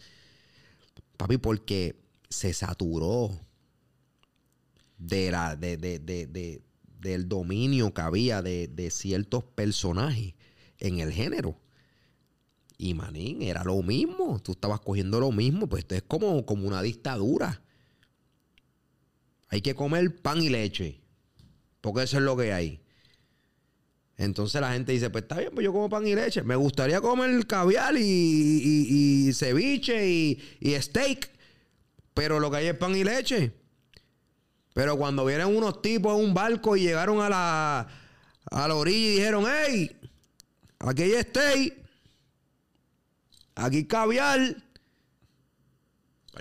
Papi, 1.17 1.39
porque 1.39 1.97
se 2.29 2.53
saturó 2.53 3.31
de 4.99 5.31
la, 5.31 5.57
de, 5.57 5.77
de, 5.77 6.63
del 7.05 7.29
dominio 7.29 7.93
que 7.93 8.01
había 8.01 8.43
de, 8.43 8.89
ciertos 8.91 9.45
personajes 9.45 10.35
en 10.79 10.99
el 10.99 11.13
género. 11.13 11.61
Y 12.77 12.95
manín, 12.95 13.43
era 13.43 13.63
lo 13.63 13.81
mismo. 13.83 14.41
Tú 14.43 14.53
estabas 14.53 14.81
cogiendo 14.81 15.21
lo 15.21 15.31
mismo. 15.31 15.69
Pues 15.69 15.85
esto 15.85 15.95
es 15.95 16.03
como, 16.03 16.45
como 16.45 16.67
una 16.67 16.83
dictadura. 16.83 17.63
Hay 19.49 19.61
que 19.61 19.75
comer 19.75 20.21
pan 20.21 20.43
y 20.43 20.49
leche. 20.49 21.01
Porque 21.81 22.03
eso 22.03 22.17
es 22.17 22.23
lo 22.25 22.37
que 22.37 22.53
hay. 22.53 22.81
Entonces 24.17 24.61
la 24.61 24.73
gente 24.73 24.93
dice, 24.93 25.11
pues 25.11 25.23
está 25.23 25.39
bien, 25.39 25.51
pues 25.55 25.65
yo 25.65 25.73
como 25.73 25.89
pan 25.89 26.07
y 26.07 26.15
leche. 26.15 26.43
Me 26.43 26.57
gustaría 26.57 27.01
comer 27.01 27.47
caviar 27.47 27.97
y, 27.97 29.29
y, 29.29 29.33
ceviche 29.35 30.09
y, 30.09 30.41
y, 30.59 30.75
steak. 30.81 31.31
Pero 32.15 32.41
lo 32.41 32.51
que 32.51 32.57
hay 32.57 32.67
es 32.69 32.75
pan 32.75 32.97
y 32.97 33.05
leche. 33.05 33.53
Pero 34.75 34.99
cuando 34.99 35.25
vienen 35.25 35.57
unos 35.57 35.81
tipos 35.81 36.19
en 36.19 36.27
un 36.27 36.35
barco 36.35 36.77
y 36.77 36.83
llegaron 36.83 37.21
a 37.21 37.31
la, 37.31 37.89
a 38.51 38.69
la 38.69 38.75
orilla 38.75 38.99
y 38.99 39.15
dijeron, 39.15 39.45
hey, 39.49 39.97
aquí 40.81 41.03
hay 41.05 41.23
steak. 41.23 41.85
Aquí 43.55 43.77
hay 43.77 43.85
caviar. 43.87 44.57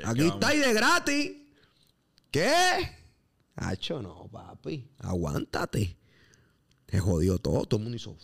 aquí 0.04 0.28
está 0.28 0.56
y 0.56 0.60
de 0.60 0.74
gratis. 0.74 1.32
¿Qué? 2.32 2.98
Hacho, 3.56 4.02
no, 4.02 4.28
papi. 4.32 4.90
Aguántate. 4.98 5.96
Se 6.88 7.00
jodió 7.00 7.38
todo. 7.38 7.66
Todo 7.66 7.78
el 7.78 7.84
mundo 7.84 7.98
hizo 7.98 8.18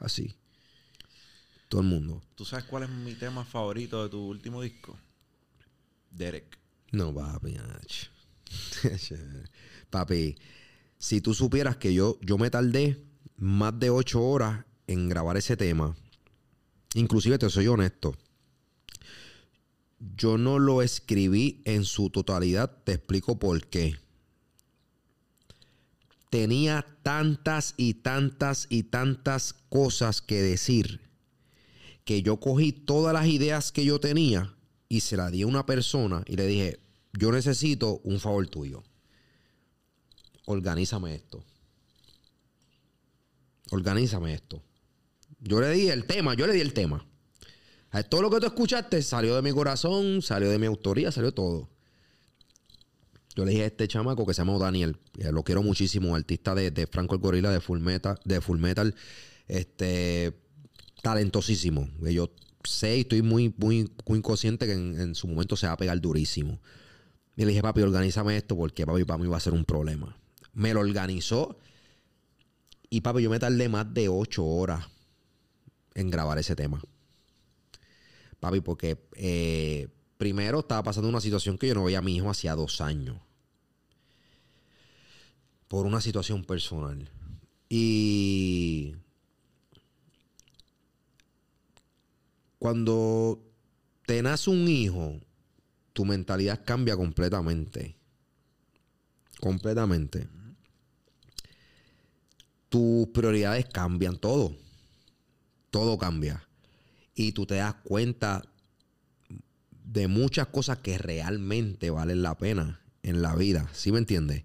así. 0.00 0.36
Todo 1.70 1.80
el 1.80 1.86
mundo. 1.86 2.22
¿Tú 2.34 2.44
sabes 2.44 2.66
cuál 2.66 2.82
es 2.82 2.90
mi 2.90 3.14
tema 3.14 3.42
favorito 3.46 4.02
de 4.02 4.10
tu 4.10 4.20
último 4.20 4.60
disco? 4.60 4.98
Derek. 6.10 6.58
No, 6.92 7.14
papi. 7.14 7.56
papi, 9.90 10.36
si 10.98 11.20
tú 11.20 11.34
supieras 11.34 11.76
que 11.76 11.94
yo, 11.94 12.18
yo 12.22 12.38
me 12.38 12.50
tardé 12.50 13.02
más 13.36 13.78
de 13.78 13.90
ocho 13.90 14.22
horas 14.22 14.64
en 14.86 15.08
grabar 15.08 15.36
ese 15.36 15.56
tema. 15.56 15.96
Inclusive 16.94 17.38
te 17.38 17.50
soy 17.50 17.66
honesto. 17.66 18.14
Yo 20.16 20.38
no 20.38 20.58
lo 20.58 20.82
escribí 20.82 21.62
en 21.64 21.84
su 21.84 22.10
totalidad. 22.10 22.82
Te 22.84 22.92
explico 22.92 23.38
por 23.38 23.66
qué 23.66 23.96
tenía 26.34 26.84
tantas 27.04 27.74
y 27.76 27.94
tantas 27.94 28.66
y 28.68 28.82
tantas 28.82 29.52
cosas 29.68 30.20
que 30.20 30.42
decir 30.42 31.00
que 32.04 32.22
yo 32.22 32.40
cogí 32.40 32.72
todas 32.72 33.14
las 33.14 33.26
ideas 33.28 33.70
que 33.70 33.84
yo 33.84 34.00
tenía 34.00 34.52
y 34.88 35.00
se 35.00 35.16
las 35.16 35.30
di 35.30 35.42
a 35.42 35.46
una 35.46 35.64
persona 35.64 36.24
y 36.26 36.34
le 36.34 36.48
dije, 36.48 36.80
yo 37.18 37.32
necesito 37.32 38.00
un 38.04 38.20
favor 38.20 38.46
tuyo. 38.48 38.82
Organízame 40.46 41.14
esto. 41.14 41.44
Organízame 43.70 44.34
esto. 44.34 44.62
Yo 45.40 45.60
le 45.60 45.70
di 45.70 45.88
el 45.88 46.06
tema, 46.06 46.34
yo 46.34 46.46
le 46.46 46.54
di 46.54 46.60
el 46.60 46.72
tema. 46.72 47.06
Todo 48.08 48.22
lo 48.22 48.30
que 48.30 48.40
tú 48.40 48.46
escuchaste 48.46 49.00
salió 49.02 49.36
de 49.36 49.42
mi 49.42 49.52
corazón, 49.52 50.20
salió 50.20 50.50
de 50.50 50.58
mi 50.58 50.66
autoría, 50.66 51.12
salió 51.12 51.32
todo. 51.32 51.70
Yo 53.36 53.44
le 53.44 53.52
dije 53.52 53.62
a 53.62 53.66
este 53.66 53.86
chamaco 53.86 54.26
que 54.26 54.34
se 54.34 54.42
llama 54.42 54.58
Daniel, 54.58 54.96
lo 55.14 55.42
quiero 55.44 55.62
muchísimo, 55.62 56.14
artista 56.14 56.54
de, 56.54 56.88
Franco 56.90 57.14
el 57.14 57.20
Gorila, 57.20 57.50
de 57.50 57.60
Full 57.60 57.80
Metal, 57.80 58.18
de 58.24 58.40
Full 58.40 58.58
Metal, 58.58 58.94
este, 59.46 60.36
talentosísimo. 61.02 61.88
Yo 62.00 62.30
sé 62.64 62.96
y 62.96 63.00
estoy 63.00 63.22
muy, 63.22 63.54
muy, 63.56 63.90
muy 64.06 64.22
consciente 64.22 64.66
que 64.66 64.72
en, 64.72 65.00
en 65.00 65.14
su 65.14 65.28
momento 65.28 65.56
se 65.56 65.66
va 65.66 65.72
a 65.72 65.76
pegar 65.76 66.00
durísimo. 66.00 66.60
Y 67.36 67.42
le 67.42 67.48
dije, 67.48 67.62
papi, 67.62 67.82
organízame 67.82 68.36
esto 68.36 68.56
porque 68.56 68.86
papi 68.86 69.04
para 69.04 69.18
mí 69.18 69.28
va 69.28 69.36
a 69.36 69.40
ser 69.40 69.52
un 69.52 69.64
problema. 69.64 70.16
Me 70.52 70.72
lo 70.72 70.80
organizó 70.80 71.58
y 72.90 73.00
papi, 73.00 73.22
yo 73.22 73.30
me 73.30 73.38
tardé 73.38 73.68
más 73.68 73.92
de 73.92 74.08
ocho 74.08 74.44
horas 74.44 74.86
en 75.94 76.10
grabar 76.10 76.38
ese 76.38 76.54
tema. 76.54 76.80
Papi, 78.38 78.60
porque 78.60 79.08
eh, 79.16 79.88
primero 80.16 80.60
estaba 80.60 80.82
pasando 80.84 81.08
una 81.08 81.20
situación 81.20 81.58
que 81.58 81.68
yo 81.68 81.74
no 81.74 81.84
veía 81.84 81.98
a 81.98 82.02
mi 82.02 82.16
hijo 82.16 82.30
hacía 82.30 82.54
dos 82.54 82.80
años. 82.80 83.16
Por 85.66 85.86
una 85.86 86.00
situación 86.00 86.44
personal. 86.44 87.10
Y 87.68 88.94
cuando 92.58 93.42
te 94.06 94.22
nace 94.22 94.50
un 94.50 94.68
hijo, 94.68 95.20
tu 95.94 96.04
mentalidad 96.04 96.62
cambia 96.64 96.96
completamente. 96.96 97.96
Completamente. 99.40 100.28
Tus 102.68 103.06
prioridades 103.08 103.66
cambian, 103.66 104.18
todo. 104.18 104.56
Todo 105.70 105.96
cambia. 105.96 106.46
Y 107.14 107.32
tú 107.32 107.46
te 107.46 107.54
das 107.54 107.74
cuenta 107.84 108.42
de 109.84 110.08
muchas 110.08 110.48
cosas 110.48 110.78
que 110.78 110.98
realmente 110.98 111.90
valen 111.90 112.22
la 112.22 112.36
pena 112.36 112.80
en 113.04 113.22
la 113.22 113.36
vida. 113.36 113.70
¿Sí 113.72 113.92
me 113.92 113.98
entiendes? 113.98 114.44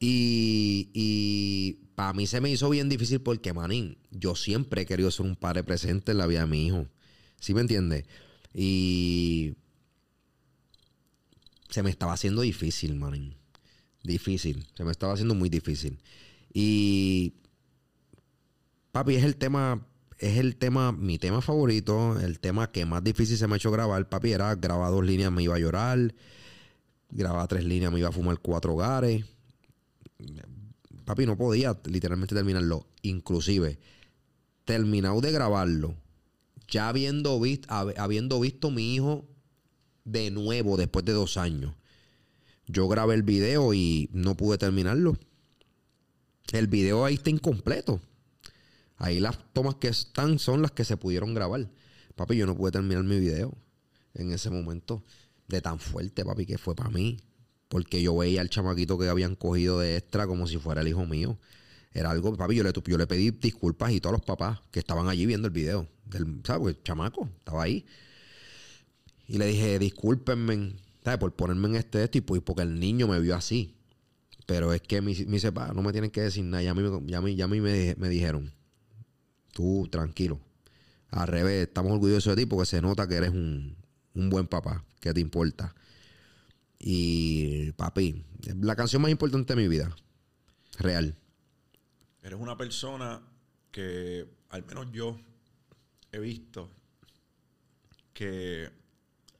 Y, 0.00 0.90
y 0.92 1.84
para 1.94 2.12
mí 2.14 2.26
se 2.26 2.40
me 2.40 2.50
hizo 2.50 2.68
bien 2.68 2.88
difícil 2.88 3.20
porque, 3.20 3.52
manín, 3.52 3.96
yo 4.10 4.34
siempre 4.34 4.82
he 4.82 4.86
querido 4.86 5.12
ser 5.12 5.26
un 5.26 5.36
padre 5.36 5.62
presente 5.62 6.10
en 6.10 6.18
la 6.18 6.26
vida 6.26 6.40
de 6.40 6.46
mi 6.48 6.66
hijo. 6.66 6.88
¿Sí 7.38 7.54
me 7.54 7.60
entiendes? 7.60 8.06
Y 8.52 9.54
se 11.74 11.82
me 11.82 11.90
estaba 11.90 12.12
haciendo 12.12 12.42
difícil, 12.42 12.94
manín. 12.94 13.34
Difícil. 14.04 14.64
Se 14.76 14.84
me 14.84 14.92
estaba 14.92 15.14
haciendo 15.14 15.34
muy 15.34 15.48
difícil. 15.48 15.98
Y, 16.52 17.34
papi, 18.92 19.16
es 19.16 19.24
el 19.24 19.34
tema 19.34 19.84
es 20.20 20.38
el 20.38 20.54
tema, 20.54 20.92
mi 20.92 21.18
tema 21.18 21.40
favorito, 21.40 22.16
el 22.20 22.38
tema 22.38 22.70
que 22.70 22.86
más 22.86 23.02
difícil 23.02 23.36
se 23.36 23.48
me 23.48 23.54
ha 23.54 23.56
hecho 23.56 23.72
grabar. 23.72 24.08
Papi, 24.08 24.30
era 24.30 24.54
grabar 24.54 24.92
dos 24.92 25.04
líneas, 25.04 25.32
me 25.32 25.42
iba 25.42 25.56
a 25.56 25.58
llorar. 25.58 26.14
Grabar 27.10 27.48
tres 27.48 27.64
líneas, 27.64 27.90
me 27.90 27.98
iba 27.98 28.08
a 28.08 28.12
fumar 28.12 28.38
cuatro 28.38 28.74
hogares. 28.74 29.24
Papi, 31.04 31.26
no 31.26 31.36
podía 31.36 31.76
literalmente 31.86 32.36
terminarlo. 32.36 32.86
Inclusive, 33.02 33.80
terminado 34.64 35.20
de 35.20 35.32
grabarlo, 35.32 35.96
ya 36.68 36.88
habiendo, 36.88 37.40
visto, 37.40 37.66
habiendo 37.74 38.38
visto 38.38 38.70
mi 38.70 38.94
hijo 38.94 39.28
de 40.04 40.30
nuevo 40.30 40.76
después 40.76 41.04
de 41.04 41.12
dos 41.12 41.36
años. 41.36 41.74
Yo 42.66 42.88
grabé 42.88 43.14
el 43.14 43.22
video 43.22 43.74
y 43.74 44.08
no 44.12 44.36
pude 44.36 44.58
terminarlo. 44.58 45.16
El 46.52 46.66
video 46.66 47.04
ahí 47.04 47.14
está 47.14 47.30
incompleto. 47.30 48.00
Ahí 48.96 49.20
las 49.20 49.38
tomas 49.52 49.76
que 49.76 49.88
están 49.88 50.38
son 50.38 50.62
las 50.62 50.70
que 50.70 50.84
se 50.84 50.96
pudieron 50.96 51.34
grabar. 51.34 51.68
Papi, 52.14 52.36
yo 52.36 52.46
no 52.46 52.56
pude 52.56 52.72
terminar 52.72 53.02
mi 53.04 53.18
video 53.18 53.56
en 54.14 54.32
ese 54.32 54.50
momento 54.50 55.02
de 55.48 55.60
tan 55.60 55.78
fuerte, 55.78 56.24
papi, 56.24 56.46
que 56.46 56.58
fue 56.58 56.74
para 56.74 56.90
mí. 56.90 57.18
Porque 57.68 58.00
yo 58.00 58.16
veía 58.16 58.40
al 58.40 58.50
chamaquito 58.50 58.96
que 58.98 59.08
habían 59.08 59.34
cogido 59.34 59.80
de 59.80 59.96
extra 59.96 60.26
como 60.26 60.46
si 60.46 60.58
fuera 60.58 60.80
el 60.80 60.88
hijo 60.88 61.04
mío. 61.06 61.38
Era 61.92 62.10
algo, 62.10 62.36
papi, 62.36 62.54
yo 62.54 62.62
le, 62.62 62.72
yo 62.72 62.98
le 62.98 63.06
pedí 63.06 63.30
disculpas 63.30 63.92
y 63.92 64.00
todos 64.00 64.12
los 64.12 64.22
papás 64.22 64.60
que 64.70 64.78
estaban 64.78 65.08
allí 65.08 65.26
viendo 65.26 65.48
el 65.48 65.52
video. 65.52 65.88
Del, 66.04 66.40
¿Sabes? 66.44 66.76
El 66.76 66.82
chamaco 66.82 67.28
estaba 67.38 67.64
ahí. 67.64 67.84
Y 69.26 69.38
le 69.38 69.46
dije, 69.46 69.78
discúlpenme, 69.78 70.74
¿sabes? 71.02 71.18
Por 71.18 71.32
ponerme 71.34 71.68
en 71.68 71.76
este 71.76 72.04
esto 72.04 72.18
y 72.18 72.20
pues, 72.20 72.42
porque 72.42 72.62
el 72.62 72.78
niño 72.78 73.08
me 73.08 73.18
vio 73.20 73.34
así. 73.34 73.74
Pero 74.46 74.72
es 74.72 74.82
que 74.82 75.00
me, 75.00 75.14
dice, 75.14 75.52
pa, 75.52 75.72
no 75.72 75.82
me 75.82 75.92
tienen 75.92 76.10
que 76.10 76.20
decir 76.20 76.44
nada. 76.44 76.62
Ya 76.62 76.72
a 76.72 76.74
mí, 76.74 76.82
ya 77.06 77.20
mí, 77.20 77.34
ya 77.34 77.48
mí 77.48 77.60
me, 77.60 77.94
me 77.98 78.08
dijeron 78.08 78.52
Tú 79.54 79.88
tranquilo. 79.90 80.40
Al 81.10 81.28
revés, 81.28 81.68
estamos 81.68 81.92
orgullosos 81.92 82.34
de 82.34 82.42
ti 82.42 82.46
porque 82.46 82.66
se 82.66 82.82
nota 82.82 83.06
que 83.06 83.14
eres 83.14 83.30
un, 83.30 83.76
buen 84.12 84.48
papá, 84.48 84.84
que 85.00 85.14
te 85.14 85.20
importa. 85.20 85.74
Y 86.78 87.70
papi, 87.72 88.24
la 88.60 88.74
canción 88.74 89.00
más 89.00 89.12
importante 89.12 89.54
de 89.54 89.62
mi 89.62 89.68
vida. 89.68 89.94
Real. 90.78 91.14
Eres 92.20 92.38
una 92.38 92.56
persona 92.56 93.22
que, 93.70 94.26
al 94.48 94.64
menos 94.66 94.90
yo, 94.90 95.20
he 96.10 96.18
visto 96.18 96.68
que 98.12 98.70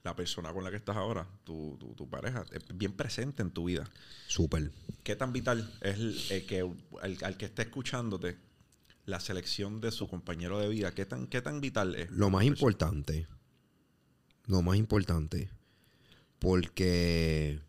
la 0.04 0.14
persona 0.14 0.52
con 0.52 0.62
la 0.62 0.70
que 0.70 0.76
estás 0.76 0.96
ahora, 0.96 1.26
tu, 1.44 1.78
pareja, 2.10 2.44
es 2.52 2.62
bien 2.76 2.92
presente 2.92 3.42
en 3.42 3.50
tu 3.50 3.64
vida. 3.64 3.88
Súper. 4.28 4.70
¿Qué 5.02 5.16
tan 5.16 5.32
vital 5.32 5.72
es 5.80 6.30
el, 6.30 6.46
que 6.46 6.70
al 7.00 7.36
que 7.38 7.46
esté 7.46 7.62
escuchándote 7.62 8.36
la 9.06 9.18
selección 9.18 9.80
de 9.80 9.90
su 9.90 10.06
compañero 10.06 10.58
de 10.58 10.68
vida? 10.68 10.94
¿Qué 10.94 11.06
tan, 11.06 11.26
qué 11.26 11.40
tan 11.40 11.62
vital 11.62 11.94
es? 11.94 12.10
Lo 12.10 12.28
más 12.28 12.44
importante, 12.44 13.26
lo 14.44 14.60
más 14.60 14.76
importante, 14.76 15.48
porque 16.38 17.62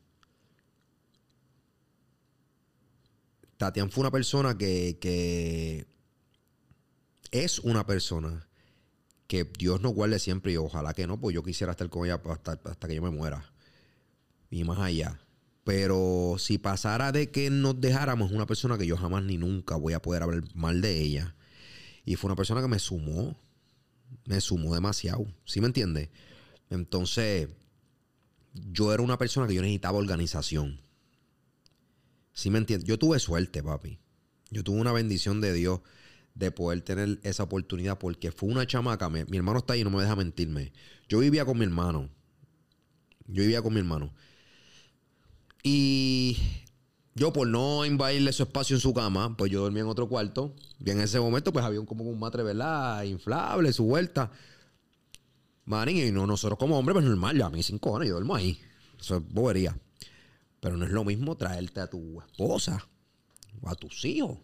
Tatian 3.56 3.90
fue 3.90 4.02
una 4.02 4.12
persona 4.12 4.58
que, 4.58 4.98
que 5.00 5.88
es 7.32 7.60
una 7.60 7.86
persona 7.86 8.46
que 9.28 9.44
Dios 9.44 9.82
nos 9.82 9.94
guarde 9.94 10.20
siempre 10.20 10.54
y 10.54 10.58
ojalá 10.58 10.94
que 10.94 11.08
no, 11.08 11.20
pues 11.20 11.34
yo 11.34 11.44
quisiera 11.44 11.72
estar 11.72 11.90
con 11.90 12.06
ella 12.06 12.22
hasta, 12.26 12.60
hasta 12.64 12.88
que 12.88 12.96
yo 12.96 13.02
me 13.02 13.10
muera. 13.10 13.52
Y 14.50 14.64
más 14.64 14.80
allá. 14.80 15.20
Pero 15.64 16.36
si 16.38 16.60
pasara 16.60 17.12
de 17.12 17.32
que 17.32 17.50
nos 17.50 17.82
dejáramos, 17.82 18.32
una 18.32 18.46
persona 18.46 18.78
que 18.78 18.86
yo 18.86 18.98
jamás 18.98 19.24
ni 19.24 19.38
nunca 19.38 19.76
voy 19.76 19.94
a 19.94 20.02
poder 20.02 20.22
hablar 20.22 20.44
mal 20.54 20.80
de 20.82 21.02
ella. 21.02 21.36
Y 22.06 22.16
fue 22.16 22.28
una 22.28 22.36
persona 22.36 22.62
que 22.62 22.68
me 22.68 22.78
sumó. 22.78 23.36
Me 24.26 24.40
sumó 24.42 24.76
demasiado. 24.76 25.26
¿Sí 25.44 25.60
me 25.60 25.68
entiendes? 25.68 26.10
Entonces, 26.70 27.50
yo 28.54 28.94
era 28.94 29.02
una 29.02 29.18
persona 29.18 29.48
que 29.48 29.56
yo 29.56 29.62
necesitaba 29.62 29.98
organización. 29.98 30.82
¿Sí 32.32 32.52
me 32.52 32.60
entiendes? 32.60 32.88
Yo 32.88 33.00
tuve 33.00 33.18
suerte, 33.20 33.64
papi. 33.64 33.98
Yo 34.52 34.64
tuve 34.64 34.80
una 34.80 34.92
bendición 34.92 35.42
de 35.42 35.54
Dios 35.54 35.82
de 36.36 36.52
poder 36.52 36.82
tener 36.82 37.20
esa 37.24 37.44
oportunidad 37.44 37.98
porque 37.98 38.32
fue 38.32 38.50
una 38.50 38.68
chamaca. 38.68 39.10
mi 39.10 39.38
hermano 39.38 39.60
está 39.60 39.74
ahí, 39.74 39.84
no 39.84 39.90
me 39.90 40.02
deja 40.02 40.16
mentirme. 40.16 40.72
Yo 41.08 41.20
vivía 41.20 41.46
con 41.46 41.58
mi 41.58 41.66
hermano. 41.66 42.10
Yo 43.28 43.42
vivía 43.42 43.62
con 43.62 43.74
mi 43.74 43.80
hermano. 43.80 44.14
Y 45.64 46.38
yo, 47.16 47.34
por 47.34 47.48
no 47.48 47.86
invadirle 47.86 48.32
su 48.34 48.44
espacio 48.44 48.76
en 48.76 48.82
su 48.82 48.94
cama, 48.94 49.36
pues 49.38 49.52
yo 49.52 49.62
dormía 49.62 49.82
en 49.82 49.88
otro 49.88 50.08
cuarto. 50.08 50.54
Y 50.84 50.92
en 50.92 51.00
ese 51.00 51.20
momento, 51.20 51.52
pues 51.54 51.66
había 51.66 51.80
un, 51.80 51.86
como 51.86 52.04
un 52.04 52.20
matre, 52.20 52.44
¿verdad? 52.44 53.04
Inflable, 53.04 53.72
su 53.74 53.86
vuelta. 53.86 54.32
Manín, 55.64 55.98
y 55.98 56.12
no, 56.12 56.28
nosotros 56.28 56.60
como 56.60 56.78
hombres, 56.78 56.94
pues 56.94 57.06
normal, 57.06 57.38
ya 57.38 57.48
a 57.48 57.50
mí 57.50 57.64
cinco 57.64 57.96
años, 57.96 58.10
yo 58.10 58.14
duermo 58.16 58.36
ahí. 58.36 58.60
Eso 59.00 59.18
es 59.18 59.24
bobería. 59.28 59.76
Pero 60.60 60.78
no 60.78 60.86
es 60.86 60.92
lo 60.92 61.04
mismo 61.04 61.36
traerte 61.36 61.80
a 61.80 61.88
tu 61.88 62.22
esposa 62.22 62.86
o 63.62 63.70
a 63.70 63.76
tus 63.76 64.04
hijos. 64.06 64.38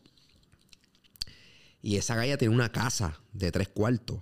Y 1.81 1.97
esa 1.97 2.15
galla 2.15 2.37
tiene 2.37 2.53
una 2.53 2.71
casa 2.71 3.19
de 3.33 3.51
tres 3.51 3.69
cuartos. 3.69 4.21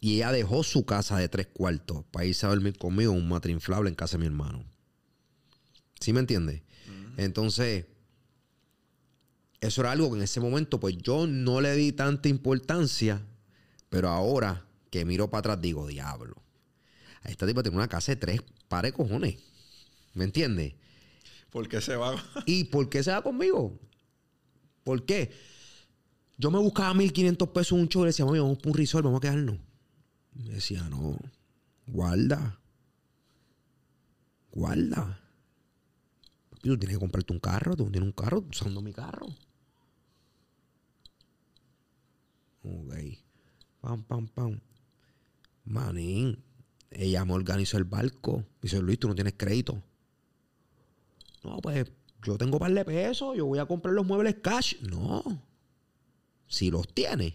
Y 0.00 0.16
ella 0.16 0.32
dejó 0.32 0.62
su 0.62 0.84
casa 0.84 1.18
de 1.18 1.28
tres 1.28 1.46
cuartos 1.46 2.04
para 2.10 2.26
irse 2.26 2.46
a 2.46 2.50
dormir 2.50 2.76
conmigo 2.78 3.12
en 3.12 3.18
un 3.18 3.28
matre 3.28 3.52
inflable 3.52 3.88
en 3.88 3.94
casa 3.94 4.16
de 4.16 4.20
mi 4.20 4.26
hermano. 4.26 4.64
¿Sí 6.00 6.12
me 6.12 6.20
entiendes? 6.20 6.62
Entonces, 7.16 7.86
eso 9.60 9.80
era 9.80 9.92
algo 9.92 10.10
que 10.10 10.18
en 10.18 10.22
ese 10.22 10.40
momento, 10.40 10.78
pues 10.78 10.96
yo 10.98 11.26
no 11.26 11.60
le 11.60 11.74
di 11.74 11.92
tanta 11.92 12.28
importancia, 12.28 13.26
pero 13.88 14.10
ahora 14.10 14.66
que 14.90 15.04
miro 15.04 15.30
para 15.30 15.40
atrás 15.40 15.60
digo, 15.62 15.86
diablo. 15.86 16.36
Esta 17.24 17.46
tipa 17.46 17.62
tiene 17.62 17.76
una 17.78 17.88
casa 17.88 18.12
de 18.12 18.16
tres 18.16 18.40
pares 18.68 18.92
cojones. 18.92 19.36
¿Me 20.14 20.24
entiendes? 20.24 20.74
¿Por 21.50 21.68
qué 21.68 21.80
se 21.80 21.96
va? 21.96 22.22
¿Y 22.44 22.64
por 22.64 22.88
qué 22.88 23.02
se 23.02 23.10
va 23.10 23.22
conmigo? 23.22 23.80
¿Por 24.84 25.04
qué? 25.04 25.32
Yo 26.38 26.50
me 26.50 26.58
buscaba 26.58 26.92
1500 26.94 27.48
pesos 27.48 27.72
un 27.72 27.88
show 27.88 28.02
y 28.02 28.06
decía, 28.06 28.24
vamos 28.24 28.58
por 28.58 28.72
un 28.72 28.78
resort, 28.78 29.04
vamos 29.04 29.18
a 29.18 29.22
quedarnos. 29.22 29.58
Me 30.34 30.54
decía, 30.54 30.82
no, 30.88 31.18
guarda. 31.86 32.60
Guarda 34.50 35.20
tú 36.66 36.78
tienes 36.78 36.96
que 36.96 37.00
comprarte 37.00 37.32
un 37.32 37.40
carro, 37.40 37.76
tú 37.76 37.84
tienes 37.90 38.06
un 38.06 38.12
carro, 38.12 38.44
usando 38.48 38.80
mi 38.80 38.92
carro. 38.92 39.26
Ok. 42.62 42.94
Pam, 43.80 44.02
pam, 44.02 44.26
pam. 44.28 44.60
Manín. 45.64 46.42
Ella 46.90 47.24
me 47.24 47.34
organizó 47.34 47.78
el 47.78 47.84
barco. 47.84 48.44
Dice, 48.60 48.80
Luis, 48.80 48.98
tú 48.98 49.08
no 49.08 49.14
tienes 49.14 49.34
crédito. 49.36 49.82
No, 51.44 51.58
pues 51.58 51.90
yo 52.22 52.36
tengo 52.36 52.58
par 52.58 52.72
de 52.72 52.84
pesos, 52.84 53.36
yo 53.36 53.46
voy 53.46 53.58
a 53.58 53.66
comprar 53.66 53.94
los 53.94 54.06
muebles 54.06 54.36
cash. 54.42 54.76
No. 54.80 55.22
Si 56.48 56.70
los 56.70 56.88
tienes, 56.88 57.34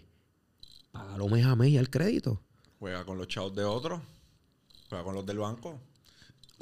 págalo 0.90 1.28
mes 1.28 1.44
a 1.44 1.56
mes 1.56 1.74
el 1.74 1.90
crédito. 1.90 2.40
Juega 2.78 3.04
con 3.04 3.18
los 3.18 3.28
chavos 3.28 3.54
de 3.54 3.64
otros. 3.64 4.00
Juega 4.88 5.04
con 5.04 5.14
los 5.14 5.26
del 5.26 5.38
banco. 5.38 5.78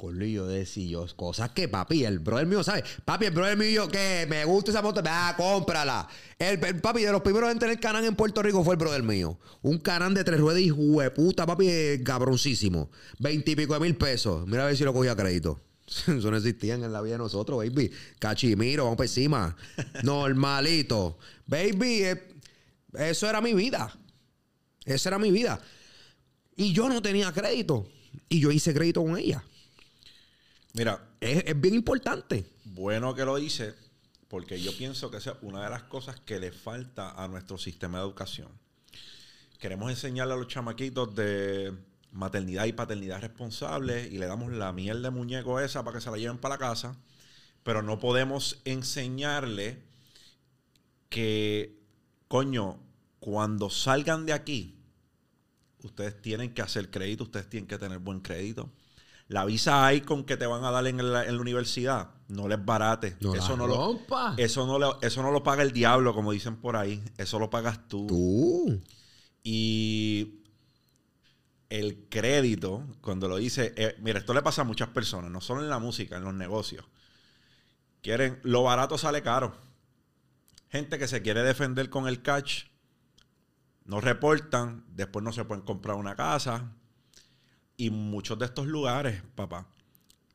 Corlillo 0.01 0.47
decía 0.47 0.87
yo, 0.87 1.05
cosas 1.15 1.51
que 1.51 1.67
papi, 1.67 2.05
el 2.05 2.17
brother 2.17 2.47
mío, 2.47 2.63
¿sabes? 2.63 2.83
Papi, 3.05 3.25
el 3.25 3.33
brother 3.33 3.55
mío 3.55 3.87
que 3.87 4.25
me 4.27 4.43
gusta 4.45 4.71
esa 4.71 4.81
moto, 4.81 4.99
ah, 5.05 5.35
cómprala. 5.37 6.07
El, 6.39 6.63
el 6.65 6.81
papi 6.81 7.03
de 7.03 7.11
los 7.11 7.21
primeros 7.21 7.51
en 7.51 7.59
tener 7.59 7.79
canal 7.79 8.03
en 8.05 8.15
Puerto 8.15 8.41
Rico 8.41 8.63
fue 8.63 8.73
el 8.73 8.79
brother 8.79 9.03
mío. 9.03 9.37
Un 9.61 9.77
canal 9.77 10.15
de 10.15 10.23
tres 10.23 10.39
ruedas 10.39 10.61
y 10.61 10.71
hueputa, 10.71 11.45
papi, 11.45 12.01
cabroncísimo. 12.03 12.89
Veintipico 13.19 13.75
de 13.75 13.79
mil 13.79 13.95
pesos. 13.95 14.47
Mira 14.47 14.63
a 14.63 14.65
ver 14.65 14.75
si 14.75 14.83
lo 14.83 14.91
cogía 14.91 15.11
a 15.11 15.15
crédito. 15.15 15.61
Eso 16.07 16.31
no 16.31 16.37
existían 16.37 16.83
en 16.83 16.93
la 16.93 17.01
vida 17.01 17.13
de 17.13 17.19
nosotros, 17.19 17.59
baby. 17.59 17.91
Cachimiro, 18.17 18.85
vamos 18.85 18.97
por 18.97 19.05
encima. 19.05 19.55
Normalito. 20.03 21.19
Baby, 21.45 22.03
eh, 22.03 22.30
eso 22.93 23.29
era 23.29 23.41
mi 23.41 23.53
vida. 23.53 23.93
Esa 24.85 25.09
era 25.09 25.19
mi 25.19 25.31
vida. 25.31 25.61
Y 26.55 26.73
yo 26.73 26.89
no 26.89 27.01
tenía 27.01 27.31
crédito. 27.31 27.87
Y 28.27 28.39
yo 28.39 28.51
hice 28.51 28.73
crédito 28.73 29.01
con 29.03 29.17
ella. 29.17 29.43
Mira, 30.73 31.07
Es, 31.19 31.43
es 31.45 31.59
bien 31.61 31.75
importante. 31.75 32.45
bueno 32.65 33.13
que 33.13 33.25
lo 33.25 33.35
dice, 33.35 33.75
porque 34.27 34.61
yo 34.61 34.75
pienso 34.77 35.11
que 35.11 35.17
esa 35.17 35.31
es 35.31 35.37
una 35.41 35.63
de 35.63 35.69
las 35.69 35.83
cosas 35.83 36.19
que 36.19 36.39
le 36.39 36.51
falta 36.51 37.11
a 37.11 37.27
nuestro 37.27 37.57
sistema 37.57 37.99
de 37.99 38.05
educación. 38.05 38.49
Queremos 39.59 39.91
enseñarle 39.91 40.33
a 40.33 40.37
los 40.37 40.47
chamaquitos 40.47 41.13
de 41.13 41.73
maternidad 42.11 42.65
y 42.65 42.73
paternidad 42.73 43.21
responsables 43.21 44.11
y 44.11 44.17
le 44.17 44.25
damos 44.25 44.51
la 44.51 44.73
miel 44.73 45.01
de 45.01 45.11
muñeco 45.11 45.59
esa 45.59 45.83
para 45.83 45.97
que 45.97 46.03
se 46.03 46.09
la 46.09 46.17
lleven 46.17 46.37
para 46.39 46.55
la 46.55 46.59
casa, 46.59 46.97
pero 47.63 47.81
no 47.81 47.99
podemos 47.99 48.61
enseñarle 48.65 49.83
que, 51.09 51.80
coño, 52.31 52.79
cuando 53.19 53.69
salgan 53.69 54.25
de 54.25 54.31
aquí, 54.31 54.79
ustedes 55.83 56.21
tienen 56.21 56.53
que 56.53 56.61
hacer 56.61 56.89
crédito, 56.89 57.25
ustedes 57.25 57.49
tienen 57.49 57.67
que 57.67 57.77
tener 57.77 57.99
buen 57.99 58.21
crédito. 58.21 58.69
La 59.27 59.43
visa 59.43 59.93
ICON 59.93 60.23
que 60.23 60.37
te 60.37 60.45
van 60.45 60.63
a 60.63 60.71
dar 60.71 60.87
en 60.87 61.11
la, 61.11 61.25
en 61.25 61.35
la 61.35 61.41
universidad 61.41 62.11
no 62.29 62.47
les 62.47 62.63
barate. 62.63 63.17
No 63.19 63.35
eso, 63.35 63.57
no 63.57 63.67
lo, 63.67 63.99
eso, 64.37 64.65
no 64.65 64.79
lo, 64.79 65.01
eso 65.01 65.21
no 65.21 65.31
lo 65.31 65.43
paga 65.43 65.61
el 65.61 65.73
diablo, 65.73 66.13
como 66.13 66.31
dicen 66.31 66.55
por 66.55 66.77
ahí. 66.77 67.03
Eso 67.17 67.37
lo 67.37 67.49
pagas 67.49 67.85
tú. 67.89 68.07
Tú. 68.07 68.81
Y 69.43 70.39
el 71.69 72.07
crédito, 72.07 72.85
cuando 73.01 73.27
lo 73.27 73.35
dice, 73.35 73.73
eh, 73.75 73.97
mira, 73.99 74.19
esto 74.19 74.33
le 74.33 74.41
pasa 74.41 74.61
a 74.61 74.65
muchas 74.65 74.87
personas, 74.87 75.29
no 75.29 75.41
solo 75.41 75.63
en 75.63 75.69
la 75.69 75.79
música, 75.79 76.15
en 76.15 76.23
los 76.23 76.33
negocios. 76.33 76.85
Quieren, 78.01 78.39
lo 78.43 78.63
barato 78.63 78.97
sale 78.97 79.21
caro. 79.21 79.69
Gente 80.71 80.97
que 80.97 81.07
se 81.07 81.21
quiere 81.21 81.43
defender 81.43 81.89
con 81.89 82.07
el 82.07 82.21
catch, 82.21 82.63
no 83.85 83.99
reportan, 83.99 84.85
después 84.95 85.23
no 85.23 85.33
se 85.33 85.43
pueden 85.43 85.63
comprar 85.65 85.97
una 85.97 86.15
casa. 86.15 86.71
Y 87.77 87.89
muchos 87.89 88.37
de 88.39 88.45
estos 88.45 88.67
lugares, 88.67 89.21
papá, 89.35 89.67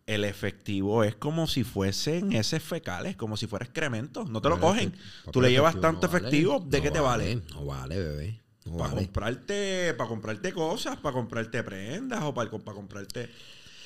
el 0.05 0.25
efectivo 0.25 1.05
es 1.05 1.15
como 1.17 1.47
si 1.47 1.65
fuesen 1.65 2.33
heces 2.33 2.63
fecales, 2.63 3.17
como 3.17 3.37
si 3.37 3.47
fuera 3.47 3.65
excremento. 3.65 4.25
No 4.25 4.41
te 4.43 4.49
lo 4.49 4.57
Pero 4.57 4.67
cogen. 4.69 4.95
Tú 5.33 5.41
le 5.41 5.51
llevas 5.51 5.75
efectivo 5.75 5.83
tanto 5.93 6.07
no 6.07 6.13
vale. 6.13 6.19
efectivo, 6.27 6.61
¿de 6.69 6.79
No 6.79 6.83
qué 6.85 6.91
te 6.91 7.01
vale? 7.01 7.43
No 7.55 7.65
vale, 7.65 7.99
bebé. 7.99 8.41
No 8.67 8.77
Para 8.79 8.91
vale. 8.95 9.07
comprarte, 9.07 9.95
para 9.95 10.09
comprarte 10.09 10.53
cosas, 10.53 10.97
para 10.97 11.13
comprarte 11.15 11.63
prendas 11.63 12.23
o 12.25 12.35
para, 12.35 12.51
para 12.51 12.75
comprarte. 12.75 13.31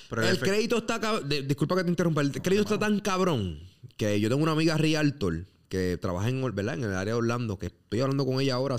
Pero 0.09 0.23
El 0.27 0.41
crédito 0.41 0.79
está 0.79 0.99
de- 1.21 1.43
disculpa 1.43 1.77
que 1.77 1.85
te 1.85 1.91
interrumpa. 1.91 2.23
El 2.23 2.33
crédito 2.33 2.63
está 2.63 2.79
tan 2.79 2.99
cabrón 3.01 3.61
que 3.97 4.19
yo 4.19 4.29
tengo 4.29 4.43
una 4.43 4.53
amiga 4.53 4.77
Realtor 4.77 5.47
que 5.71 5.97
trabaja 5.97 6.29
en, 6.29 6.43
¿verdad? 6.55 6.75
en 6.75 6.85
el 6.85 6.91
área 6.95 7.15
de 7.15 7.19
Orlando, 7.19 7.57
que 7.59 7.67
estoy 7.67 8.01
hablando 8.01 8.27
con 8.27 8.41
ella 8.41 8.55
ahora 8.57 8.77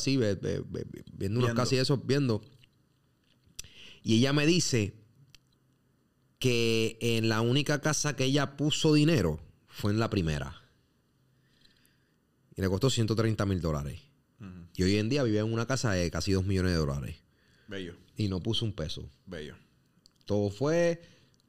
ve- 0.69 0.85
viendo 1.13 1.39
unos 1.39 1.49
Viendo. 1.49 1.55
casi 1.55 1.77
eso, 1.77 1.97
viendo. 1.97 2.41
Y 4.03 4.17
ella 4.17 4.33
me 4.33 4.45
dice 4.45 4.93
que 6.37 6.97
en 7.01 7.29
la 7.29 7.41
única 7.41 7.81
casa 7.81 8.15
que 8.15 8.25
ella 8.25 8.57
puso 8.57 8.93
dinero 8.93 9.39
fue 9.67 9.91
en 9.91 9.99
la 9.99 10.09
primera. 10.09 10.61
Y 12.55 12.61
le 12.61 12.67
costó 12.67 12.89
130 12.89 13.45
mil 13.45 13.61
dólares. 13.61 13.99
Y 14.75 14.83
hoy 14.83 14.97
en 14.97 15.09
día 15.09 15.23
vive 15.23 15.39
en 15.39 15.51
una 15.53 15.65
casa 15.67 15.91
de 15.91 16.09
casi 16.11 16.31
2 16.31 16.45
millones 16.45 16.71
de 16.73 16.77
dólares. 16.77 17.15
Bello, 17.67 17.95
Y 18.17 18.27
no 18.27 18.41
puso 18.41 18.65
un 18.65 18.73
peso. 18.73 19.09
bello. 19.25 19.55
Todo 20.25 20.49
fue 20.49 21.01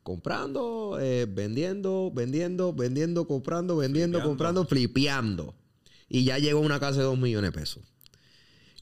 comprando, 0.02 0.98
eh, 1.00 1.26
vendiendo, 1.28 2.10
vendiendo, 2.12 2.72
vendiendo, 2.72 3.26
comprando, 3.26 3.76
vendiendo, 3.76 4.18
Flipeando. 4.18 4.28
comprando, 4.28 4.64
flipeando. 4.66 5.54
Y 6.08 6.24
ya 6.24 6.38
llegó 6.38 6.58
a 6.58 6.62
una 6.62 6.80
casa 6.80 6.98
de 6.98 7.04
2 7.04 7.18
millones 7.18 7.52
de 7.52 7.58
pesos. 7.58 7.82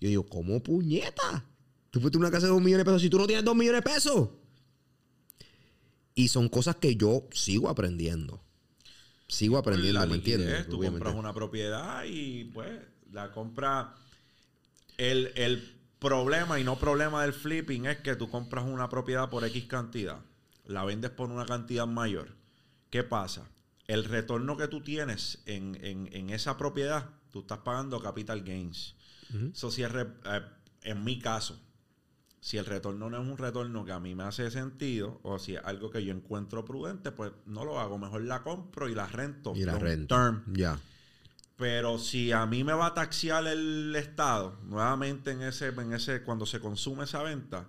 Yo 0.00 0.08
digo, 0.08 0.22
¿cómo 0.28 0.62
puñeta? 0.62 1.44
Tú 1.90 2.00
fuiste 2.00 2.18
una 2.18 2.30
casa 2.30 2.46
de 2.46 2.52
2 2.52 2.60
millones 2.62 2.78
de 2.78 2.84
pesos 2.84 3.02
si 3.02 3.10
tú 3.10 3.18
no 3.18 3.26
tienes 3.26 3.44
2 3.44 3.54
millones 3.54 3.84
de 3.84 3.90
pesos. 3.90 4.28
Y 6.14 6.28
son 6.28 6.48
cosas 6.48 6.76
que 6.76 6.96
yo 6.96 7.28
sigo 7.32 7.68
aprendiendo. 7.68 8.42
Sigo 9.28 9.58
aprendiendo, 9.58 10.00
La 10.00 10.06
¿me 10.06 10.16
entiendes? 10.16 10.66
Tú 10.68 10.78
Obviamente. 10.78 11.04
compras 11.04 11.14
una 11.14 11.32
propiedad 11.32 12.04
y 12.04 12.44
pues 12.46 12.70
la 13.12 13.30
compra. 13.30 13.94
El, 14.96 15.30
el 15.36 15.76
problema 15.98 16.58
y 16.58 16.64
no 16.64 16.78
problema 16.78 17.22
del 17.22 17.32
flipping 17.32 17.86
es 17.86 17.98
que 17.98 18.16
tú 18.16 18.28
compras 18.28 18.64
una 18.64 18.88
propiedad 18.88 19.30
por 19.30 19.44
X 19.44 19.64
cantidad, 19.66 20.18
la 20.70 20.84
vendes 20.84 21.10
por 21.10 21.30
una 21.30 21.44
cantidad 21.46 21.86
mayor. 21.86 22.36
¿Qué 22.90 23.02
pasa? 23.04 23.48
El 23.86 24.04
retorno 24.04 24.56
que 24.56 24.68
tú 24.68 24.80
tienes 24.82 25.42
en, 25.46 25.76
en- 25.82 26.08
en 26.12 26.30
esa 26.30 26.56
propiedad, 26.56 27.06
tú 27.30 27.40
estás 27.40 27.58
pagando 27.58 28.00
capital 28.00 28.42
gains. 28.42 28.94
Re- 29.88 30.06
eh, 30.24 30.40
en 30.82 31.04
mi 31.04 31.18
caso, 31.18 31.60
si 32.40 32.56
el 32.56 32.64
retorno 32.66 33.10
no 33.10 33.20
es 33.22 33.28
un 33.28 33.36
retorno 33.36 33.84
que 33.84 33.92
a 33.92 34.00
mí 34.00 34.14
me 34.14 34.24
hace 34.24 34.50
sentido, 34.50 35.20
o 35.22 35.38
si 35.38 35.54
es 35.56 35.60
algo 35.64 35.90
que 35.90 36.02
yo 36.04 36.12
encuentro 36.12 36.64
prudente, 36.64 37.12
pues 37.12 37.32
no 37.46 37.64
lo 37.64 37.78
hago. 37.78 37.98
Mejor 37.98 38.22
la 38.22 38.42
compro 38.42 38.88
y 38.88 38.94
la 38.94 39.06
rento. 39.06 39.52
Y 39.54 39.64
la. 39.64 39.78
Ya. 40.52 40.78
Pero 41.56 41.98
si 41.98 42.32
a 42.32 42.46
mí 42.46 42.64
me 42.64 42.72
va 42.72 42.86
a 42.86 42.94
taxiar 42.94 43.46
el 43.46 43.94
Estado, 43.94 44.58
nuevamente 44.64 45.32
en 45.32 45.42
ese, 45.42 45.68
en 45.68 45.92
ese, 45.92 46.22
cuando 46.22 46.46
se 46.46 46.58
consume 46.60 47.04
esa 47.04 47.22
venta, 47.22 47.68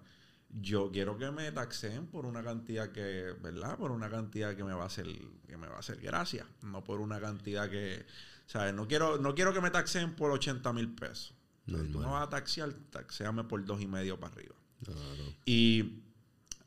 yo 0.59 0.91
quiero 0.91 1.17
que 1.17 1.31
me 1.31 1.51
taxeen 1.51 2.07
por 2.07 2.25
una 2.25 2.43
cantidad 2.43 2.91
que, 2.91 3.33
¿verdad? 3.41 3.77
Por 3.77 3.91
una 3.91 4.09
cantidad 4.09 4.55
que 4.55 4.63
me 4.63 4.73
va 4.73 4.83
a 4.83 4.87
hacer, 4.87 5.07
que 5.47 5.57
me 5.57 5.67
va 5.67 5.75
a 5.77 5.79
hacer 5.79 5.99
gracia. 6.01 6.45
No 6.63 6.83
por 6.83 6.99
una 6.99 7.19
cantidad 7.21 7.69
que, 7.69 8.05
¿sabes? 8.47 8.73
No 8.73 8.87
quiero, 8.87 9.17
no 9.17 9.33
quiero 9.33 9.53
que 9.53 9.61
me 9.61 9.69
taxeen 9.71 10.13
por 10.15 10.31
80 10.31 10.73
mil 10.73 10.89
pesos. 10.93 11.33
Si 11.65 11.71
tú 11.91 11.99
me 11.99 12.05
vas 12.07 12.23
a 12.27 12.29
taxear, 12.29 12.73
taxéame 12.89 13.43
por 13.45 13.63
dos 13.63 13.81
y 13.81 13.87
medio 13.87 14.19
para 14.19 14.33
arriba. 14.33 14.55
Claro. 14.83 15.33
Y 15.45 16.01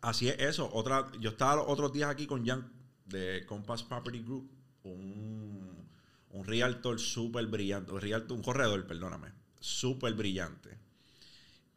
así 0.00 0.28
es 0.28 0.38
eso. 0.38 0.70
Otra, 0.72 1.10
yo 1.20 1.30
estaba 1.30 1.56
los 1.56 1.64
otros 1.68 1.92
días 1.92 2.08
aquí 2.08 2.26
con 2.26 2.46
Jan 2.46 2.72
de 3.04 3.44
Compass 3.46 3.82
Property 3.82 4.20
Group, 4.22 4.50
un, 4.84 5.86
un 6.30 6.44
realtor 6.44 6.98
súper 6.98 7.46
brillante, 7.48 7.92
un, 7.92 8.00
realtor- 8.00 8.32
un 8.36 8.42
corredor, 8.42 8.86
perdóname, 8.86 9.28
súper 9.60 10.14
brillante. 10.14 10.78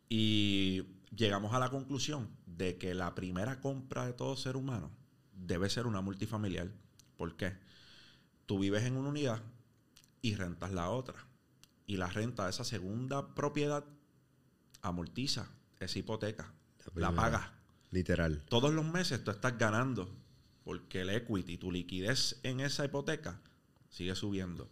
Y 0.10 0.84
llegamos 1.16 1.54
a 1.54 1.60
la 1.60 1.70
conclusión 1.70 2.30
de 2.46 2.78
que 2.78 2.94
la 2.94 3.16
primera 3.16 3.60
compra 3.60 4.06
de 4.06 4.14
todo 4.14 4.36
ser 4.36 4.56
humano 4.56 4.92
debe 5.34 5.70
ser 5.70 5.88
una 5.88 6.02
multifamiliar. 6.02 6.72
¿Por 7.16 7.36
qué? 7.36 7.54
Tú 8.46 8.60
vives 8.60 8.84
en 8.84 8.98
una 8.98 9.10
unidad 9.10 9.42
y 10.22 10.36
rentas 10.36 10.72
la 10.72 10.90
otra. 10.90 11.26
Y 11.86 11.98
la 11.98 12.08
renta 12.08 12.44
de 12.46 12.50
esa 12.50 12.64
segunda 12.64 13.34
propiedad 13.34 13.86
amortiza 14.82 15.50
esa 15.80 16.00
hipoteca. 16.00 16.54
La 16.96 17.12
La 17.12 17.16
pagas. 17.16 17.50
Literal. 17.92 18.44
Todos 18.50 18.74
los 18.74 18.86
meses 18.86 19.24
tú 19.24 19.32
estás 19.32 19.58
ganando 19.58 20.10
porque 20.64 21.02
el 21.02 21.10
equity, 21.10 21.58
tu 21.58 21.72
liquidez 21.72 22.40
en 22.44 22.60
esa 22.60 22.84
hipoteca 22.84 23.40
sigue 23.90 24.16
subiendo. 24.16 24.70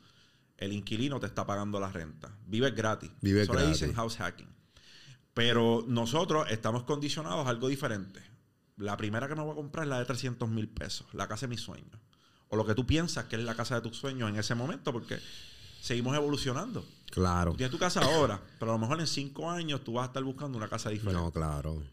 El 0.57 0.73
inquilino 0.73 1.19
te 1.19 1.25
está 1.25 1.45
pagando 1.45 1.79
la 1.79 1.91
renta. 1.91 2.37
Vives 2.47 2.75
gratis. 2.75 3.11
Vives 3.21 3.43
Eso 3.43 3.53
le 3.53 3.67
dicen 3.67 3.93
house 3.93 4.17
hacking. 4.17 4.54
Pero 5.35 5.83
nosotros 5.87 6.47
estamos 6.49 6.83
condicionados 6.83 7.45
a 7.45 7.49
algo 7.51 7.67
diferente. 7.67 8.19
La 8.77 8.97
primera 8.97 9.27
que 9.27 9.35
me 9.35 9.43
voy 9.43 9.51
a 9.51 9.55
comprar 9.55 9.83
es 9.85 9.89
la 9.89 9.99
de 9.99 10.05
300 10.05 10.49
mil 10.49 10.67
pesos, 10.67 11.05
la 11.13 11.27
casa 11.27 11.45
de 11.45 11.51
mis 11.51 11.61
sueños. 11.61 11.99
O 12.49 12.55
lo 12.55 12.65
que 12.65 12.73
tú 12.73 12.87
piensas 12.87 13.25
que 13.25 13.35
es 13.35 13.43
la 13.43 13.53
casa 13.55 13.75
de 13.75 13.81
tus 13.81 13.97
sueños 13.97 14.29
en 14.29 14.37
ese 14.37 14.55
momento, 14.55 14.91
porque 14.91 15.19
seguimos 15.81 16.15
evolucionando. 16.15 16.85
Claro. 17.11 17.51
Tú 17.51 17.57
tienes 17.57 17.71
tu 17.71 17.77
casa 17.77 18.01
ahora, 18.01 18.41
pero 18.59 18.71
a 18.71 18.75
lo 18.75 18.79
mejor 18.79 18.99
en 18.99 19.07
cinco 19.07 19.49
años 19.51 19.83
tú 19.83 19.93
vas 19.93 20.05
a 20.05 20.07
estar 20.07 20.23
buscando 20.23 20.57
una 20.57 20.67
casa 20.67 20.89
diferente. 20.89 21.21
No, 21.21 21.31
claro. 21.31 21.83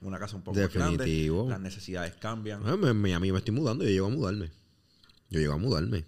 Una 0.00 0.18
casa 0.18 0.36
un 0.36 0.42
poco 0.42 0.58
más 0.58 0.72
Definitivo. 0.72 1.46
grande. 1.46 1.50
Las 1.50 1.60
necesidades 1.60 2.14
cambian. 2.14 2.62
Me- 2.80 2.94
me- 2.94 3.14
a 3.14 3.18
mí 3.20 3.32
me 3.32 3.38
estoy 3.38 3.54
mudando, 3.54 3.82
yo 3.84 3.90
llego 3.90 4.06
a 4.06 4.10
mudarme. 4.10 4.50
Yo 5.30 5.40
llego 5.40 5.54
a 5.54 5.58
mudarme. 5.58 6.04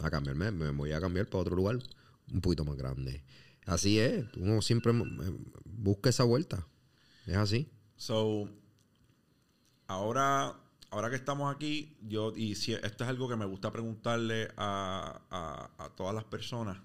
A 0.00 0.10
cambiarme, 0.10 0.50
me 0.52 0.70
voy 0.70 0.92
a 0.92 1.00
cambiar 1.00 1.26
para 1.26 1.42
otro 1.42 1.56
lugar 1.56 1.78
un 2.32 2.40
poquito 2.40 2.64
más 2.64 2.76
grande. 2.76 3.24
Así 3.66 3.98
es, 4.00 4.24
uno 4.36 4.60
siempre 4.62 4.92
busca 5.78 6.10
esa 6.10 6.24
vuelta. 6.24 6.66
Es 7.26 7.36
así. 7.36 7.70
So, 7.96 8.48
ahora, 9.86 10.54
ahora 10.90 11.10
que 11.10 11.16
estamos 11.16 11.54
aquí, 11.54 11.96
yo, 12.02 12.32
y 12.36 12.54
si, 12.54 12.72
esto 12.74 13.04
es 13.04 13.10
algo 13.10 13.28
que 13.28 13.36
me 13.36 13.46
gusta 13.46 13.70
preguntarle 13.72 14.48
a, 14.56 15.20
a- 15.78 15.88
todas 15.96 16.14
las 16.14 16.24
personas 16.24 16.78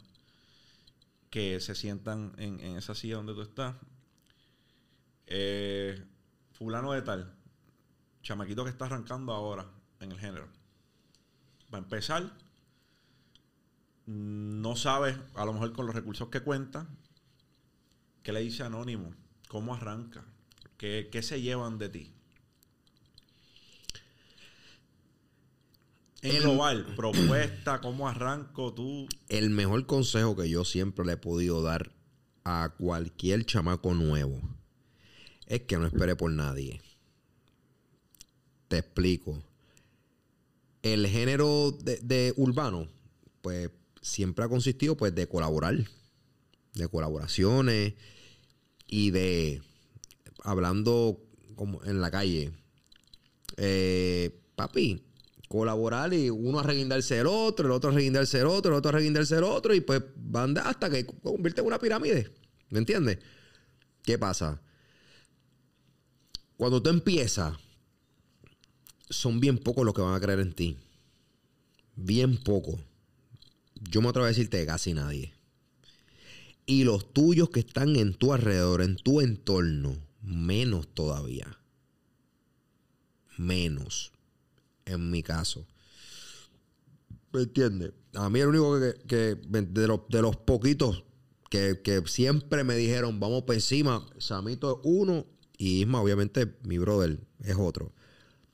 que 1.30 1.60
se 1.60 1.76
sientan 1.76 2.34
en, 2.38 2.60
esa 2.78 2.96
silla 2.96 3.16
donde 3.18 3.34
tú 3.34 3.42
estás. 3.42 3.76
eh, 5.28 6.04
fulano 6.54 6.92
de 6.94 7.02
tal, 7.02 7.34
chamaquito 8.24 8.64
que 8.64 8.72
está 8.72 8.86
arrancando 8.86 9.34
ahora 9.34 9.70
en 10.00 10.12
el 10.12 10.20
género. 10.20 10.48
Va 11.74 11.78
a 11.78 11.82
empezar, 11.82 12.32
no 14.06 14.76
sabe, 14.76 15.18
a 15.36 15.46
lo 15.46 15.54
mejor 15.54 15.74
con 15.74 15.86
los 15.86 15.96
recursos 15.96 16.30
que 16.30 16.42
cuenta, 16.42 16.88
qué 18.28 18.34
le 18.34 18.42
dice 18.42 18.62
Anónimo, 18.62 19.14
cómo 19.48 19.74
arranca, 19.74 20.26
qué, 20.76 21.08
qué 21.10 21.22
se 21.24 21.40
llevan 21.42 21.78
de 21.78 21.88
ti. 21.88 22.14
En 26.22 26.36
El- 26.36 26.42
global, 26.42 26.86
propuesta, 26.98 27.80
cómo 27.80 28.10
arranco 28.10 28.74
tú. 28.74 29.08
El 29.30 29.50
mejor 29.50 29.86
consejo 29.86 30.36
que 30.36 30.50
yo 30.50 30.66
siempre 30.66 31.06
le 31.06 31.14
he 31.14 31.18
podido 31.18 31.62
dar 31.62 31.94
a 32.44 32.74
cualquier 32.78 33.46
chamaco 33.46 33.94
nuevo 33.94 34.42
es 35.46 35.62
que 35.62 35.78
no 35.78 35.86
espere 35.86 36.18
por 36.18 36.30
nadie. 36.30 36.82
Te 38.68 38.80
explico. 38.80 39.42
El 40.82 41.08
género 41.08 41.72
de, 41.72 42.02
de 42.02 42.34
urbano, 42.36 42.90
pues 43.42 43.70
siempre 44.02 44.44
ha 44.44 44.50
consistido 44.50 44.98
pues 44.98 45.16
de 45.16 45.30
colaborar, 45.30 45.78
de 46.78 46.88
colaboraciones 46.88 47.94
y 48.88 49.12
de 49.12 49.62
hablando 50.44 51.20
como 51.56 51.84
en 51.84 52.02
la 52.02 52.12
calle. 52.12 52.52
Eh, 53.58 54.40
papi, 54.56 55.04
colaborar 55.48 56.14
y 56.14 56.30
uno 56.30 56.60
a 56.60 56.64
reguindarse 56.64 57.16
del 57.16 57.28
otro, 57.28 57.66
el 57.66 57.72
otro 57.72 57.90
a 57.90 57.94
reguindarse 57.94 58.38
del 58.38 58.48
otro, 58.48 58.72
el 58.72 58.78
otro 58.78 58.90
a 58.90 58.94
reguindarse 58.94 59.36
del 59.36 59.44
otro 59.44 59.74
y 59.74 59.82
pues 59.82 60.02
van 60.16 60.58
hasta 60.58 60.90
que 60.90 61.06
convierte 61.06 61.62
en 61.62 61.68
una 61.68 61.80
pirámide. 61.80 62.32
¿Me 62.70 62.80
entiendes? 62.80 63.20
¿Qué 64.04 64.18
pasa? 64.18 64.62
Cuando 66.58 66.82
tú 66.82 66.90
empiezas, 66.90 67.56
son 69.10 69.40
bien 69.40 69.58
pocos 69.58 69.86
los 69.86 69.94
que 69.94 70.02
van 70.02 70.16
a 70.16 70.20
creer 70.20 70.40
en 70.40 70.54
ti. 70.54 70.78
Bien 71.96 72.38
pocos. 72.38 72.80
Yo 73.90 74.02
me 74.02 74.10
atrevo 74.10 74.26
a 74.26 74.30
decirte 74.30 74.66
casi 74.66 74.94
nadie. 74.94 75.37
Y 76.68 76.84
los 76.84 77.14
tuyos 77.14 77.50
que 77.50 77.62
están 77.62 77.96
en 77.96 78.14
tu 78.14 78.34
alrededor, 78.34 78.82
en 78.84 78.98
tu 78.98 79.22
entorno, 79.22 79.98
menos 80.22 80.88
todavía. 80.94 81.58
Menos. 83.38 84.12
En 84.86 85.10
mi 85.10 85.24
caso. 85.24 85.66
¿Me 87.32 87.42
entiendes? 87.44 87.94
A 88.14 88.30
mí 88.30 88.42
el 88.42 88.48
único 88.48 88.80
que, 89.08 89.36
de, 89.36 89.88
los, 89.88 90.02
de 90.10 90.22
los 90.22 90.36
poquitos 90.36 91.04
que, 91.50 91.82
que 91.82 92.04
siempre 92.06 92.64
me 92.64 92.76
dijeron, 92.76 93.20
vamos 93.20 93.44
por 93.44 93.56
encima, 93.56 94.06
Samito 94.18 94.74
es 94.74 94.78
uno 94.84 95.26
y 95.58 95.82
Isma, 95.82 96.02
obviamente, 96.02 96.54
mi 96.64 96.78
brother, 96.78 97.20
es 97.44 97.56
otro. 97.58 97.94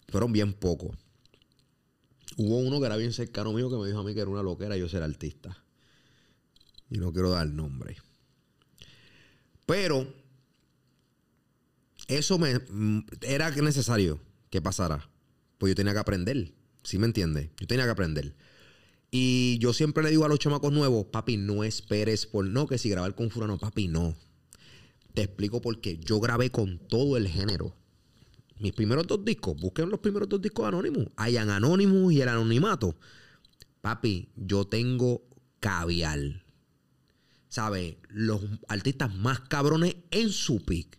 Fueron 0.07 0.31
bien 0.31 0.53
pocos. 0.53 0.95
Hubo 2.37 2.57
uno 2.57 2.79
que 2.79 2.85
era 2.85 2.97
bien 2.97 3.13
cercano 3.13 3.53
mío 3.53 3.69
que 3.69 3.77
me 3.77 3.87
dijo 3.87 3.99
a 3.99 4.03
mí 4.03 4.13
que 4.13 4.21
era 4.21 4.29
una 4.29 4.43
loquera 4.43 4.77
yo 4.77 4.87
ser 4.87 5.03
artista. 5.03 5.62
Y 6.93 6.99
no 6.99 7.11
quiero 7.11 7.31
dar 7.31 7.47
nombre. 7.47 7.97
Pero 9.65 10.13
eso 12.07 12.37
me 12.37 12.59
mm, 12.59 13.07
era 13.23 13.49
necesario 13.49 14.21
que 14.51 14.61
pasara. 14.61 15.09
Pues 15.57 15.71
yo 15.71 15.75
tenía 15.75 15.93
que 15.93 15.99
aprender. 15.99 16.53
¿Sí 16.83 16.99
me 16.99 17.07
entiendes? 17.07 17.49
Yo 17.57 17.65
tenía 17.65 17.85
que 17.85 17.91
aprender. 17.91 18.35
Y 19.09 19.57
yo 19.57 19.73
siempre 19.73 20.03
le 20.03 20.11
digo 20.11 20.23
a 20.23 20.27
los 20.27 20.37
chamacos 20.37 20.71
nuevos, 20.71 21.07
papi, 21.07 21.37
no 21.37 21.63
esperes 21.63 22.27
por 22.27 22.45
no, 22.45 22.67
que 22.67 22.77
si 22.77 22.89
grabar 22.89 23.15
con 23.15 23.31
fulano, 23.31 23.57
papi, 23.57 23.87
no. 23.87 24.15
Te 25.15 25.23
explico 25.23 25.61
por 25.61 25.81
qué. 25.81 25.97
Yo 25.97 26.19
grabé 26.19 26.51
con 26.51 26.77
todo 26.77 27.17
el 27.17 27.27
género. 27.27 27.75
Mis 28.59 28.73
primeros 28.73 29.07
dos 29.07 29.25
discos, 29.25 29.59
busquen 29.59 29.89
los 29.89 29.99
primeros 29.99 30.29
dos 30.29 30.43
discos 30.43 30.65
de 30.65 30.67
Anonymous. 30.67 31.07
Hayan 31.15 31.49
Anonymous 31.49 32.13
y 32.13 32.21
el 32.21 32.29
anonimato. 32.29 32.95
Papi, 33.81 34.29
yo 34.35 34.65
tengo 34.65 35.23
caviar. 35.59 36.42
¿Sabes? 37.53 37.97
Los 38.09 38.41
artistas 38.67 39.13
más 39.13 39.41
cabrones 39.41 39.95
en 40.09 40.31
su 40.31 40.65
pick. 40.65 40.97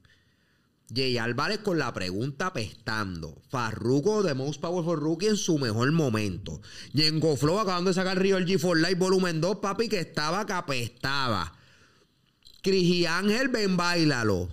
Jay 0.94 1.18
Álvarez 1.18 1.58
con 1.58 1.78
la 1.78 1.92
pregunta 1.92 2.52
pestando. 2.52 3.42
Farruko 3.48 4.22
de 4.22 4.34
Most 4.34 4.60
Powerful 4.60 5.00
Rookie 5.00 5.26
en 5.26 5.36
su 5.36 5.58
mejor 5.58 5.90
momento. 5.90 6.60
Yengo 6.92 7.36
Flow 7.36 7.58
acabando 7.58 7.90
de 7.90 7.94
sacar 7.94 8.20
Rio 8.20 8.38
G4 8.38 8.76
Live 8.76 8.94
Volumen 8.94 9.40
2, 9.40 9.56
papi, 9.56 9.88
que 9.88 9.98
estaba 9.98 10.46
que 10.46 10.52
apestaba. 10.52 11.52
Cris 12.62 12.84
y 12.84 13.06
Ángel, 13.06 13.48
ven, 13.48 13.76
bailalo. 13.76 14.42
O 14.42 14.50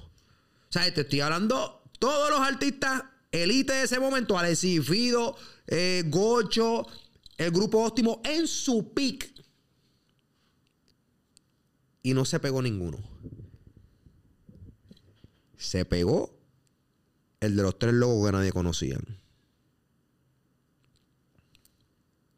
sea, 0.72 0.92
te 0.92 1.02
estoy 1.02 1.20
hablando 1.20 1.84
todos 2.00 2.32
los 2.32 2.40
artistas 2.40 3.04
elite 3.32 3.74
de 3.74 3.84
ese 3.84 4.00
momento. 4.00 4.40
Alexis 4.40 4.84
Fido, 4.84 5.36
eh, 5.68 6.02
Gocho, 6.08 6.88
el 7.38 7.52
grupo 7.52 7.86
óptimo 7.86 8.24
en 8.26 8.48
su 8.48 8.92
pick. 8.92 9.41
Y 12.04 12.14
no 12.14 12.26
se 12.26 12.40
pegó 12.40 12.62
ninguno. 12.62 12.98
Se 15.58 15.86
pegó 15.86 16.36
el 17.40 17.56
de 17.56 17.64
los 17.64 17.78
tres 17.78 17.94
logos 17.94 18.26
que 18.26 18.32
nadie 18.32 18.52
conocía. 18.52 19.00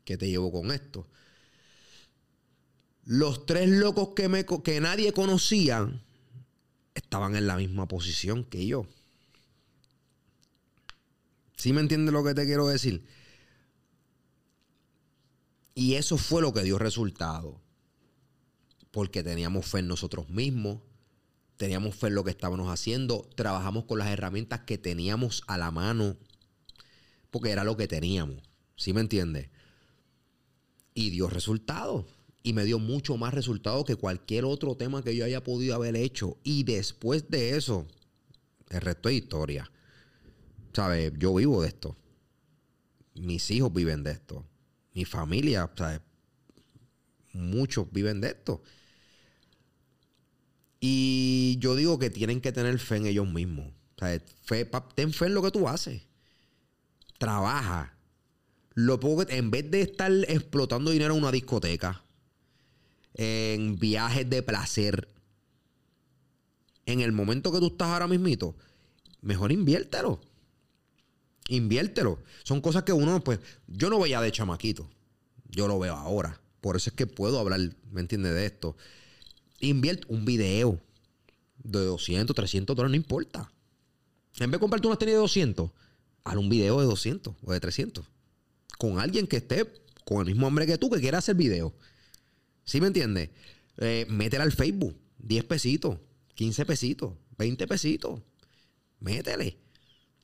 ¿Qué 0.05 0.18
te 0.18 0.30
llevo 0.30 0.51
con 0.51 0.72
esto? 0.72 1.07
Los 3.05 3.45
tres 3.45 3.70
locos 3.70 4.09
que, 4.16 4.30
me, 4.30 4.45
que 4.45 4.82
nadie 4.82 5.14
conocía 5.14 5.89
estaban 6.95 7.36
en 7.36 7.47
la 7.47 7.57
misma 7.57 7.88
posición 7.88 8.43
que 8.43 8.66
yo. 8.66 8.86
¿Sí 11.57 11.72
me 11.72 11.82
entiendes 11.82 12.14
lo 12.14 12.24
que 12.24 12.34
te 12.34 12.45
quiero 12.45 12.68
decir? 12.68 13.05
Y 15.76 15.95
eso 15.95 16.18
fue 16.18 16.41
lo 16.41 16.53
que 16.53 16.64
dio 16.64 16.78
resultado. 16.78 17.62
Porque 18.93 19.23
teníamos 19.23 19.65
fe 19.65 19.79
en 19.79 19.87
nosotros 19.87 20.29
mismos, 20.29 20.81
teníamos 21.57 21.95
fe 21.95 22.07
en 22.07 22.15
lo 22.15 22.23
que 22.23 22.29
estábamos 22.29 22.69
haciendo, 22.69 23.27
trabajamos 23.35 23.85
con 23.85 23.97
las 23.97 24.09
herramientas 24.09 24.61
que 24.67 24.77
teníamos 24.77 25.41
a 25.47 25.57
la 25.57 25.71
mano, 25.71 26.15
porque 27.31 27.49
era 27.49 27.63
lo 27.63 27.75
que 27.75 27.87
teníamos. 27.87 28.37
¿Sí 28.75 28.93
me 28.93 29.01
entiendes? 29.01 29.49
Y 30.93 31.09
dio 31.09 31.27
resultado. 31.27 32.05
Y 32.43 32.53
me 32.53 32.65
dio 32.65 32.77
mucho 32.77 33.17
más 33.17 33.33
resultado 33.33 33.83
que 33.83 33.95
cualquier 33.95 34.45
otro 34.45 34.75
tema 34.77 35.01
que 35.01 35.15
yo 35.15 35.25
haya 35.25 35.43
podido 35.43 35.73
haber 35.73 35.95
hecho. 35.95 36.37
Y 36.43 36.63
después 36.63 37.31
de 37.31 37.57
eso, 37.57 37.87
el 38.69 38.81
resto 38.81 39.09
es 39.09 39.15
historia. 39.15 39.71
¿Sabes? 40.71 41.13
Yo 41.17 41.33
vivo 41.33 41.63
de 41.63 41.69
esto. 41.69 41.97
Mis 43.15 43.49
hijos 43.49 43.73
viven 43.73 44.03
de 44.03 44.11
esto. 44.11 44.45
Mi 44.93 45.03
familia, 45.03 45.71
¿sabes? 45.75 46.01
Muchos 47.31 47.91
viven 47.91 48.21
de 48.21 48.27
esto. 48.27 48.61
Y 50.86 51.55
yo 51.59 51.77
digo 51.77 51.97
que 51.97 52.09
tienen 52.09 52.41
que 52.41 52.51
tener 52.51 52.77
fe 52.77 52.97
en 52.97 53.05
ellos 53.05 53.25
mismos. 53.25 53.71
Fe, 53.95 54.19
ten 54.95 55.13
fe 55.13 55.27
en 55.27 55.34
lo 55.34 55.41
que 55.41 55.49
tú 55.49 55.69
haces. 55.69 56.01
Trabaja. 57.17 57.95
Lo 58.73 58.99
poco 58.99 59.25
que- 59.25 59.38
en 59.38 59.49
vez 59.49 59.71
de 59.71 59.81
estar 59.81 60.11
explotando 60.27 60.91
dinero 60.91 61.13
en 61.13 61.21
una 61.21 61.31
discoteca, 61.31 62.03
en 63.13 63.79
viajes 63.79 64.29
de 64.29 64.43
placer, 64.43 65.07
en 66.86 66.99
el 66.99 67.13
momento 67.13 67.53
que 67.53 67.59
tú 67.59 67.67
estás 67.67 67.88
ahora 67.88 68.07
mismito, 68.07 68.53
mejor 69.21 69.53
inviértelo. 69.53 70.19
Inviértelo. 71.47 72.21
Son 72.43 72.59
cosas 72.59 72.84
que 72.84 72.91
uno, 72.91 73.23
pues, 73.23 73.39
yo 73.67 73.89
no 73.89 74.01
veía 74.01 74.19
de 74.19 74.34
chamaquito. 74.34 74.89
Yo 75.47 75.69
lo 75.69 75.79
veo 75.79 75.95
ahora. 75.95 76.41
Por 76.59 76.75
eso 76.75 76.89
es 76.89 76.95
que 76.97 77.07
puedo 77.07 77.39
hablar, 77.39 77.61
¿me 77.89 78.01
entiendes? 78.01 78.34
De 78.34 78.45
esto. 78.45 78.75
Invierte 79.64 80.05
un 80.09 80.26
video 80.26 80.78
de 81.64 81.80
200, 81.80 82.36
300 82.36 82.76
dólares, 82.76 82.91
no 82.91 82.97
importa. 82.97 83.49
En 84.39 84.51
vez 84.51 84.57
de 84.57 84.59
comprarte 84.59 84.88
unas 84.88 84.99
tenis 84.99 85.14
de 85.14 85.20
200, 85.20 85.72
haz 86.26 86.36
un 86.36 86.49
video 86.49 86.82
de 86.82 86.86
200 86.86 87.34
o 87.41 87.51
de 87.53 87.59
300. 87.61 88.05
Con 88.78 88.99
alguien 88.99 89.26
que 89.26 89.38
esté 89.38 89.66
con 90.03 90.20
el 90.20 90.26
mismo 90.26 90.47
hombre 90.47 90.66
que 90.66 90.78
tú 90.78 90.89
que 90.89 90.99
quiera 90.99 91.20
hacer 91.20 91.36
video. 91.36 91.74
¿Sí 92.66 92.82
me 92.82 92.88
entiendes? 92.88 93.30
Eh, 93.78 94.05
métele 94.09 94.43
al 94.43 94.51
Facebook. 94.51 94.97
10 95.20 95.45
pesitos, 95.45 95.97
15 96.36 96.66
pesitos, 96.66 97.14
20 97.38 97.66
pesitos. 97.66 98.20
Métele. 98.99 99.57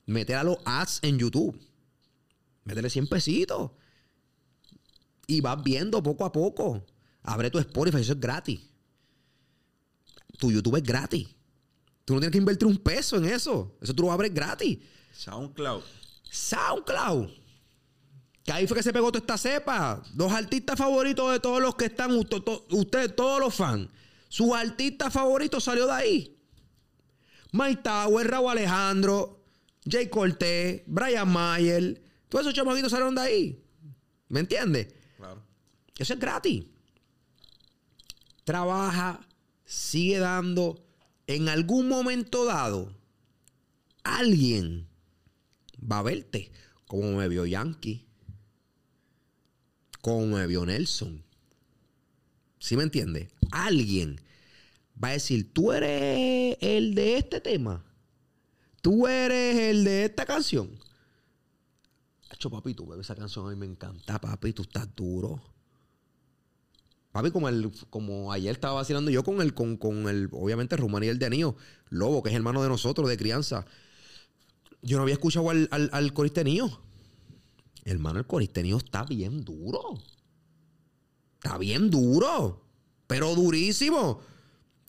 Métele 0.05 0.37
a 0.37 0.43
los 0.43 0.57
ads 0.65 0.99
en 1.01 1.17
YouTube. 1.17 1.57
Métele 2.65 2.89
100 2.89 3.07
pesitos. 3.07 3.71
Y 5.27 5.39
vas 5.39 5.63
viendo 5.63 6.03
poco 6.03 6.25
a 6.25 6.31
poco. 6.33 6.85
Abre 7.21 7.49
tu 7.49 7.57
Spotify, 7.59 8.01
eso 8.01 8.11
es 8.11 8.19
gratis. 8.19 8.68
Tu 10.39 10.51
YouTube 10.51 10.77
es 10.77 10.83
gratis. 10.83 11.27
Tú 12.05 12.15
no 12.15 12.19
tienes 12.21 12.31
que 12.31 12.37
invertir 12.39 12.67
un 12.67 12.77
peso 12.77 13.17
en 13.17 13.25
eso. 13.25 13.77
Eso 13.81 13.93
tú 13.93 14.03
lo 14.03 14.11
abres 14.11 14.33
gratis. 14.33 14.79
SoundCloud. 15.13 15.83
SoundCloud. 16.31 17.27
Que 18.43 18.51
ahí 18.53 18.65
fue 18.65 18.77
que 18.77 18.83
se 18.83 18.91
pegó 18.91 19.11
toda 19.11 19.19
esta 19.19 19.37
cepa. 19.37 20.01
Los 20.15 20.31
artistas 20.31 20.75
favoritos 20.77 21.31
de 21.31 21.39
todos 21.39 21.61
los 21.61 21.75
que 21.75 21.85
están, 21.85 22.23
to- 22.25 22.65
ustedes, 22.71 23.15
todos 23.15 23.39
los 23.39 23.53
fans. 23.53 23.89
Su 24.27 24.55
artista 24.55 25.11
favorito 25.11 25.59
salió 25.59 25.85
de 25.85 25.91
ahí. 25.93 26.35
Mike 27.51 27.81
Tower, 27.83 28.27
Raúl 28.27 28.51
Alejandro, 28.51 29.43
Jay 29.87 30.07
Cortés, 30.09 30.83
Brian 30.87 31.27
Mayer. 31.31 32.01
Todos 32.29 32.45
esos 32.45 32.53
chamaquitos 32.55 32.91
salieron 32.91 33.13
de 33.15 33.21
ahí. 33.21 33.63
¿Me 34.29 34.39
entiendes? 34.39 34.87
Claro. 35.17 35.43
Eso 35.97 36.13
es 36.13 36.19
gratis. 36.19 36.63
Trabaja, 38.43 39.19
sigue 39.69 40.17
dando. 40.17 40.83
En 41.27 41.47
algún 41.47 41.87
momento 41.87 42.43
dado, 42.43 42.91
alguien 44.03 44.87
va 45.79 45.99
a 45.99 46.03
verte. 46.03 46.51
Como 46.87 47.17
me 47.17 47.29
vio 47.29 47.45
Yankee. 47.45 48.07
Como 50.01 50.25
me 50.25 50.47
vio 50.47 50.65
Nelson. 50.65 51.23
¿Sí 52.57 52.75
me 52.75 52.83
entiendes? 52.83 53.29
Alguien 53.51 54.19
va 55.01 55.09
a 55.09 55.13
decir, 55.13 55.53
tú 55.53 55.71
eres 55.71 56.57
el 56.61 56.95
de 56.95 57.17
este 57.17 57.39
tema. 57.39 57.85
Tú 58.81 59.07
eres 59.07 59.55
el 59.55 59.83
de 59.83 60.05
esta 60.05 60.25
canción. 60.25 60.79
Hacho, 62.31 62.49
papi, 62.49 62.75
esa 62.99 63.15
canción, 63.15 63.45
a 63.45 63.49
mí 63.51 63.55
me 63.55 63.65
encanta, 63.67 64.19
papi, 64.19 64.51
tú 64.53 64.63
estás 64.63 64.87
duro. 64.95 65.39
Papi, 67.11 67.31
como, 67.31 67.49
el, 67.49 67.71
como 67.89 68.31
ayer 68.31 68.51
estaba 68.51 68.75
vacilando 68.75 69.09
yo 69.09 69.23
con 69.23 69.41
el, 69.41 69.53
con, 69.53 69.77
con 69.77 70.07
el, 70.07 70.29
obviamente, 70.31 70.77
Rumani 70.77 71.07
y 71.07 71.09
el 71.09 71.19
Denío, 71.19 71.55
Lobo, 71.89 72.21
que 72.21 72.29
es 72.29 72.35
hermano 72.35 72.61
de 72.61 72.69
nosotros, 72.69 73.09
de 73.09 73.17
crianza. 73.17 73.65
Yo 74.81 74.97
no 74.97 75.03
había 75.03 75.13
escuchado 75.13 75.49
al, 75.49 75.67
al, 75.71 75.89
al. 75.91 76.13
Hermano, 77.85 78.19
el 78.19 78.27
coristenío 78.27 78.77
está 78.77 79.03
bien 79.03 79.43
duro. 79.43 79.99
Está 81.35 81.57
bien 81.57 81.89
duro. 81.89 82.61
Pero 83.07 83.33
durísimo. 83.33 84.21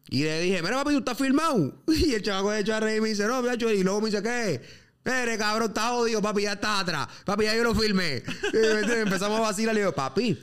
Y 0.09 0.25
le 0.25 0.41
dije, 0.43 0.62
mira, 0.62 0.77
papi, 0.77 0.93
tú 0.93 0.99
estás 0.99 1.16
filmado. 1.16 1.83
Y 1.89 2.12
el 2.12 2.23
chavaco 2.23 2.51
de 2.51 2.61
hecho 2.61 2.75
a 2.75 2.81
reír 2.81 2.99
y 2.99 3.01
me 3.01 3.09
dice, 3.09 3.27
no, 3.27 3.43
macho. 3.43 3.71
Y 3.71 3.83
luego 3.83 4.01
me 4.01 4.11
dice, 4.11 4.23
¿qué? 4.23 4.61
Mire, 5.05 5.39
cabrón, 5.39 5.68
está 5.71 5.91
jodido, 5.91 6.21
papi, 6.21 6.43
ya 6.43 6.53
está 6.53 6.81
atrás. 6.81 7.09
Papi, 7.25 7.45
ya 7.45 7.57
yo 7.57 7.64
lo 7.64 7.75
filmé. 7.75 8.23
Y 8.53 8.93
empezamos 8.93 9.39
a 9.39 9.43
vacilar. 9.43 9.75
Le 9.75 9.81
digo, 9.81 9.93
papi, 9.93 10.37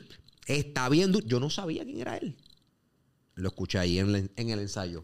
está 0.48 0.90
bien 0.90 1.12
duro. 1.12 1.26
Yo 1.28 1.40
no 1.40 1.50
sabía 1.50 1.84
quién 1.84 2.00
era 2.00 2.18
él. 2.18 2.36
Lo 3.36 3.50
escuché 3.50 3.78
ahí 3.80 4.00
en, 4.00 4.16
el- 4.16 4.32
en 4.36 4.50
el 4.50 4.60
ensayo. 4.60 5.04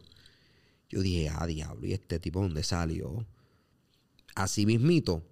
Yo 0.89 1.01
dije, 1.01 1.29
ah, 1.29 1.45
diablo, 1.47 1.85
¿y 1.87 1.93
este 1.93 2.19
tipo 2.19 2.41
dónde 2.41 2.63
salió? 2.63 3.25
Así 4.35 4.65
mismito, 4.65 5.23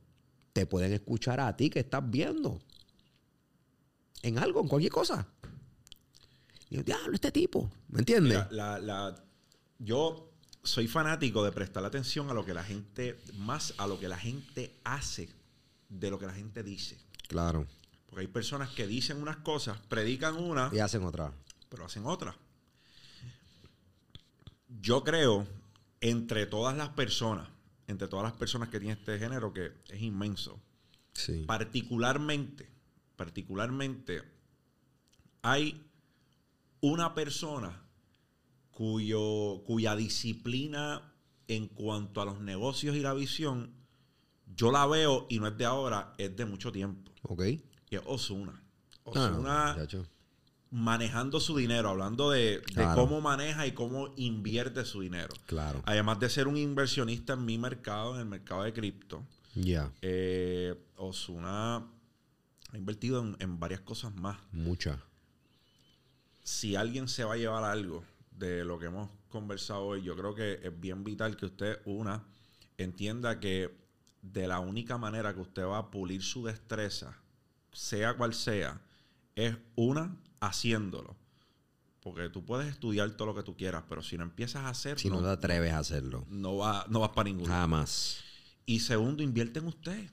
te 0.54 0.66
pueden 0.66 0.94
escuchar 0.94 1.40
a 1.40 1.56
ti 1.56 1.70
que 1.70 1.80
estás 1.80 2.04
viendo. 2.10 2.60
En 4.22 4.38
algo, 4.38 4.62
en 4.62 4.68
cualquier 4.68 4.92
cosa. 4.92 5.28
Y 6.70 6.76
yo, 6.78 6.84
diablo, 6.84 7.14
este 7.16 7.32
tipo. 7.32 7.72
¿Me 7.90 8.00
entiendes? 8.00 8.38
Mira, 8.38 8.48
la, 8.52 8.80
la- 8.80 9.24
yo 9.80 10.32
soy 10.64 10.88
fanático 10.88 11.44
de 11.44 11.52
prestar 11.52 11.84
atención 11.84 12.30
a 12.30 12.34
lo 12.34 12.46
que 12.46 12.54
la 12.54 12.64
gente, 12.64 13.20
más 13.38 13.74
a 13.78 13.88
lo 13.88 14.00
que 14.00 14.08
la 14.08 14.18
gente 14.18 14.80
hace 14.84 15.30
de 15.90 16.10
lo 16.12 16.20
que 16.20 16.28
la 16.28 16.34
gente 16.34 16.62
dice. 16.64 16.98
Claro. 17.28 17.66
Porque 18.12 18.22
hay 18.26 18.28
personas 18.32 18.70
que 18.72 18.86
dicen 18.86 19.22
unas 19.22 19.38
cosas, 19.38 19.80
predican 19.88 20.36
una, 20.36 20.70
Y 20.74 20.80
hacen 20.80 21.02
otra. 21.04 21.32
pero 21.70 21.86
hacen 21.86 22.06
otras. 22.06 22.36
Yo 24.82 25.04
creo, 25.04 25.48
entre 26.02 26.46
todas 26.46 26.76
las 26.76 26.90
personas, 26.90 27.48
entre 27.88 28.08
todas 28.10 28.24
las 28.24 28.34
personas 28.34 28.68
que 28.70 28.80
tienen 28.80 28.98
este 28.98 29.18
género, 29.18 29.54
que 29.54 29.72
es 29.90 30.02
inmenso, 30.02 30.60
Sí. 31.14 31.44
particularmente, 31.48 32.70
particularmente, 33.16 34.22
hay 35.42 35.82
una 36.82 37.14
persona 37.14 37.82
cuyo, 38.72 39.64
cuya 39.66 39.96
disciplina 39.96 41.14
en 41.48 41.68
cuanto 41.70 42.22
a 42.22 42.26
los 42.26 42.42
negocios 42.42 42.96
y 42.98 43.00
la 43.02 43.14
visión, 43.14 43.74
yo 44.54 44.70
la 44.72 44.86
veo 44.86 45.28
y 45.30 45.40
no 45.40 45.48
es 45.48 45.58
de 45.58 45.66
ahora, 45.66 46.14
es 46.18 46.36
de 46.36 46.46
mucho 46.46 46.72
tiempo. 46.74 47.10
Ok. 47.24 47.44
Y 47.92 47.98
es 47.98 48.02
Osuna. 48.06 48.54
Ah, 49.06 49.10
Osuna 49.10 49.88
manejando 50.72 51.42
su 51.42 51.58
dinero, 51.58 51.90
hablando 51.90 52.32
de, 52.32 52.62
cómo 52.96 53.20
maneja 53.20 53.68
y 53.68 53.74
cómo 53.74 54.14
invierte 54.16 54.86
su 54.86 55.02
dinero. 55.02 55.34
Claro. 55.46 55.84
Además 55.86 56.18
de 56.22 56.30
ser 56.30 56.48
un 56.48 56.56
inversionista 56.56 57.34
en 57.34 57.44
mi 57.44 57.58
mercado, 57.58 58.16
en 58.16 58.22
el 58.22 58.26
mercado 58.28 58.64
de 58.64 58.72
cripto, 58.72 59.22
Ya. 59.54 59.92
eh, 60.02 60.82
Osuna 60.96 61.76
ha 62.72 62.78
invertido 62.78 63.22
en, 63.22 63.36
en 63.40 63.60
varias 63.60 63.82
cosas 63.82 64.16
más. 64.16 64.38
Mucha. 64.54 64.98
Si 66.44 66.78
alguien 66.78 67.10
se 67.10 67.26
va 67.26 67.34
a 67.34 67.38
llevar 67.38 67.66
algo 67.66 68.06
de 68.32 68.64
lo 68.64 68.80
que 68.80 68.86
hemos 68.86 69.10
conversado 69.28 69.84
hoy, 69.84 70.04
yo 70.04 70.16
creo 70.16 70.34
que 70.34 70.62
es 70.64 70.80
bien 70.80 71.04
vital 71.04 71.36
que 71.36 71.48
usted, 71.48 71.82
una, 71.84 72.24
entienda 72.78 73.42
que 73.42 73.76
de 74.22 74.48
la 74.48 74.60
única 74.62 74.98
manera 74.98 75.34
que 75.34 75.42
usted 75.42 75.66
va 75.66 75.80
a 75.80 75.92
pulir 75.92 76.24
su 76.24 76.46
destreza, 76.46 77.18
sea 77.72 78.16
cual 78.16 78.34
sea, 78.34 78.82
es 79.36 79.56
una, 79.76 80.16
haciéndolo. 80.40 81.16
Porque 82.02 82.30
tú 82.30 82.44
puedes 82.44 82.68
estudiar 82.72 83.12
todo 83.12 83.28
lo 83.28 83.36
que 83.36 83.44
tú 83.44 83.56
quieras, 83.56 83.84
pero 83.88 84.02
si 84.02 84.18
no 84.18 84.24
empiezas 84.24 84.64
a 84.66 84.70
hacerlo, 84.70 85.00
Si 85.00 85.10
no 85.10 85.18
te 85.18 85.24
no, 85.24 85.30
atreves 85.30 85.72
a 85.72 85.80
hacerlo. 85.80 86.26
va, 86.30 86.86
no 86.90 87.00
vas 87.00 87.10
para 87.12 87.30
ningún 87.30 87.48
lado. 87.48 87.62
Jamás. 87.62 88.22
Y 88.66 88.80
segundo, 88.80 89.22
invierte 89.22 89.60
en 89.60 89.68
usted. 89.68 90.10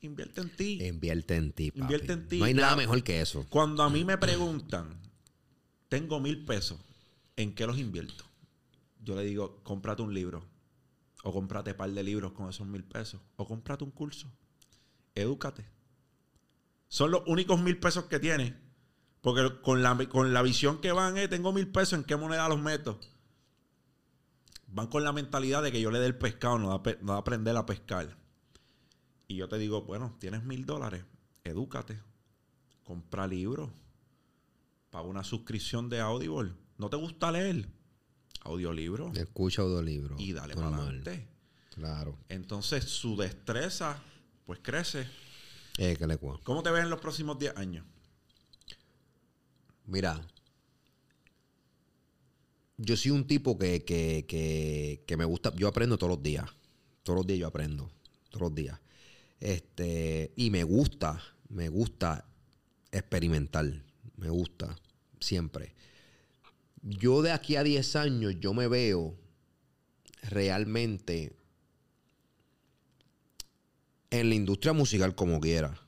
Invierte 0.00 0.40
en 0.42 0.50
ti. 0.50 0.78
Invierte 0.84 1.36
en 1.36 1.52
ti, 1.52 1.70
papi. 1.70 1.80
Invierte 1.80 2.12
en 2.12 2.28
ti. 2.28 2.38
No 2.38 2.44
hay 2.44 2.54
nada 2.54 2.72
La- 2.72 2.76
mejor 2.76 3.02
que 3.02 3.20
eso. 3.20 3.46
Cuando 3.48 3.82
a 3.82 3.88
mí 3.88 4.04
me 4.04 4.18
preguntan, 4.18 5.00
tengo 5.88 6.20
mil 6.20 6.44
pesos, 6.44 6.78
¿en 7.36 7.54
qué 7.54 7.66
los 7.66 7.78
invierto? 7.78 8.24
Yo 9.02 9.14
le 9.14 9.22
digo, 9.24 9.60
cómprate 9.62 10.02
un 10.02 10.12
libro. 10.12 10.44
O 11.22 11.32
cómprate 11.32 11.70
un 11.70 11.76
par 11.78 11.90
de 11.90 12.02
libros 12.02 12.32
con 12.32 12.50
esos 12.50 12.66
mil 12.66 12.84
pesos. 12.84 13.20
O 13.36 13.46
cómprate 13.46 13.82
un 13.84 13.90
curso. 13.92 14.30
Edúcate. 15.14 15.64
Son 16.94 17.10
los 17.10 17.22
únicos 17.26 17.60
mil 17.60 17.76
pesos 17.80 18.04
que 18.04 18.20
tienes. 18.20 18.54
Porque 19.20 19.60
con 19.62 19.82
la, 19.82 19.96
con 20.08 20.32
la 20.32 20.42
visión 20.42 20.80
que 20.80 20.92
van, 20.92 21.18
eh, 21.18 21.26
tengo 21.26 21.52
mil 21.52 21.66
pesos, 21.66 21.94
¿en 21.94 22.04
qué 22.04 22.14
moneda 22.14 22.48
los 22.48 22.60
meto? 22.60 23.00
Van 24.68 24.86
con 24.86 25.02
la 25.02 25.12
mentalidad 25.12 25.64
de 25.64 25.72
que 25.72 25.80
yo 25.80 25.90
le 25.90 25.98
dé 25.98 26.06
el 26.06 26.16
pescado, 26.16 26.56
no 26.56 26.68
da, 26.68 26.96
no 27.00 27.14
da 27.14 27.18
aprender 27.18 27.56
a 27.56 27.66
pescar. 27.66 28.16
Y 29.26 29.34
yo 29.34 29.48
te 29.48 29.58
digo, 29.58 29.82
bueno, 29.82 30.14
tienes 30.20 30.44
mil 30.44 30.66
dólares, 30.66 31.04
edúcate, 31.42 32.00
compra 32.84 33.26
libros, 33.26 33.72
paga 34.90 35.08
una 35.08 35.24
suscripción 35.24 35.88
de 35.88 35.98
Audible. 35.98 36.52
¿No 36.78 36.90
te 36.90 36.96
gusta 36.96 37.32
leer? 37.32 37.68
Audiolibro. 38.42 39.10
Escucha 39.16 39.62
audiolibro. 39.62 40.14
Y 40.20 40.32
dale 40.32 40.54
para 40.54 40.68
adelante. 40.68 41.26
Claro. 41.74 42.16
Entonces 42.28 42.84
su 42.84 43.16
destreza, 43.16 44.00
pues 44.44 44.60
crece. 44.62 45.23
Eh, 45.78 45.96
que 45.96 46.06
le 46.06 46.16
cua. 46.16 46.40
¿Cómo 46.44 46.62
te 46.62 46.70
ves 46.70 46.84
en 46.84 46.90
los 46.90 47.00
próximos 47.00 47.38
10 47.38 47.56
años? 47.56 47.84
Mira. 49.86 50.20
Yo 52.76 52.96
soy 52.96 53.12
un 53.12 53.26
tipo 53.26 53.58
que, 53.58 53.84
que, 53.84 54.24
que, 54.26 55.04
que 55.06 55.16
me 55.16 55.24
gusta. 55.24 55.54
Yo 55.56 55.68
aprendo 55.68 55.98
todos 55.98 56.12
los 56.12 56.22
días. 56.22 56.48
Todos 57.02 57.18
los 57.18 57.26
días 57.26 57.40
yo 57.40 57.46
aprendo. 57.46 57.90
Todos 58.30 58.42
los 58.42 58.54
días. 58.54 58.80
Este. 59.40 60.32
Y 60.36 60.50
me 60.50 60.64
gusta. 60.64 61.20
Me 61.48 61.68
gusta 61.68 62.26
experimentar. 62.92 63.66
Me 64.16 64.30
gusta. 64.30 64.76
Siempre. 65.20 65.74
Yo 66.82 67.22
de 67.22 67.32
aquí 67.32 67.56
a 67.56 67.64
10 67.64 67.96
años, 67.96 68.36
yo 68.40 68.52
me 68.52 68.68
veo 68.68 69.16
realmente 70.22 71.34
en 74.20 74.28
la 74.28 74.34
industria 74.34 74.72
musical 74.72 75.14
como 75.14 75.40
quiera. 75.40 75.78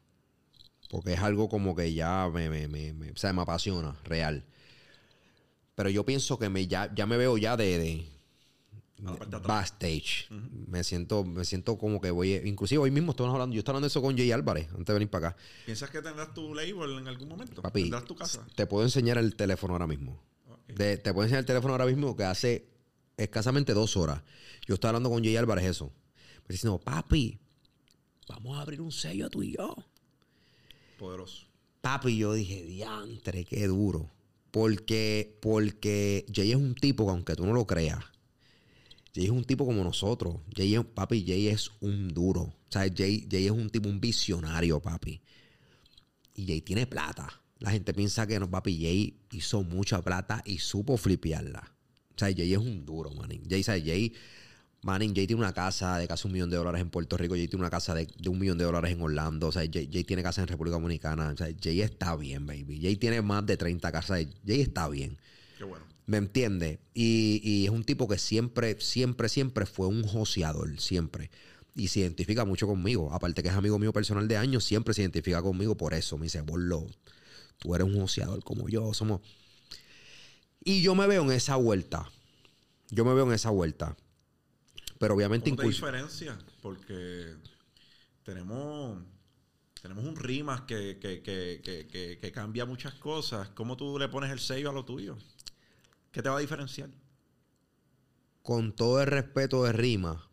Porque 0.91 1.15
es 1.15 1.21
algo 1.21 1.49
como 1.49 1.75
que 1.75 1.93
ya 1.95 2.29
me, 2.33 2.49
me, 2.49 2.69
me, 2.69 2.93
me- 2.93 3.11
o 3.11 3.17
sea, 3.17 3.33
me 3.33 3.43
apasiona, 3.43 3.97
real. 4.05 4.45
Pero 5.75 5.91
yo 5.91 6.05
pienso 6.07 6.39
que 6.39 6.49
me, 6.49 6.67
ya, 6.67 6.93
ya 6.95 7.07
me 7.07 7.17
veo 7.17 7.37
ya 7.39 7.57
de, 7.57 7.79
de- 7.79 8.09
backstage. 9.47 10.29
Me 10.31 10.83
siento, 10.85 11.25
me 11.25 11.45
siento 11.45 11.77
como 11.77 12.01
que 12.01 12.11
voy. 12.11 12.35
Inclusive 12.35 12.79
hoy 12.83 12.91
mismo 12.91 13.11
estamos 13.13 13.33
hablando, 13.33 13.55
yo 13.55 13.59
estaba 13.61 13.77
hablando 13.77 13.87
de 13.87 13.91
eso 13.91 14.01
con 14.03 14.17
Jay 14.17 14.33
Álvarez 14.33 14.69
antes 14.71 14.87
de 14.87 14.93
venir 14.95 15.11
para 15.11 15.29
acá. 15.29 15.37
¿Piensas 15.65 15.91
que 15.91 16.01
tendrás 16.01 16.33
tu 16.33 16.55
label 16.55 16.99
en 16.99 17.09
algún 17.09 17.29
momento? 17.29 17.61
Papi, 17.63 17.83
¿Tendrás 17.83 18.05
tu 18.05 18.15
casa? 18.17 18.47
te 18.55 18.67
puedo 18.67 18.85
enseñar 18.85 19.19
el 19.19 19.37
teléfono 19.37 19.75
ahora 19.75 19.87
mismo. 19.87 20.23
De- 20.69 20.97
te 20.97 21.13
puedo 21.13 21.25
enseñar 21.25 21.41
el 21.41 21.47
teléfono 21.47 21.75
ahora 21.75 21.87
mismo 21.87 22.17
que 22.17 22.25
hace 22.25 22.69
escasamente 23.17 23.73
dos 23.75 23.97
horas. 23.97 24.23
Yo 24.67 24.75
estaba 24.75 24.91
hablando 24.91 25.11
con 25.11 25.23
Jay 25.23 25.37
Álvarez 25.37 25.65
eso. 25.67 25.93
Me 26.49 26.53
diciendo, 26.55 26.79
papi, 26.79 27.39
vamos 28.29 28.57
a 28.57 28.63
abrir 28.63 28.81
un 28.81 28.93
sello 28.93 29.29
tú 29.31 29.43
y 29.43 29.57
yo. 29.57 29.77
Poderoso. 30.99 31.47
Papi, 31.81 32.17
yo 32.17 32.33
dije, 32.35 32.65
diantre, 32.65 33.45
qué 33.45 33.67
duro. 33.67 34.11
Porque, 34.51 35.39
porque 35.41 36.25
Jay 36.33 36.51
es 36.51 36.57
un 36.57 36.75
tipo 36.75 37.05
que 37.05 37.11
aunque 37.11 37.37
tú 37.37 37.47
no 37.47 37.53
lo 37.53 37.67
creas, 37.67 38.03
Jay 39.15 39.25
es 39.25 39.31
un 39.31 39.45
tipo 39.45 39.67
como 39.67 39.85
nosotros. 39.85 40.37
Jay 40.55 40.75
es, 40.75 40.85
papi, 40.85 41.25
Jay 41.27 41.49
es 41.49 41.71
un 41.81 42.09
duro. 42.09 42.43
O 42.43 42.55
sea, 42.69 42.83
Jay, 42.95 43.27
Jay 43.31 43.47
es 43.47 43.51
un 43.51 43.71
tipo, 43.71 43.89
un 43.89 44.01
visionario, 44.01 44.81
papi. 44.81 45.21
Y 46.35 46.47
Jay 46.47 46.61
tiene 46.63 46.87
plata. 46.87 47.43
La 47.59 47.71
gente 47.71 47.95
piensa 47.95 48.27
que 48.27 48.39
no, 48.39 48.51
papi, 48.51 48.81
Jay 48.81 49.21
hizo 49.31 49.63
mucha 49.63 50.03
plata 50.03 50.43
y 50.45 50.59
supo 50.59 50.97
flipearla. 50.97 51.77
O 52.11 52.19
sea, 52.19 52.33
Jay 52.35 52.53
es 52.53 52.59
un 52.59 52.85
duro, 52.85 53.11
man. 53.11 53.31
Jay, 53.49 53.63
¿sabes? 53.63 53.85
Jay, 53.85 54.13
Manning, 54.87 55.17
Jay 55.17 55.27
tiene 55.27 55.43
una 55.43 55.53
casa 55.53 55.99
de 55.99 56.07
casi 56.07 56.29
un 56.29 56.33
millón 56.33 56.49
de 56.49 56.57
dólares 56.57 56.81
en 56.81 56.91
Puerto 56.91 57.17
Rico. 57.17 57.35
Jay 57.35 57.49
tiene 57.49 57.63
una 57.63 57.71
casa 57.71 57.93
de, 57.93 58.07
de 58.07 58.29
un 58.29 58.39
millón 58.39 58.57
de 58.57 58.65
dólares 58.65 58.93
en 58.93 59.03
Orlando. 59.03 59.49
O 59.49 59.53
sea, 59.53 59.63
Jay, 59.63 59.91
Jay 59.93 60.05
tiene 60.05 60.23
casa 60.23 60.43
en 60.43 60.47
República 60.47 60.77
Dominicana. 60.77 61.31
O 61.31 61.37
sea, 61.37 61.49
Jay 61.61 61.81
está 61.81 62.15
bien, 62.15 62.47
baby. 62.47 62.81
Jay 62.81 62.95
tiene 62.95 63.21
más 63.21 63.45
de 63.45 63.57
30 63.57 63.91
casas. 63.91 64.25
Jay 64.47 64.61
está 64.61 64.89
bien. 64.89 65.19
Qué 65.59 65.65
bueno. 65.65 65.85
¿Me 66.07 66.19
entiende? 66.19 66.79
Y, 66.95 67.41
y 67.43 67.65
es 67.65 67.71
un 67.71 67.83
tipo 67.83 68.07
que 68.07 68.17
siempre, 68.17 68.81
siempre, 68.81 69.29
siempre 69.29 69.67
fue 69.67 69.89
un 69.89 70.05
joseador. 70.05 70.81
Siempre. 70.81 71.33
Y 71.75 71.89
se 71.89 72.01
identifica 72.01 72.45
mucho 72.45 72.69
conmigo. 72.69 73.13
Aparte 73.13 73.43
que 73.43 73.49
es 73.49 73.55
amigo 73.57 73.81
mío 73.81 73.93
personal 73.93 74.29
de 74.29 74.37
años, 74.37 74.63
siempre 74.63 74.95
se 74.95 75.03
identifica 75.03 75.43
conmigo 75.43 75.77
por 75.77 75.95
eso. 75.95 76.17
Me 76.17 76.27
dice, 76.27 76.43
Borlo, 76.43 76.87
tú 77.59 77.75
eres 77.75 77.89
un 77.89 78.01
joseador 78.01 78.45
como 78.45 78.69
yo. 78.69 78.95
Somos... 78.95 79.21
Y 80.63 80.81
yo 80.81 80.95
me 80.95 81.09
veo 81.09 81.25
en 81.25 81.33
esa 81.33 81.57
vuelta. 81.57 82.09
Yo 82.91 83.05
me 83.05 83.15
veo 83.15 83.27
en 83.27 83.33
esa 83.33 83.51
vuelta. 83.51 83.97
Pero 84.99 85.15
obviamente 85.15 85.51
¿Cómo 85.51 85.63
te 85.63 85.69
diferencia? 85.69 86.39
Porque 86.63 87.35
tenemos, 88.23 89.03
tenemos 89.81 90.05
un 90.05 90.17
rimas 90.17 90.63
que, 90.63 90.99
que, 90.99 91.23
que, 91.23 92.19
que, 92.21 92.33
cambia 92.33 92.65
muchas 92.65 92.95
cosas. 92.95 93.51
¿Cómo 93.51 93.77
tú 93.77 93.99
le 93.99 94.09
pones 94.09 94.31
el 94.31 94.41
sello 94.41 94.71
a 94.71 94.73
lo 94.73 94.85
tuyo? 94.85 95.17
¿Qué 96.13 96.23
te 96.23 96.29
va 96.29 96.39
a 96.39 96.41
diferenciar? 96.41 96.89
con 98.47 98.73
todo 98.73 99.01
el 99.01 99.09
respeto 99.09 99.65
de 99.65 99.73
Rima, 99.73 100.31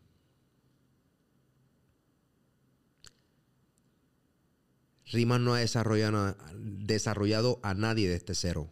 Rima 5.10 5.40
no 5.40 5.54
ha 5.54 5.58
desarrollado, 5.58 6.36
desarrollado 6.54 7.58
a 7.64 7.74
nadie 7.74 8.08
de 8.08 8.14
este 8.14 8.36
cero. 8.36 8.70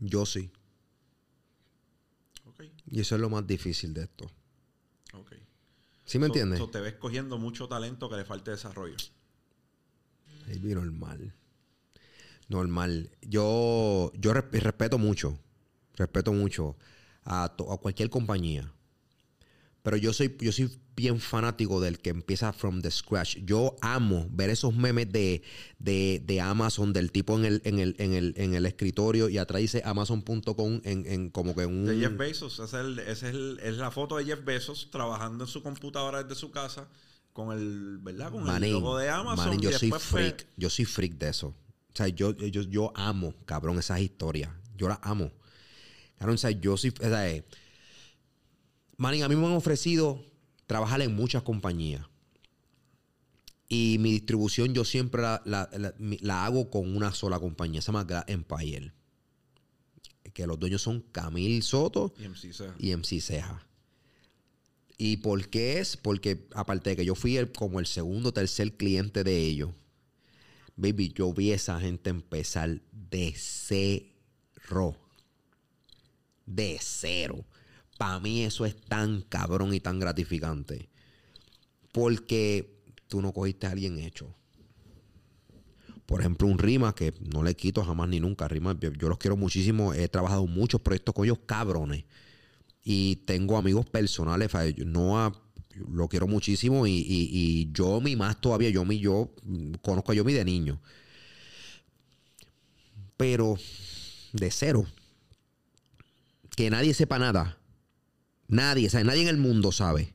Yo 0.00 0.26
sí. 0.26 0.50
Y 2.92 3.00
eso 3.00 3.14
es 3.16 3.20
lo 3.22 3.28
más 3.30 3.44
difícil 3.46 3.92
de 3.94 4.02
esto. 4.02 4.30
ok. 5.14 5.32
¿Sí 6.04 6.18
me 6.18 6.26
So- 6.26 6.32
entiendes? 6.32 6.58
so 6.58 6.68
te 6.68 6.78
ves 6.80 6.94
cogiendo 6.94 7.38
mucho 7.38 7.66
talento 7.66 8.08
que 8.10 8.16
le 8.16 8.24
falta 8.26 8.50
desarrollo. 8.50 8.96
Baby, 10.46 10.74
normal. 10.74 11.32
Normal. 12.48 13.10
Yo, 13.22 14.12
yo 14.14 14.34
res- 14.34 14.62
respeto 14.62 14.98
mucho. 14.98 15.38
Respeto 15.96 16.32
mucho 16.34 16.76
a, 17.24 17.54
to- 17.56 17.72
a 17.72 17.78
cualquier 17.80 18.10
compañía. 18.10 18.70
Pero 19.82 19.96
yo 19.96 20.12
soy, 20.12 20.36
yo 20.40 20.52
soy 20.52 20.70
bien 20.94 21.18
fanático 21.18 21.80
del 21.80 21.98
que 21.98 22.10
empieza 22.10 22.52
from 22.52 22.82
the 22.82 22.90
scratch. 22.90 23.38
Yo 23.44 23.74
amo 23.80 24.28
ver 24.30 24.50
esos 24.50 24.74
memes 24.76 25.10
de, 25.10 25.42
de, 25.80 26.22
de 26.24 26.40
Amazon, 26.40 26.92
del 26.92 27.10
tipo 27.10 27.36
en 27.36 27.44
el, 27.44 27.62
en 27.64 27.80
el, 27.80 27.96
en 27.98 28.12
el, 28.12 28.32
en 28.36 28.54
el 28.54 28.64
escritorio 28.66 29.28
y 29.28 29.38
atrás 29.38 29.60
dice 29.60 29.82
Amazon.com 29.84 30.80
en, 30.84 31.04
en 31.06 31.30
como 31.30 31.56
que 31.56 31.66
un... 31.66 31.84
De 31.86 31.98
Jeff 31.98 32.16
Bezos. 32.16 32.60
Ese 32.60 32.64
es, 32.78 32.84
el- 32.84 32.98
ese 33.00 33.28
es, 33.30 33.34
el- 33.34 33.58
es 33.60 33.76
la 33.78 33.90
foto 33.90 34.16
de 34.18 34.24
Jeff 34.24 34.44
Bezos 34.44 34.88
trabajando 34.92 35.44
en 35.44 35.48
su 35.50 35.62
computadora 35.64 36.22
desde 36.22 36.38
su 36.38 36.52
casa 36.52 36.88
con 37.32 37.50
el, 37.56 37.98
¿verdad? 37.98 38.30
Con 38.30 38.48
el 38.48 38.72
logo 38.72 38.96
de 38.98 39.08
Amazon. 39.08 39.46
manín, 39.46 39.60
y 39.60 39.72
yo 39.72 39.78
soy 39.78 39.88
fue- 39.90 39.98
freak. 39.98 40.46
Yo 40.56 40.70
soy 40.70 40.84
freak 40.84 41.14
de 41.14 41.30
eso. 41.30 41.48
O 41.48 41.96
sea, 41.96 42.06
yo, 42.06 42.32
yo, 42.36 42.62
yo 42.62 42.92
amo, 42.94 43.34
cabrón, 43.46 43.78
esas 43.80 44.00
historias. 44.00 44.50
Yo 44.76 44.88
las 44.88 44.98
amo. 45.02 45.32
Cabrón, 46.18 46.36
o 46.36 46.38
sea, 46.38 46.50
yo 46.52 46.76
soy... 46.76 46.90
O 47.00 47.02
sea, 47.08 47.42
a 49.08 49.28
mí 49.28 49.36
me 49.36 49.46
han 49.46 49.52
ofrecido 49.52 50.24
trabajar 50.66 51.00
en 51.02 51.14
muchas 51.14 51.42
compañías. 51.42 52.06
Y 53.68 53.96
mi 54.00 54.12
distribución 54.12 54.74
yo 54.74 54.84
siempre 54.84 55.22
la, 55.22 55.42
la- 55.46 55.68
la- 55.78 55.94
mi- 55.98 56.18
la 56.18 56.44
hago 56.44 56.68
con 56.70 56.94
una 56.94 57.12
sola 57.14 57.38
compañía. 57.40 57.80
Se 57.80 57.86
llama 57.86 58.04
Glass 58.04 58.24
Empire. 58.28 58.92
Que 60.34 60.46
los 60.46 60.58
dueños 60.58 60.82
son 60.82 61.00
Camil 61.12 61.62
Soto 61.62 62.14
Y 62.18 62.24
MC 62.28 62.52
Ceja. 62.52 62.74
y 62.78 62.90
MC 62.94 63.20
Ceja. 63.20 63.66
¿Y 64.98 65.16
por 65.18 65.48
qué 65.48 65.78
es? 65.78 65.96
Porque 65.96 66.46
aparte 66.54 66.90
de 66.90 66.96
que 66.96 67.04
yo 67.04 67.14
fui 67.14 67.36
el- 67.36 67.50
como 67.52 67.80
el 67.80 67.86
segundo 67.86 68.28
o 68.28 68.32
tercer 68.32 68.76
cliente 68.76 69.24
de 69.24 69.38
ellos, 69.38 69.70
baby, 70.76 71.12
yo 71.14 71.32
vi 71.32 71.52
a 71.52 71.54
esa 71.56 71.80
gente 71.80 72.10
empezar 72.10 72.80
de 72.92 73.34
cero. 73.36 74.96
De 76.46 76.78
cero. 76.80 77.44
Para 78.02 78.18
mí 78.18 78.42
eso 78.42 78.66
es 78.66 78.74
tan 78.74 79.20
cabrón 79.20 79.72
y 79.74 79.78
tan 79.78 80.00
gratificante. 80.00 80.88
Porque 81.92 82.82
tú 83.06 83.22
no 83.22 83.32
cogiste 83.32 83.68
a 83.68 83.70
alguien 83.70 84.00
hecho. 84.00 84.34
Por 86.04 86.18
ejemplo, 86.18 86.48
un 86.48 86.58
Rima 86.58 86.96
que 86.96 87.14
no 87.32 87.44
le 87.44 87.54
quito 87.54 87.84
jamás 87.84 88.08
ni 88.08 88.18
nunca. 88.18 88.48
Rima, 88.48 88.76
yo, 88.76 89.08
los 89.08 89.18
quiero 89.18 89.36
muchísimo. 89.36 89.94
He 89.94 90.08
trabajado 90.08 90.48
muchos 90.48 90.80
proyectos 90.80 91.14
con 91.14 91.26
ellos 91.26 91.38
cabrones. 91.46 92.02
Y 92.82 93.22
tengo 93.24 93.56
amigos 93.56 93.86
personales. 93.86 94.50
No 94.84 95.32
lo 95.88 96.08
quiero 96.08 96.26
muchísimo. 96.26 96.88
Y 96.88 97.70
yo, 97.72 98.00
mi 98.00 98.16
más 98.16 98.40
todavía, 98.40 98.70
yo, 98.70 98.84
mi, 98.84 98.98
yo 98.98 99.32
mm, 99.44 99.74
conozco 99.74 100.10
a 100.10 100.16
yo, 100.16 100.24
mi 100.24 100.32
de 100.32 100.44
niño. 100.44 100.80
Pero 103.16 103.56
de 104.32 104.50
cero. 104.50 104.86
Que 106.56 106.68
nadie 106.68 106.94
sepa 106.94 107.20
nada. 107.20 107.61
Nadie, 108.48 108.90
sabe, 108.90 109.04
nadie 109.04 109.22
en 109.22 109.28
el 109.28 109.38
mundo 109.38 109.72
sabe. 109.72 110.14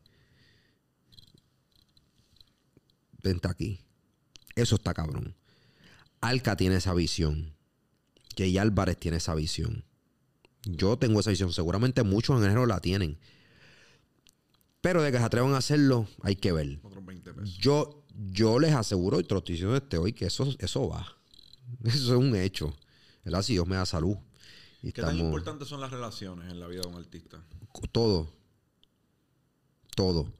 Vente 3.23 3.47
aquí. 3.47 3.79
Eso 4.55 4.75
está 4.75 4.93
cabrón. 4.93 5.35
Alca 6.21 6.55
tiene 6.55 6.77
esa 6.77 6.93
visión. 6.93 7.53
Jay 8.37 8.57
Álvarez 8.57 8.97
tiene 8.97 9.17
esa 9.17 9.35
visión. 9.35 9.85
Yo 10.63 10.97
tengo 10.97 11.19
esa 11.19 11.29
visión. 11.29 11.53
Seguramente 11.53 12.03
muchos 12.03 12.37
en 12.37 12.43
el 12.43 12.49
género 12.49 12.65
la 12.65 12.79
tienen. 12.79 13.17
Pero 14.81 15.01
de 15.01 15.11
que 15.11 15.17
se 15.17 15.23
atrevan 15.23 15.53
a 15.53 15.57
hacerlo, 15.57 16.07
hay 16.21 16.35
que 16.35 16.51
ver. 16.51 16.79
Otros 16.83 17.05
20 17.05 17.33
pesos. 17.33 17.57
Yo, 17.57 18.03
yo 18.31 18.59
les 18.59 18.73
aseguro, 18.73 19.19
y 19.19 19.23
te 19.23 19.33
lo 19.33 19.39
estoy 19.39 19.53
diciendo 19.53 19.79
desde 19.79 19.97
hoy, 19.97 20.13
que 20.13 20.25
eso, 20.25 20.47
eso 20.59 20.87
va. 20.87 21.17
Eso 21.83 21.97
es 21.97 22.19
un 22.19 22.35
hecho. 22.35 22.73
¿Verdad? 23.25 23.41
Si 23.41 23.53
Dios 23.53 23.67
me 23.67 23.75
da 23.75 23.85
salud. 23.85 24.15
Y 24.83 24.91
¿Qué 24.91 25.01
tan 25.01 25.17
importantes 25.17 25.67
son 25.67 25.81
las 25.81 25.91
relaciones 25.91 26.51
en 26.51 26.59
la 26.59 26.67
vida 26.67 26.81
de 26.81 26.87
un 26.87 26.95
artista? 26.95 27.43
todo. 27.91 28.31
Todo. 29.95 30.31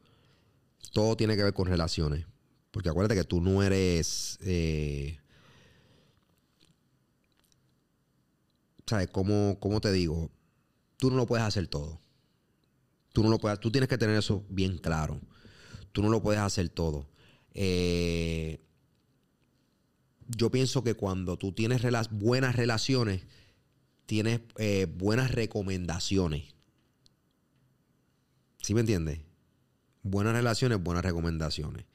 Todo 0.94 1.18
tiene 1.18 1.36
que 1.36 1.44
ver 1.44 1.54
con 1.54 1.68
relaciones. 1.68 2.26
Porque 2.72 2.90
acuérdate 2.90 3.16
que 3.20 3.24
tú 3.28 3.42
no 3.42 3.64
eres. 3.64 4.38
Eh, 4.42 5.20
¿Sabes? 8.86 9.10
¿Cómo, 9.12 9.58
¿Cómo 9.60 9.82
te 9.82 9.92
digo? 9.92 10.32
Tú 10.98 11.10
no 11.10 11.18
lo 11.18 11.26
puedes 11.26 11.46
hacer 11.46 11.68
todo. 11.68 12.00
Tú 13.14 13.24
no 13.24 13.30
lo 13.30 13.38
puedes. 13.40 13.60
Tú 13.60 13.72
tienes 13.72 13.90
que 13.90 13.98
tener 13.98 14.16
eso 14.18 14.46
bien 14.50 14.78
claro. 14.78 15.20
Tú 15.92 16.02
no 16.02 16.10
lo 16.10 16.22
puedes 16.22 16.42
hacer 16.42 16.70
todo. 16.70 17.10
Eh, 17.54 18.62
yo 20.28 20.52
pienso 20.52 20.84
que 20.84 20.94
cuando 20.94 21.38
tú 21.38 21.52
tienes 21.52 21.82
rela- 21.82 22.08
buenas 22.12 22.56
relaciones, 22.56 23.24
tienes 24.08 24.42
eh, 24.58 24.88
buenas 24.90 25.32
recomendaciones. 25.32 26.46
¿Sí 28.64 28.74
me 28.74 28.80
entiendes? 28.80 29.20
Buenas 30.02 30.34
relaciones, 30.34 30.82
buenas 30.82 31.04
recomendaciones. 31.06 31.86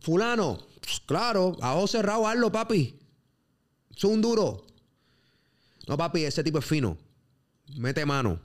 Fulano, 0.00 0.58
pues, 0.80 1.00
claro, 1.06 1.56
a 1.62 1.74
ojo 1.74 1.86
cerrado, 1.86 2.28
hazlo, 2.28 2.52
papi. 2.52 2.98
Es 3.96 4.04
un 4.04 4.20
duro. 4.20 4.66
No, 5.86 5.96
papi, 5.96 6.24
ese 6.24 6.44
tipo 6.44 6.58
es 6.58 6.64
fino. 6.64 6.98
Mete 7.76 8.04
mano. 8.04 8.40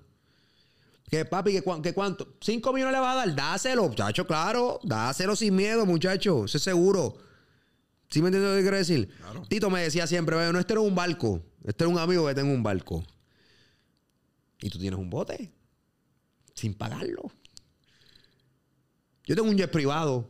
Que 1.09 1.25
papi, 1.25 1.51
que, 1.51 1.63
que 1.81 1.93
cuánto? 1.93 2.35
¿Cinco 2.39 2.71
millones 2.71 2.93
le 2.93 2.99
va 2.99 3.11
a 3.11 3.15
dar? 3.15 3.35
Dáselo, 3.35 3.89
muchacho, 3.89 4.25
claro. 4.25 4.79
Dáselo 4.83 5.35
sin 5.35 5.55
miedo, 5.55 5.85
muchacho. 5.85 6.45
Eso 6.45 6.57
es 6.57 6.63
seguro. 6.63 7.17
¿Sí 8.11 8.21
me 8.21 8.27
entiendes 8.27 8.51
lo 8.51 8.57
que 8.57 8.61
quiero 8.61 8.77
decir? 8.77 9.09
Claro. 9.17 9.41
Tito 9.47 9.69
me 9.69 9.81
decía 9.81 10.05
siempre, 10.05 10.35
"Bueno, 10.35 10.51
no, 10.53 10.59
este 10.59 10.75
no 10.75 10.81
es 10.83 10.87
un 10.89 10.95
barco. 10.95 11.41
Este 11.63 11.85
es 11.85 11.89
un 11.89 11.97
amigo 11.97 12.27
que 12.27 12.35
tengo 12.35 12.53
un 12.53 12.61
barco. 12.61 13.03
Y 14.61 14.69
tú 14.69 14.77
tienes 14.77 14.99
un 14.99 15.09
bote. 15.09 15.51
Sin 16.53 16.73
pagarlo. 16.75 17.31
Yo 19.25 19.35
tengo 19.35 19.49
un 19.49 19.57
jet 19.57 19.71
privado, 19.71 20.29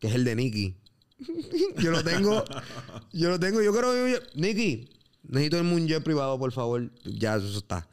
que 0.00 0.08
es 0.08 0.14
el 0.14 0.24
de 0.24 0.34
Nicky. 0.34 0.76
yo 1.78 1.90
lo 1.90 2.02
tengo. 2.02 2.44
Yo 3.12 3.30
lo 3.30 3.38
tengo. 3.38 3.62
Yo 3.62 3.72
quiero. 3.72 3.92
Nicky, 4.34 4.88
necesito 5.22 5.60
un 5.60 5.86
jet 5.86 6.02
privado, 6.02 6.38
por 6.38 6.52
favor. 6.52 6.90
Ya, 7.04 7.36
eso 7.36 7.58
está. 7.58 7.88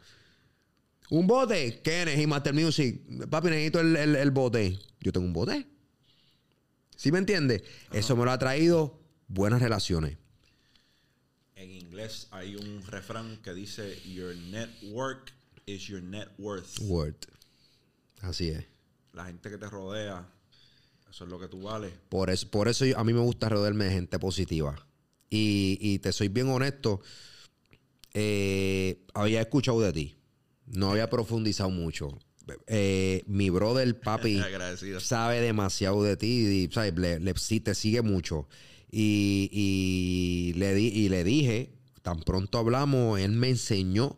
Un 1.11 1.27
bote, 1.27 1.81
Kenneth 1.83 2.17
y 2.19 2.25
Master 2.27 2.53
Music. 2.53 3.01
Papi, 3.29 3.49
necesito 3.49 3.79
el, 3.81 3.95
el- 3.95 4.15
el 4.15 4.31
bote. 4.31 4.79
Yo 4.99 5.11
tengo 5.11 5.27
un 5.27 5.33
bote. 5.33 5.67
¿Sí 7.05 7.11
me 7.11 7.19
entiendes? 7.19 7.61
Eso 7.91 8.15
me 8.15 8.25
lo 8.25 8.31
ha 8.31 8.39
traído 8.39 8.99
buenas 9.27 9.61
relaciones. 9.61 10.17
En 11.55 11.69
inglés 11.69 12.27
hay 12.31 12.55
un 12.55 12.81
refrán 12.87 13.37
que 13.43 13.53
dice 13.53 14.01
Your 14.11 14.35
network 14.35 15.31
is 15.67 15.83
your 15.85 16.01
net 16.01 16.29
worth. 16.39 16.79
Word. 16.81 17.13
Así 18.21 18.49
es. 18.49 18.65
La 19.13 19.25
gente 19.25 19.51
que 19.51 19.59
te 19.59 19.69
rodea, 19.69 20.27
eso 21.07 21.25
es 21.25 21.29
lo 21.29 21.39
que 21.39 21.47
tú 21.47 21.61
vales. 21.61 21.93
Por 22.09 22.31
eso, 22.31 22.49
por 22.49 22.67
eso 22.69 22.87
yo- 22.87 22.97
a 22.97 23.03
mí 23.03 23.13
me 23.13 23.19
gusta 23.21 23.49
rodearme 23.49 23.85
de 23.85 23.91
gente 23.91 24.17
positiva. 24.17 24.75
Y, 25.29 25.77
y 25.79 25.99
te 25.99 26.11
soy 26.11 26.29
bien 26.29 26.49
honesto, 26.49 27.01
eh, 28.15 29.05
había 29.13 29.41
escuchado 29.41 29.79
de 29.79 29.93
ti. 29.93 30.15
No 30.65 30.89
había 30.89 31.07
profundizado 31.07 31.69
mucho. 31.69 32.17
Eh, 32.67 33.23
mi 33.27 33.49
brother, 33.49 33.99
papi, 33.99 34.37
sabe 34.99 35.41
demasiado 35.41 36.03
de 36.03 36.17
ti, 36.17 36.45
y, 36.47 36.69
¿sabes? 36.73 36.95
Le, 36.97 37.19
le- 37.19 37.37
sí, 37.37 37.59
te 37.59 37.73
sigue 37.75 38.01
mucho. 38.01 38.47
Y, 38.91 39.49
y 39.51 40.53
le 40.57 40.73
di, 40.73 40.87
y 40.87 41.09
le 41.09 41.23
dije, 41.23 41.73
tan 42.01 42.21
pronto 42.21 42.57
hablamos, 42.59 43.19
él 43.19 43.31
me 43.31 43.49
enseñó 43.49 44.17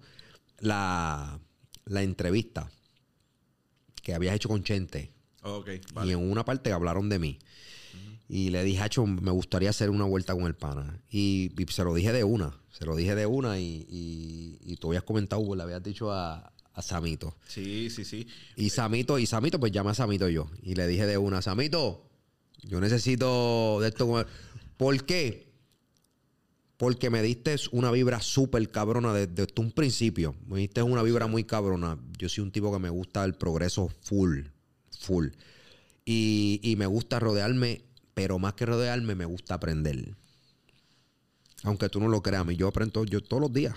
la, 0.59 1.39
la 1.85 2.03
entrevista 2.03 2.69
que 4.03 4.13
habías 4.13 4.35
hecho 4.35 4.49
con 4.49 4.63
Chente. 4.63 5.11
Ok, 5.43 5.69
Y 5.69 5.93
vale. 5.93 6.11
en 6.13 6.19
una 6.31 6.43
parte 6.45 6.71
hablaron 6.71 7.09
de 7.09 7.19
mí. 7.19 7.39
Y 8.29 8.49
le 8.49 8.61
dije, 8.65 8.81
Hacho, 8.81 9.05
me 9.05 9.31
gustaría 9.31 9.69
hacer 9.69 9.89
una 9.89 10.03
vuelta 10.03 10.33
con 10.33 10.43
el 10.47 10.53
pana. 10.55 11.01
Y, 11.09 11.49
y 11.57 11.65
se 11.71 11.83
lo 11.85 11.93
dije 11.93 12.11
de 12.11 12.25
una. 12.25 12.59
Se 12.71 12.85
lo 12.85 12.95
dije 12.95 13.15
de 13.15 13.25
una 13.25 13.57
y, 13.59 13.85
y, 13.89 14.59
y 14.61 14.75
tú 14.75 14.87
habías 14.89 15.03
comentado, 15.03 15.55
le 15.55 15.63
habías 15.63 15.81
dicho 15.81 16.11
a, 16.11 16.51
a 16.77 16.83
Samito. 16.83 17.35
Sí, 17.47 17.89
sí, 17.89 18.05
sí. 18.05 18.27
Y 18.55 18.69
Samito, 18.69 19.17
y 19.17 19.25
Samito, 19.25 19.59
pues 19.59 19.71
llama 19.71 19.91
a 19.91 19.95
Samito 19.95 20.29
yo. 20.29 20.47
Y 20.61 20.75
le 20.75 20.85
dije 20.87 21.07
de 21.07 21.17
una, 21.17 21.41
Samito, 21.41 22.07
yo 22.61 22.79
necesito 22.79 23.79
de 23.81 23.87
esto. 23.89 24.07
con 24.07 24.19
el-". 24.19 24.27
¿Por 24.77 25.03
qué? 25.03 25.51
Porque 26.77 27.09
me 27.09 27.23
diste 27.23 27.55
una 27.71 27.89
vibra 27.89 28.21
súper 28.21 28.69
cabrona 28.69 29.11
desde, 29.11 29.33
desde 29.33 29.53
un 29.57 29.71
principio. 29.71 30.35
Me 30.45 30.59
diste 30.59 30.83
una 30.83 31.01
vibra 31.01 31.25
muy 31.25 31.45
cabrona. 31.45 31.97
Yo 32.19 32.29
soy 32.29 32.43
un 32.43 32.51
tipo 32.51 32.71
que 32.71 32.77
me 32.77 32.91
gusta 32.91 33.25
el 33.25 33.33
progreso 33.33 33.89
full, 34.01 34.41
full. 34.99 35.29
Y, 36.05 36.59
y 36.61 36.75
me 36.75 36.85
gusta 36.85 37.19
rodearme, 37.19 37.81
pero 38.13 38.37
más 38.37 38.53
que 38.53 38.67
rodearme, 38.67 39.15
me 39.15 39.25
gusta 39.25 39.55
aprender. 39.55 40.15
Aunque 41.63 41.89
tú 41.89 41.99
no 41.99 42.07
lo 42.07 42.21
creas, 42.21 42.41
a 42.41 42.45
mí 42.45 42.55
yo 42.55 42.67
aprendo 42.67 43.03
yo 43.03 43.19
todos 43.21 43.41
los 43.41 43.51
días. 43.51 43.73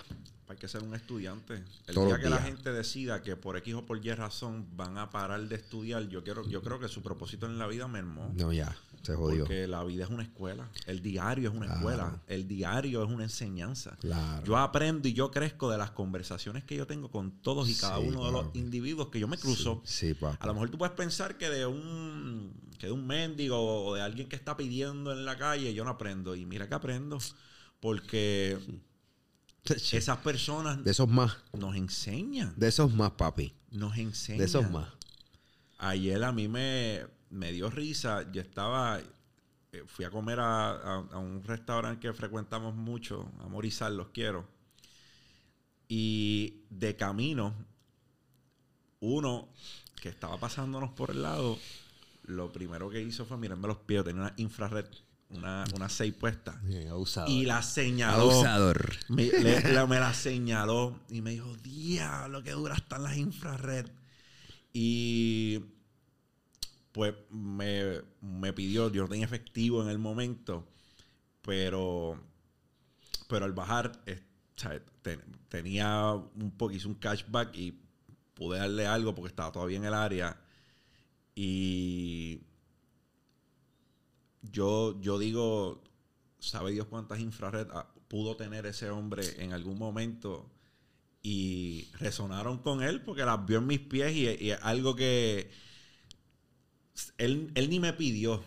Que 0.60 0.68
ser 0.68 0.82
un 0.82 0.94
estudiante. 0.94 1.64
El 1.86 1.94
Todos 1.94 2.08
día 2.08 2.18
que 2.20 2.28
la 2.28 2.36
gente 2.42 2.70
decida 2.70 3.22
que 3.22 3.34
por 3.34 3.56
X 3.56 3.74
o 3.74 3.86
por 3.86 4.04
Y 4.04 4.12
razón 4.12 4.66
van 4.76 4.98
a 4.98 5.08
parar 5.08 5.40
de 5.48 5.56
estudiar, 5.56 6.06
yo 6.08 6.22
quiero, 6.22 6.46
yo 6.46 6.60
creo 6.62 6.78
que 6.78 6.86
su 6.86 7.02
propósito 7.02 7.46
en 7.46 7.58
la 7.58 7.66
vida 7.66 7.88
mermó. 7.88 8.30
No, 8.36 8.52
ya, 8.52 8.76
se 9.02 9.14
jodió. 9.14 9.44
Porque 9.44 9.66
la 9.66 9.82
vida 9.84 10.04
es 10.04 10.10
una 10.10 10.22
escuela. 10.22 10.68
El 10.86 11.00
diario 11.00 11.48
es 11.48 11.56
una 11.56 11.64
Claro. 11.64 11.80
escuela. 11.80 12.22
El 12.26 12.46
diario 12.46 13.02
es 13.02 13.10
una 13.10 13.24
enseñanza. 13.24 13.96
Claro. 14.02 14.44
Yo 14.44 14.58
aprendo 14.58 15.08
y 15.08 15.14
yo 15.14 15.30
crezco 15.30 15.70
de 15.70 15.78
las 15.78 15.92
conversaciones 15.92 16.62
que 16.64 16.76
yo 16.76 16.86
tengo 16.86 17.10
con 17.10 17.40
todos 17.40 17.66
y 17.70 17.74
cada 17.74 17.98
Sí, 17.98 18.08
uno 18.08 18.26
de 18.26 18.32
los 18.32 18.44
papi. 18.48 18.58
individuos 18.58 19.08
que 19.08 19.18
yo 19.18 19.28
me 19.28 19.38
cruzo. 19.38 19.80
Sí, 19.86 20.12
papá. 20.12 20.36
A 20.40 20.46
lo 20.46 20.52
mejor 20.52 20.68
tú 20.68 20.76
puedes 20.76 20.94
pensar 20.94 21.38
que 21.38 21.48
de 21.48 21.64
un 21.64 22.52
que 22.78 22.86
de 22.88 22.92
un 22.92 23.06
mendigo 23.06 23.56
o 23.86 23.94
de 23.94 24.02
alguien 24.02 24.28
que 24.28 24.36
está 24.36 24.56
pidiendo 24.58 25.12
en 25.12 25.24
la 25.24 25.38
calle 25.38 25.72
yo 25.72 25.84
no 25.84 25.90
aprendo. 25.90 26.34
Y 26.36 26.44
mira 26.44 26.68
que 26.68 26.74
aprendo. 26.74 27.16
Porque 27.80 28.58
esas 29.64 30.18
personas 30.18 30.82
De 30.84 30.90
esos 30.90 31.08
más. 31.08 31.36
nos 31.52 31.76
enseñan. 31.76 32.52
De 32.56 32.68
esos 32.68 32.92
más, 32.92 33.12
papi. 33.12 33.54
Nos 33.70 33.96
enseñan. 33.98 34.38
De 34.38 34.44
esos 34.46 34.70
más. 34.70 34.88
Ayer 35.78 36.22
a 36.24 36.32
mí 36.32 36.48
me, 36.48 37.06
me 37.30 37.52
dio 37.52 37.70
risa. 37.70 38.30
Yo 38.32 38.40
estaba. 38.40 39.00
eh, 39.72 39.84
Fui 39.86 40.04
a 40.04 40.10
comer 40.10 40.40
a, 40.40 40.70
a- 40.72 41.08
a 41.12 41.18
un 41.18 41.42
restaurante 41.44 42.00
que 42.00 42.12
frecuentamos 42.12 42.74
mucho. 42.74 43.30
A 43.40 43.48
Morizal, 43.48 43.96
los 43.96 44.08
quiero. 44.08 44.46
Y 45.88 46.62
de 46.70 46.96
camino, 46.96 47.54
uno 49.00 49.48
que 50.00 50.08
estaba 50.08 50.38
pasándonos 50.38 50.90
por 50.92 51.10
el 51.10 51.22
lado, 51.22 51.58
lo 52.24 52.52
primero 52.52 52.88
que 52.90 53.00
hizo 53.02 53.24
fue 53.24 53.36
mirarme 53.36 53.68
los 53.68 53.78
pies. 53.78 54.04
Tenía 54.04 54.22
una 54.22 54.34
infrared, 54.36 54.86
una, 55.30 55.64
una 55.74 55.88
6 55.88 56.14
puesta. 56.14 56.60
Abusador. 56.90 57.30
Y 57.30 57.44
la 57.44 57.62
señaló. 57.62 58.30
Abusador. 58.30 58.96
Me, 59.08 59.26
le- 59.26 59.72
la- 59.72 59.86
me 59.86 59.98
la 60.00 60.12
señaló 60.14 61.00
y 61.08 61.20
me 61.22 61.30
dijo, 61.32 61.54
diablo, 61.56 62.42
que 62.42 62.52
duras 62.52 62.78
están 62.78 63.02
las 63.04 63.16
infrared. 63.16 63.86
Y 64.72 65.60
pues 66.92 67.14
me, 67.30 68.00
me 68.20 68.52
pidió, 68.52 68.90
yo 68.90 69.02
no 69.02 69.08
tenía 69.08 69.24
efectivo 69.24 69.82
en 69.82 69.88
el 69.88 69.98
momento, 69.98 70.68
pero, 71.42 72.20
pero 73.28 73.44
al 73.44 73.52
bajar 73.52 73.92
eh, 74.06 74.20
tenía 75.48 76.12
un 76.14 76.50
poco, 76.56 76.72
hice 76.72 76.88
un 76.88 76.94
cashback 76.94 77.54
y 77.56 77.80
pude 78.34 78.58
darle 78.58 78.86
algo 78.86 79.14
porque 79.14 79.28
estaba 79.28 79.52
todavía 79.52 79.76
en 79.78 79.84
el 79.84 79.94
área. 79.94 80.36
Y 81.34 82.40
yo, 84.42 85.00
yo 85.00 85.18
digo, 85.18 85.82
sabe 86.38 86.72
Dios 86.72 86.86
cuántas 86.86 87.20
infrared 87.20 87.66
pudo 88.08 88.36
tener 88.36 88.66
ese 88.66 88.90
hombre 88.90 89.42
en 89.42 89.52
algún 89.52 89.78
momento 89.78 90.50
y 91.22 91.88
resonaron 91.98 92.58
con 92.58 92.82
él 92.82 93.02
porque 93.02 93.24
las 93.24 93.44
vio 93.44 93.58
en 93.58 93.66
mis 93.66 93.80
pies 93.80 94.12
y, 94.14 94.26
y 94.46 94.50
algo 94.62 94.96
que 94.96 95.50
él, 97.18 97.50
él 97.54 97.70
ni 97.70 97.78
me 97.80 97.92
pidió, 97.92 98.42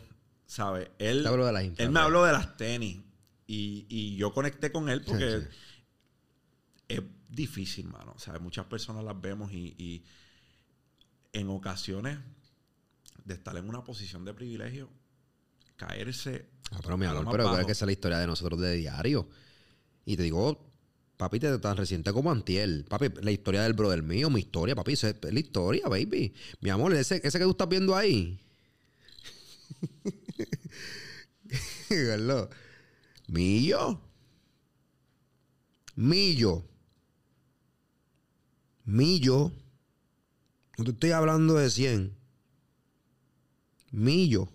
¿sabes? 0.45 0.89
Él, 0.99 1.23
de 1.23 1.51
las 1.51 1.63
él 1.77 1.89
me 1.91 1.99
habló 1.99 2.23
de 2.25 2.31
las 2.33 2.57
tenis 2.57 2.99
y, 3.47 3.85
y 3.89 4.15
yo 4.15 4.33
conecté 4.33 4.71
con 4.71 4.89
él 4.89 5.03
porque 5.05 5.41
Sí, 5.41 5.47
sí. 5.49 5.83
es 6.89 7.01
difícil, 7.29 7.87
mano. 7.87 8.17
Sea, 8.17 8.39
muchas 8.39 8.65
personas 8.65 9.03
las 9.03 9.19
vemos 9.19 9.51
y, 9.51 9.75
y 9.77 10.03
en 11.33 11.49
ocasiones 11.49 12.19
de 13.25 13.33
estar 13.35 13.55
en 13.57 13.69
una 13.69 13.83
posición 13.83 14.25
de 14.25 14.33
privilegio, 14.33 14.89
caerse. 15.75 16.45
Ah, 16.71 16.79
pero 16.81 16.97
mi 16.97 17.05
amor, 17.05 17.27
pero 17.31 17.51
creo 17.53 17.65
que 17.65 17.71
esa 17.71 17.85
es 17.85 17.87
la 17.87 17.91
historia 17.91 18.17
de 18.19 18.27
nosotros 18.27 18.59
de 18.59 18.75
diario. 18.75 19.27
Y 20.05 20.17
te 20.17 20.23
digo, 20.23 20.73
papi, 21.17 21.39
te 21.39 21.57
tan 21.59 21.77
reciente 21.77 22.11
como 22.11 22.31
Antiel. 22.31 22.85
Papi, 22.89 23.09
la 23.21 23.31
historia 23.31 23.63
del 23.63 23.73
brother 23.73 24.03
mío, 24.03 24.29
mi 24.29 24.41
historia, 24.41 24.75
papi, 24.75 24.93
esa 24.93 25.09
es 25.09 25.17
la 25.21 25.39
historia, 25.39 25.87
baby. 25.87 26.33
Mi 26.61 26.69
amor, 26.69 26.93
ese, 26.93 27.21
ese 27.23 27.37
que 27.37 27.45
tú 27.45 27.51
estás 27.51 27.69
viendo 27.69 27.95
ahí. 27.95 28.39
Millo. 33.27 34.01
Millo. 35.95 36.63
Millo. 38.85 39.51
No 40.77 40.83
te 40.83 40.91
estoy 40.91 41.11
hablando 41.11 41.55
de 41.55 41.69
100. 41.69 42.17
Millo. 43.91 44.49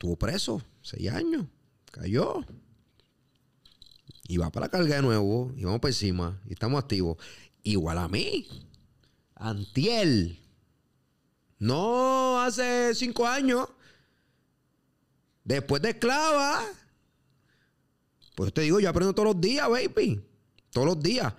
Estuvo 0.00 0.16
preso 0.16 0.62
seis 0.80 1.10
años. 1.10 1.44
Cayó. 1.92 2.42
Y 4.26 4.38
va 4.38 4.50
para 4.50 4.64
la 4.64 4.70
carga 4.70 4.96
de 4.96 5.02
nuevo. 5.02 5.52
Y 5.54 5.64
vamos 5.64 5.80
para 5.80 5.90
encima. 5.90 6.40
Y 6.48 6.54
estamos 6.54 6.82
activos. 6.82 7.18
Igual 7.64 7.98
a 7.98 8.08
mí. 8.08 8.48
Antiel. 9.34 10.40
No 11.58 12.40
hace 12.40 12.94
cinco 12.94 13.26
años. 13.26 13.68
Después 15.44 15.82
de 15.82 15.90
esclava. 15.90 16.64
Pues 18.36 18.54
te 18.54 18.62
digo, 18.62 18.80
yo 18.80 18.88
aprendo 18.88 19.14
todos 19.14 19.34
los 19.34 19.40
días, 19.42 19.68
baby. 19.68 20.24
Todos 20.70 20.86
los 20.86 21.02
días. 21.02 21.34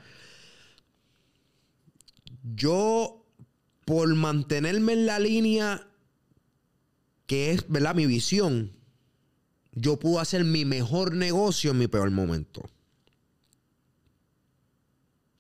Yo, 2.43 3.25
por 3.85 4.13
mantenerme 4.13 4.93
en 4.93 5.07
la 5.07 5.17
línea 5.17 5.90
que 7.31 7.51
es, 7.51 7.69
¿verdad? 7.69 7.95
Mi 7.95 8.07
visión, 8.07 8.73
yo 9.71 9.97
puedo 9.97 10.19
hacer 10.19 10.43
mi 10.43 10.65
mejor 10.65 11.15
negocio 11.15 11.71
en 11.71 11.77
mi 11.77 11.87
peor 11.87 12.11
momento. 12.11 12.69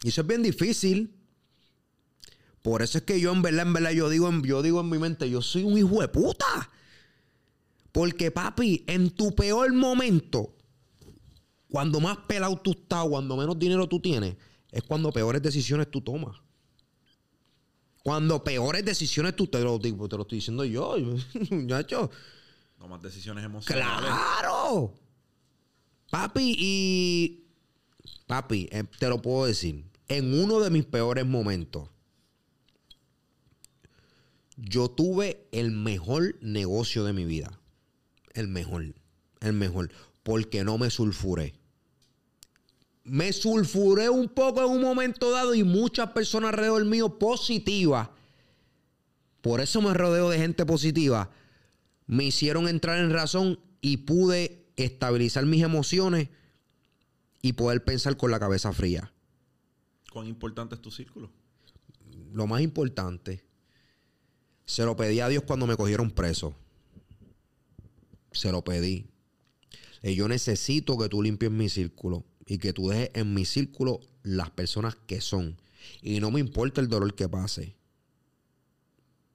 Y 0.01 0.07
eso 0.07 0.21
es 0.21 0.27
bien 0.27 0.41
difícil. 0.41 1.13
Por 2.61 2.81
eso 2.81 2.99
es 2.99 3.03
que 3.03 3.19
yo, 3.19 3.33
en 3.33 3.41
verdad, 3.41 3.67
en 3.67 3.73
verdad, 3.73 3.91
yo 3.91 4.07
digo, 4.07 4.31
yo 4.41 4.61
digo 4.61 4.79
en 4.79 4.89
mi 4.89 4.99
mente, 4.99 5.29
yo 5.29 5.41
soy 5.41 5.65
un 5.65 5.77
hijo 5.77 5.99
de 5.99 6.07
puta. 6.07 6.71
Porque, 7.91 8.31
papi, 8.31 8.85
en 8.87 9.09
tu 9.09 9.35
peor 9.35 9.73
momento, 9.73 10.55
cuando 11.67 11.99
más 11.99 12.19
pelado 12.19 12.55
tú 12.61 12.71
estás, 12.71 13.05
cuando 13.05 13.35
menos 13.35 13.59
dinero 13.59 13.89
tú 13.89 13.99
tienes, 13.99 14.37
es 14.71 14.83
cuando 14.83 15.11
peores 15.11 15.41
decisiones 15.41 15.91
tú 15.91 15.99
tomas. 15.99 16.37
Cuando 18.03 18.43
peores 18.43 18.83
decisiones 18.83 19.35
tú 19.35 19.47
te 19.47 19.59
lo, 19.61 19.77
digo, 19.77 20.09
te 20.09 20.15
lo 20.15 20.23
estoy 20.23 20.39
diciendo 20.39 20.65
yo, 20.65 20.95
muchacho. 21.51 22.09
Tomas 22.77 23.01
decisiones 23.01 23.45
emocionales. 23.45 24.09
¡Claro! 24.09 24.93
Papi, 26.09 26.55
y. 26.57 27.45
Papi, 28.25 28.67
eh, 28.71 28.83
te 28.97 29.07
lo 29.07 29.21
puedo 29.21 29.45
decir. 29.45 29.85
En 30.07 30.33
uno 30.33 30.59
de 30.59 30.69
mis 30.71 30.83
peores 30.83 31.25
momentos, 31.25 31.89
yo 34.57 34.89
tuve 34.89 35.47
el 35.51 35.71
mejor 35.71 36.37
negocio 36.41 37.03
de 37.03 37.13
mi 37.13 37.25
vida. 37.25 37.59
El 38.33 38.47
mejor. 38.47 38.95
El 39.39 39.53
mejor. 39.53 39.91
Porque 40.23 40.63
no 40.63 40.77
me 40.77 40.89
sulfuré. 40.89 41.60
Me 43.11 43.33
sulfuré 43.33 44.09
un 44.09 44.29
poco 44.29 44.63
en 44.63 44.71
un 44.71 44.81
momento 44.81 45.31
dado 45.31 45.53
y 45.53 45.65
muchas 45.65 46.11
personas 46.11 46.51
alrededor 46.51 46.85
mío 46.85 47.19
positivas. 47.19 48.07
Por 49.41 49.59
eso 49.59 49.81
me 49.81 49.93
rodeo 49.93 50.29
de 50.29 50.37
gente 50.37 50.65
positiva 50.65 51.29
me 52.07 52.25
hicieron 52.25 52.67
entrar 52.67 52.99
en 52.99 53.11
razón 53.11 53.59
y 53.81 53.97
pude 53.97 54.65
estabilizar 54.75 55.45
mis 55.45 55.63
emociones 55.63 56.29
y 57.41 57.53
poder 57.53 57.83
pensar 57.83 58.17
con 58.17 58.31
la 58.31 58.39
cabeza 58.39 58.71
fría. 58.73 59.11
¿Cuán 60.11 60.27
importante 60.27 60.75
es 60.75 60.81
tu 60.81 60.91
círculo? 60.91 61.31
lo 62.33 62.47
más 62.47 62.61
importante, 62.61 63.43
se 64.65 64.85
lo 64.85 64.95
pedí 64.95 65.19
a 65.19 65.27
Dios 65.27 65.43
cuando 65.43 65.67
me 65.67 65.75
cogieron 65.75 66.11
preso. 66.11 66.55
Se 68.31 68.51
lo 68.51 68.63
pedí. 68.63 69.07
Y 70.01 70.15
yo 70.15 70.29
necesito 70.29 70.97
que 70.97 71.09
tú 71.09 71.21
limpies 71.21 71.51
mi 71.51 71.67
círculo 71.67 72.25
y 72.51 72.57
que 72.57 72.73
tú 72.73 72.89
dejes 72.89 73.11
en 73.13 73.33
mi 73.33 73.45
círculo 73.45 74.01
las 74.23 74.49
personas 74.49 74.97
que 75.07 75.21
son. 75.21 75.55
Y 76.01 76.19
no 76.19 76.31
me 76.31 76.41
importa 76.41 76.81
el 76.81 76.89
dolor 76.89 77.15
que 77.15 77.29
pase. 77.29 77.77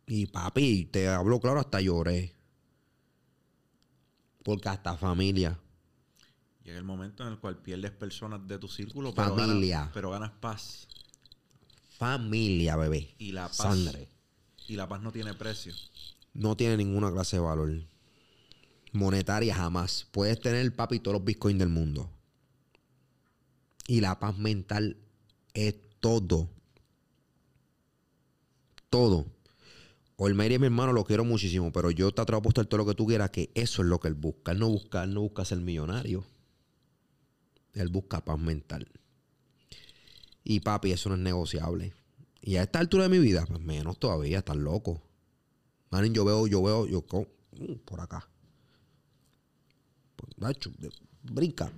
Y 0.06 0.26
papi, 0.26 0.84
te 0.84 1.08
hablo 1.08 1.40
claro, 1.40 1.60
hasta 1.60 1.80
lloré. 1.80 2.34
Porque 4.44 4.68
hasta 4.68 4.98
familia. 4.98 5.58
Llega 6.62 6.76
el 6.76 6.84
momento 6.84 7.22
en 7.26 7.32
el 7.32 7.38
cual 7.38 7.56
pierdes 7.56 7.90
personas 7.92 8.46
de 8.46 8.58
tu 8.58 8.68
círculo, 8.68 9.14
Familia. 9.14 9.38
Pero, 9.46 9.70
ganas, 9.70 9.90
pero 9.94 10.10
ganas 10.10 10.32
paz. 10.32 10.86
Familia, 11.96 12.76
bebé. 12.76 13.14
Y 13.16 13.32
la 13.32 13.48
paz. 13.48 13.56
Sangre. 13.56 14.10
Y 14.68 14.76
la 14.76 14.90
paz 14.90 15.00
no 15.00 15.10
tiene 15.10 15.32
precio. 15.32 15.72
No 16.34 16.54
tiene 16.54 16.76
ninguna 16.76 17.10
clase 17.10 17.36
de 17.36 17.40
valor. 17.40 17.80
Monetaria 18.92 19.54
jamás. 19.54 20.06
Puedes 20.10 20.38
tener, 20.38 20.70
papi, 20.76 21.00
todos 21.00 21.14
los 21.14 21.24
bitcoins 21.24 21.58
del 21.58 21.70
mundo. 21.70 22.10
Y 23.86 24.00
la 24.00 24.18
paz 24.18 24.36
mental 24.36 24.96
es 25.54 25.76
todo. 26.00 26.48
Todo. 28.90 29.26
Olmery 30.16 30.54
es 30.54 30.60
mi 30.60 30.66
hermano, 30.66 30.92
lo 30.92 31.04
quiero 31.04 31.24
muchísimo, 31.24 31.70
pero 31.72 31.90
yo 31.90 32.10
te 32.12 32.22
atrevo 32.22 32.38
a 32.38 32.40
apostar 32.40 32.66
todo 32.66 32.78
lo 32.78 32.86
que 32.86 32.94
tú 32.94 33.06
quieras, 33.06 33.30
que 33.30 33.50
eso 33.54 33.82
es 33.82 33.88
lo 33.88 34.00
que 34.00 34.08
él 34.08 34.14
busca. 34.14 34.52
Él 34.52 34.58
no 34.58 34.68
busca, 34.68 35.04
él 35.04 35.12
no 35.12 35.20
busca 35.20 35.44
ser 35.44 35.58
millonario. 35.58 36.24
Él 37.74 37.88
busca 37.88 38.24
paz 38.24 38.38
mental. 38.38 38.88
Y 40.42 40.60
papi, 40.60 40.92
eso 40.92 41.10
no 41.10 41.16
es 41.16 41.20
negociable. 41.20 41.92
Y 42.40 42.56
a 42.56 42.62
esta 42.62 42.78
altura 42.78 43.04
de 43.04 43.08
mi 43.10 43.18
vida, 43.18 43.44
pues 43.46 43.60
menos 43.60 43.98
todavía, 43.98 44.38
estás 44.38 44.56
loco. 44.56 45.02
Manín, 45.90 46.14
yo 46.14 46.24
veo, 46.24 46.46
yo 46.46 46.62
veo, 46.62 46.86
yo 46.86 47.00
mm, 47.00 47.74
por 47.84 48.00
acá. 48.00 48.28
Pues, 50.16 50.38
macho, 50.38 50.70
brinca. 51.22 51.70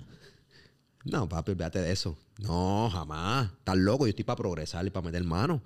No, 1.05 1.29
papi, 1.29 1.53
olvídate 1.53 1.81
de 1.81 1.93
eso. 1.93 2.19
No, 2.39 2.91
jamás. 2.93 3.51
Estás 3.59 3.77
loco, 3.77 4.07
yo 4.07 4.11
estoy 4.11 4.25
para 4.25 4.37
progresar 4.37 4.87
y 4.87 4.91
para 4.91 5.07
meter 5.07 5.25
mano. 5.25 5.63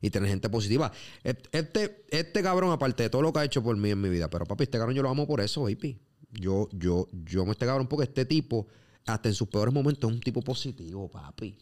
Y 0.00 0.10
tener 0.10 0.28
gente 0.28 0.48
positiva. 0.48 0.92
Et- 1.24 1.48
Este, 1.52 2.04
este 2.10 2.42
cabrón, 2.42 2.70
aparte 2.70 3.02
de 3.04 3.10
todo 3.10 3.22
lo 3.22 3.32
que 3.32 3.40
ha 3.40 3.44
hecho 3.44 3.62
por 3.62 3.76
mí 3.76 3.90
en 3.90 4.00
mi 4.00 4.08
vida, 4.08 4.30
pero 4.30 4.44
papi, 4.46 4.64
este 4.64 4.78
cabrón 4.78 4.94
yo 4.94 5.02
lo 5.02 5.10
amo 5.10 5.26
por 5.26 5.40
eso, 5.40 5.62
baby. 5.62 5.98
Yo, 6.30 6.68
yo, 6.72 7.08
yo 7.24 7.42
amo 7.42 7.52
este 7.52 7.66
cabrón 7.66 7.88
porque 7.88 8.04
este 8.04 8.24
tipo, 8.24 8.68
hasta 9.06 9.28
en 9.28 9.34
sus 9.34 9.48
peores 9.48 9.74
momentos, 9.74 10.08
es 10.10 10.14
un 10.16 10.20
tipo 10.20 10.42
positivo, 10.42 11.08
papi. 11.10 11.58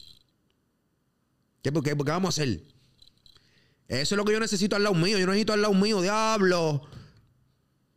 ¿Qué, 1.63 1.73
qué- 1.73 1.81
qué 1.83 1.95
vamos 1.95 2.39
a 2.39 2.43
hacer? 2.43 2.61
Eso 3.89 4.15
es 4.15 4.17
lo 4.17 4.25
que 4.25 4.33
yo 4.33 4.41
necesito 4.41 4.77
al 4.77 4.83
lado 4.83 4.95
mío. 4.97 5.17
Yo 5.19 5.27
necesito 5.27 5.53
al 5.53 5.63
lado 5.63 5.75
mío, 5.75 6.03
diablo. 6.03 6.83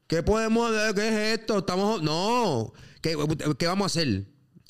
¿Qué 0.07 0.23
podemos 0.23 0.71
hacer? 0.71 0.95
¿Qué 0.95 1.07
es 1.33 1.39
esto? 1.39 1.59
Estamos. 1.59 2.01
No. 2.03 2.71
¿Qué, 3.01 3.15
qué 3.57 3.67
vamos 3.67 3.85
a 3.85 3.87
hacer? 3.99 4.25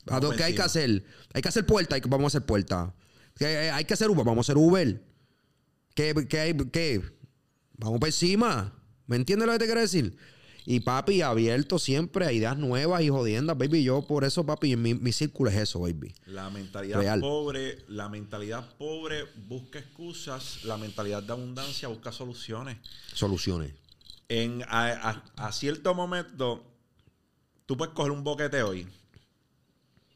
¿A 0.10 0.20
dó- 0.20 0.32
¿Qué 0.36 0.44
hay 0.44 0.56
que 0.56 0.62
hacer? 0.62 1.04
Hay 1.34 1.42
que 1.42 1.50
hacer 1.50 1.66
puerta, 1.66 1.96
hay 1.96 2.02
que- 2.02 2.10
vamos 2.10 2.26
a 2.34 2.38
hacer 2.38 2.46
puerta. 2.46 2.94
¿Qué- 3.36 3.72
hay 3.72 3.86
que 3.86 3.94
hacer 3.94 4.10
Uber, 4.10 4.26
vamos 4.26 4.48
a 4.50 4.52
hacer 4.52 4.58
Uber. 4.58 5.02
¿Qué, 5.96 6.14
qué, 6.30 6.40
hay- 6.40 6.54
qué? 6.72 7.02
Vamos 7.78 8.00
para 8.00 8.10
encima. 8.10 8.74
¿Me 9.08 9.16
entiendes 9.16 9.48
lo 9.48 9.54
que 9.54 9.60
te 9.60 9.66
quiero 9.66 9.82
decir? 9.82 10.16
Y 10.66 10.82
papi, 10.82 11.22
abierto 11.24 11.80
siempre 11.80 12.26
a 12.26 12.32
ideas 12.32 12.56
nuevas 12.58 13.02
y 13.02 13.10
jodiendas, 13.10 13.58
baby. 13.58 13.84
Yo 13.84 14.06
por 14.06 14.24
eso, 14.24 14.46
papi, 14.46 14.76
mi, 14.76 14.94
mi 14.94 15.12
círculo 15.12 15.50
es 15.50 15.56
eso, 15.56 15.80
baby. 15.80 16.14
La 16.28 16.50
mentalidad 16.52 17.00
Real. 17.00 17.22
pobre, 17.22 17.80
la 17.88 18.08
mentalidad 18.08 18.70
pobre 18.78 19.24
busca 19.48 19.80
excusas, 19.80 20.64
la 20.66 20.78
mentalidad 20.78 21.24
de 21.24 21.32
abundancia 21.32 21.88
busca 21.88 22.12
soluciones. 22.12 22.78
Soluciones. 23.14 23.74
En, 24.28 24.62
a, 24.68 25.10
a- 25.10 25.24
a 25.48 25.52
cierto 25.54 25.96
momento, 25.96 26.64
tú 27.66 27.76
puedes 27.76 27.94
coger 27.96 28.12
un 28.12 28.24
boquete 28.24 28.62
hoy. 28.62 28.88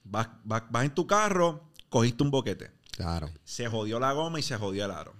Vas, 0.03 0.27
vas- 0.43 0.63
vas 0.69 0.85
en 0.85 0.93
tu 0.93 1.07
carro, 1.07 1.69
cogiste 1.89 2.23
un 2.23 2.31
boquete. 2.31 2.71
Claro. 2.91 3.29
Se 3.43 3.67
jodió 3.67 3.99
la 3.99 4.11
goma 4.13 4.39
y 4.39 4.43
se 4.43 4.55
jodió 4.57 4.85
el 4.85 4.91
aro. 4.91 5.13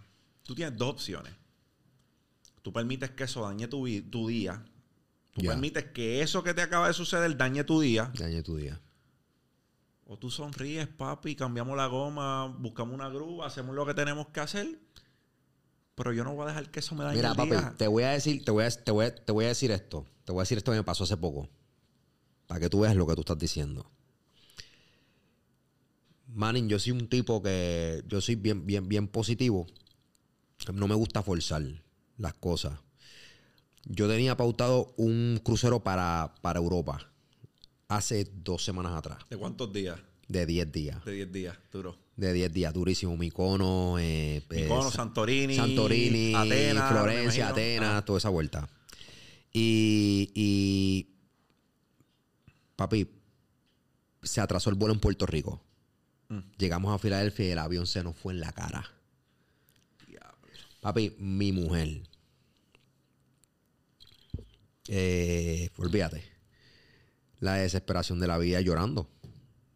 Tú 0.43 0.53
tienes 0.55 0.77
dos 0.77 0.89
opciones. 0.91 1.33
Tú 2.61 2.71
permites 2.71 3.11
que 3.11 3.23
eso 3.23 3.41
dañe 3.41 3.67
tu, 3.67 3.85
tu 4.09 4.27
día. 4.27 4.63
Tú 5.31 5.41
permites 5.41 5.85
que 5.85 6.21
eso 6.21 6.43
que 6.43 6.53
te 6.53 6.61
acaba 6.61 6.87
de 6.87 6.93
suceder 6.93 7.35
dañe 7.35 7.63
tu 7.63 7.81
día. 7.81 8.11
Dañe 8.17 8.43
tu 8.43 8.55
día. 8.57 8.79
O 10.05 10.17
tú 10.17 10.29
sonríes, 10.29 10.87
papi, 10.87 11.35
cambiamos 11.35 11.75
la 11.77 11.87
goma, 11.87 12.47
buscamos 12.59 12.93
una 12.93 13.09
grúa, 13.09 13.47
hacemos 13.47 13.73
lo 13.75 13.85
que 13.85 13.93
tenemos 13.93 14.27
que 14.27 14.41
hacer. 14.41 14.79
Pero 15.95 16.11
yo 16.13 16.23
no 16.23 16.33
voy 16.35 16.43
a 16.45 16.47
dejar 16.49 16.69
que 16.71 16.79
eso 16.81 16.93
me 16.95 17.03
dañe 17.03 17.17
Mira, 17.17 17.31
el 17.31 17.35
papi, 17.35 17.49
día. 17.51 17.73
te 17.77 17.87
voy 17.87 18.03
a 18.03 18.09
decir, 18.09 18.43
te 18.45 18.51
voy 18.51 18.63
a, 18.65 18.69
te, 18.69 18.91
voy 18.91 19.05
a, 19.05 19.15
te 19.15 19.31
voy 19.31 19.45
a 19.45 19.47
decir 19.49 19.71
esto. 19.71 20.05
Te 20.25 20.31
voy 20.31 20.41
a 20.41 20.43
decir 20.43 20.57
esto 20.57 20.71
que 20.71 20.77
me 20.77 20.83
pasó 20.83 21.03
hace 21.05 21.17
poco. 21.17 21.49
Para 22.47 22.59
que 22.59 22.69
tú 22.69 22.81
veas 22.81 22.95
lo 22.95 23.07
que 23.07 23.15
tú 23.15 23.21
estás 23.21 23.37
diciendo. 23.39 23.89
Manning, 26.33 26.67
yo 26.69 26.79
soy 26.79 26.91
un 26.91 27.07
tipo 27.07 27.41
que. 27.41 28.03
Yo 28.07 28.21
soy 28.21 28.35
bien, 28.35 28.65
bien, 28.65 28.87
bien 28.87 29.07
positivo. 29.07 29.67
No 30.73 30.87
me 30.87 30.95
gusta 30.95 31.21
forzar 31.23 31.63
las 32.17 32.33
cosas. 32.35 32.79
Yo 33.85 34.07
tenía 34.07 34.37
pautado 34.37 34.93
un 34.97 35.39
crucero 35.43 35.83
para, 35.83 36.33
para 36.41 36.59
Europa 36.59 37.09
hace 37.89 38.23
dos 38.43 38.63
semanas 38.63 38.93
atrás, 38.93 39.19
¿De 39.29 39.37
cuántos 39.37 39.71
días? 39.73 39.99
de 40.27 40.45
10 40.45 40.71
días. 40.71 41.03
De 41.05 41.11
10 41.11 41.31
días, 41.31 41.57
duro. 41.71 41.97
De 42.15 42.31
10 42.33 42.51
días, 42.53 42.73
durísimo. 42.73 43.15
Micono, 43.17 43.97
eh, 43.99 44.41
Mykonos, 44.49 44.93
eh, 44.93 44.97
Santorini, 44.97 45.55
Santorini, 45.55 46.33
Atenas, 46.33 46.91
Florencia. 46.91 47.49
Atenas, 47.49 47.89
Ah. 47.97 48.05
toda 48.05 48.17
esa 48.19 48.29
vuelta. 48.29 48.69
Y, 49.51 50.31
y, 50.33 51.09
papi, 52.75 53.07
se 54.23 54.41
atrasó 54.41 54.69
el 54.69 54.75
vuelo 54.77 54.93
en 54.93 54.99
Puerto 55.01 55.25
Rico. 55.25 55.61
Mm. 56.33 56.39
Llegamos 56.57 56.93
a 56.93 56.97
Filadelfia 56.97 57.47
y 57.47 57.51
el 57.51 57.59
avión 57.59 57.85
se 57.85 58.03
nos 58.03 58.15
fue 58.17 58.33
en 58.33 58.39
la 58.39 58.51
cara. 58.51 58.89
Papi, 60.81 61.15
mi 61.17 61.53
mujer. 61.53 62.01
Eh, 64.89 65.69
olvídate. 65.77 66.23
La 67.39 67.55
desesperación 67.55 68.19
de 68.19 68.27
la 68.27 68.37
vida 68.37 68.59
llorando. 68.59 69.09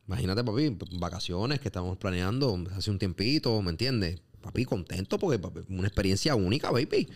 Imagínate, 0.05 0.43
papi, 0.43 0.77
vacaciones 0.99 1.59
que 1.59 1.69
estamos 1.69 1.97
planeando 1.97 2.61
hace 2.75 2.91
un 2.91 2.99
tiempito, 2.99 3.61
¿me 3.61 3.71
entiendes? 3.71 4.21
Papi, 4.41 4.65
contento 4.65 5.17
porque 5.17 5.39
papi, 5.39 5.61
una 5.69 5.87
experiencia 5.87 6.35
única, 6.35 6.71
baby. 6.71 7.07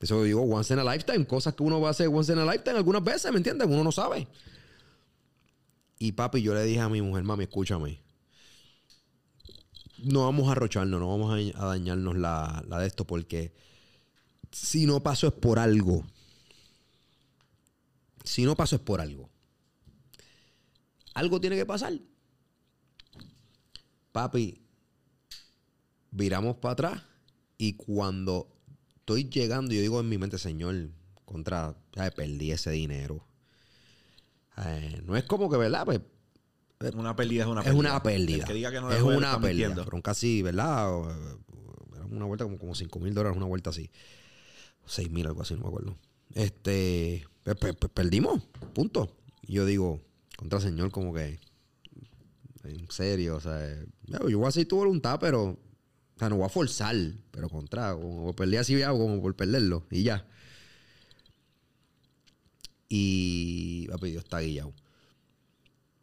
Eso 0.00 0.22
digo, 0.24 0.42
once 0.42 0.72
in 0.72 0.80
a 0.80 0.84
lifetime, 0.84 1.26
cosas 1.26 1.54
que 1.54 1.62
uno 1.62 1.80
va 1.80 1.88
a 1.88 1.90
hacer 1.90 2.08
once 2.08 2.32
in 2.32 2.38
a 2.38 2.44
lifetime 2.44 2.78
algunas 2.78 3.04
veces, 3.04 3.30
¿me 3.30 3.38
entiendes? 3.38 3.68
Uno 3.68 3.84
no 3.84 3.92
sabe. 3.92 4.26
Y 5.98 6.12
papi, 6.12 6.42
yo 6.42 6.54
le 6.54 6.64
dije 6.64 6.80
a 6.80 6.88
mi 6.88 7.02
mujer, 7.02 7.22
mami, 7.22 7.44
escúchame. 7.44 8.00
No 10.04 10.24
vamos 10.24 10.48
a 10.48 10.52
arrocharnos, 10.52 11.00
no 11.00 11.08
vamos 11.08 11.54
a, 11.54 11.66
dañarnos 11.66 12.16
la, 12.16 12.64
la 12.68 12.78
de 12.78 12.86
esto, 12.86 13.06
porque 13.06 13.52
si 14.50 14.86
no 14.86 15.02
pasó 15.02 15.28
es 15.28 15.32
por 15.34 15.58
algo. 15.58 16.04
Si 18.24 18.44
no 18.44 18.56
pasó 18.56 18.76
es 18.76 18.82
por 18.82 19.00
algo. 19.00 19.30
Algo 21.14 21.40
tiene 21.40 21.56
que 21.56 21.66
pasar. 21.66 21.92
Papi, 24.12 24.60
viramos 26.10 26.56
para 26.56 26.72
atrás 26.72 27.02
y 27.58 27.74
cuando 27.74 28.48
estoy 28.96 29.28
llegando, 29.28 29.72
yo 29.72 29.80
digo 29.80 30.00
en 30.00 30.08
mi 30.08 30.18
mente, 30.18 30.38
Señor, 30.38 30.90
contra, 31.24 31.76
¿sabes? 31.94 32.12
perdí 32.12 32.52
ese 32.52 32.70
dinero. 32.70 33.26
Eh, 34.56 35.02
no 35.04 35.16
es 35.16 35.24
como 35.24 35.50
que, 35.50 35.56
¿verdad? 35.56 35.84
Pues, 35.84 36.00
Una 36.94 37.14
pérdida 37.14 37.42
es 37.42 37.48
una 37.48 37.60
es 37.60 37.66
pérdida. 37.66 37.78
una 37.80 38.02
pérdida. 38.02 38.36
El 38.38 38.44
que 38.46 38.54
diga 38.54 38.70
que 38.70 38.80
no 38.80 38.88
le 38.88 38.96
es 38.96 39.02
una 39.02 39.38
pérdida. 39.38 39.68
mintiendo. 39.68 39.82
Fueron 39.84 40.00
casi, 40.00 40.40
¿verdad? 40.40 40.88
Eh, 41.10 42.04
una 42.10 42.24
vuelta 42.24 42.44
como, 42.44 42.58
como 42.58 42.74
5 42.74 42.98
mil 43.00 43.12
dólares, 43.12 43.36
una 43.36 43.44
vuelta 43.46 43.68
así. 43.70 43.90
6 44.86 45.10
mil, 45.10 45.26
algo 45.26 45.42
así, 45.42 45.54
no 45.54 45.60
me 45.60 45.66
acuerdo. 45.68 45.96
Este, 46.34 47.26
pe- 47.44 47.54
pe- 47.54 47.74
pe- 47.74 47.88
perdimos, 47.90 48.42
punto. 48.74 49.14
Y 49.42 49.54
yo 49.54 49.66
digo, 49.66 50.00
contra 50.38 50.58
señor, 50.60 50.90
como 50.90 51.12
que, 51.12 51.38
en 52.64 52.90
serio, 52.90 53.36
o 53.36 53.40
sea, 53.40 53.62
eh, 53.62 53.86
yo 54.28 54.38
voy 54.38 54.46
a 54.46 54.48
hacer 54.48 54.66
tu 54.66 54.76
voluntad, 54.76 55.18
pero, 55.20 55.42
o 55.50 55.58
sea, 56.18 56.30
no 56.30 56.36
voy 56.36 56.46
a 56.46 56.48
forzar, 56.48 56.96
pero 57.30 57.50
contra, 57.50 57.92
como 57.94 58.34
perder 58.34 58.60
así, 58.60 58.80
como 58.82 59.20
por 59.20 59.36
perderlo, 59.36 59.86
y 59.90 60.02
ya. 60.04 60.26
Y, 62.88 63.86
papi, 63.88 64.12
Dios 64.12 64.24
está 64.24 64.40
guillado. 64.40 64.72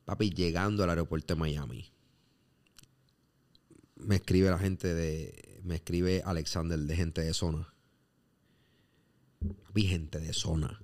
Papi, 0.08 0.30
llegando 0.30 0.86
al 0.86 0.90
aeropuerto 0.90 1.34
de 1.34 1.40
Miami, 1.42 1.92
me 3.98 4.16
escribe 4.16 4.50
la 4.50 4.58
gente 4.58 4.94
de. 4.94 5.60
Me 5.64 5.76
escribe 5.76 6.24
Alexander 6.24 6.80
de 6.80 6.96
gente 6.96 7.22
de 7.22 7.34
zona. 7.34 7.68
Papi, 9.66 9.82
gente 9.82 10.18
de 10.22 10.32
zona. 10.32 10.82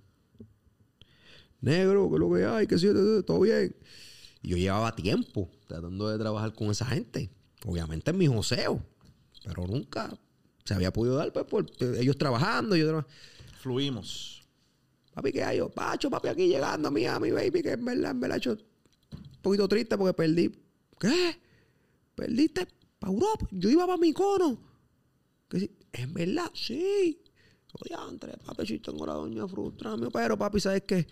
Negro, 1.62 2.12
que 2.12 2.20
lo 2.20 2.34
que 2.34 2.44
hay, 2.44 2.68
que 2.68 2.78
sí, 2.78 2.88
todo 3.26 3.40
bien. 3.40 3.74
Y 4.42 4.50
yo 4.50 4.58
llevaba 4.58 4.94
tiempo 4.94 5.50
tratando 5.68 6.10
de 6.10 6.18
trabajar 6.18 6.54
con 6.54 6.70
esa 6.70 6.86
gente. 6.86 7.30
Obviamente 7.66 8.12
en 8.12 8.18
mi 8.18 8.28
joseo. 8.28 8.86
Pero 9.46 9.66
nunca 9.68 10.14
se 10.66 10.74
había 10.74 10.92
podido 10.92 11.16
dar, 11.16 11.32
pues, 11.32 11.46
por 11.46 11.66
ellos 11.80 12.18
trabajando, 12.18 12.76
yo 12.76 12.88
trabajando. 12.88 13.16
Fluimos. 13.62 14.44
Papi, 15.14 15.32
¿qué 15.32 15.46
hay 15.46 15.60
yo? 15.60 15.70
Pacho, 15.70 16.10
papi, 16.10 16.28
aquí 16.28 16.50
llegando 16.50 16.90
a 16.90 16.92
mi, 16.92 17.06
a 17.06 17.22
mi 17.22 17.32
baby, 17.32 17.62
que 17.62 17.72
en 17.72 17.86
verdad, 17.86 18.12
en 18.12 18.20
verdad, 18.20 18.42
un 18.48 18.73
poquito 19.44 19.68
triste 19.68 19.96
porque 19.98 20.14
perdí. 20.16 20.52
¿Qué? 21.00 21.40
¿Perdiste 22.16 22.68
para 22.98 23.14
Europa? 23.14 23.48
Yo 23.52 23.70
iba 23.70 23.86
para 23.86 23.98
mi 24.00 24.12
cono. 24.14 24.60
En 25.92 26.14
verdad, 26.14 26.50
sí. 26.56 27.22
Oye, 27.80 27.96
Andrés, 27.96 28.38
papi, 28.46 28.66
si 28.66 28.80
tengo 28.80 29.06
la 29.06 29.14
doña 29.14 29.48
frustrada, 29.48 30.10
pero 30.12 30.38
papi, 30.38 30.60
¿sabes 30.60 30.84
qué? 30.88 31.08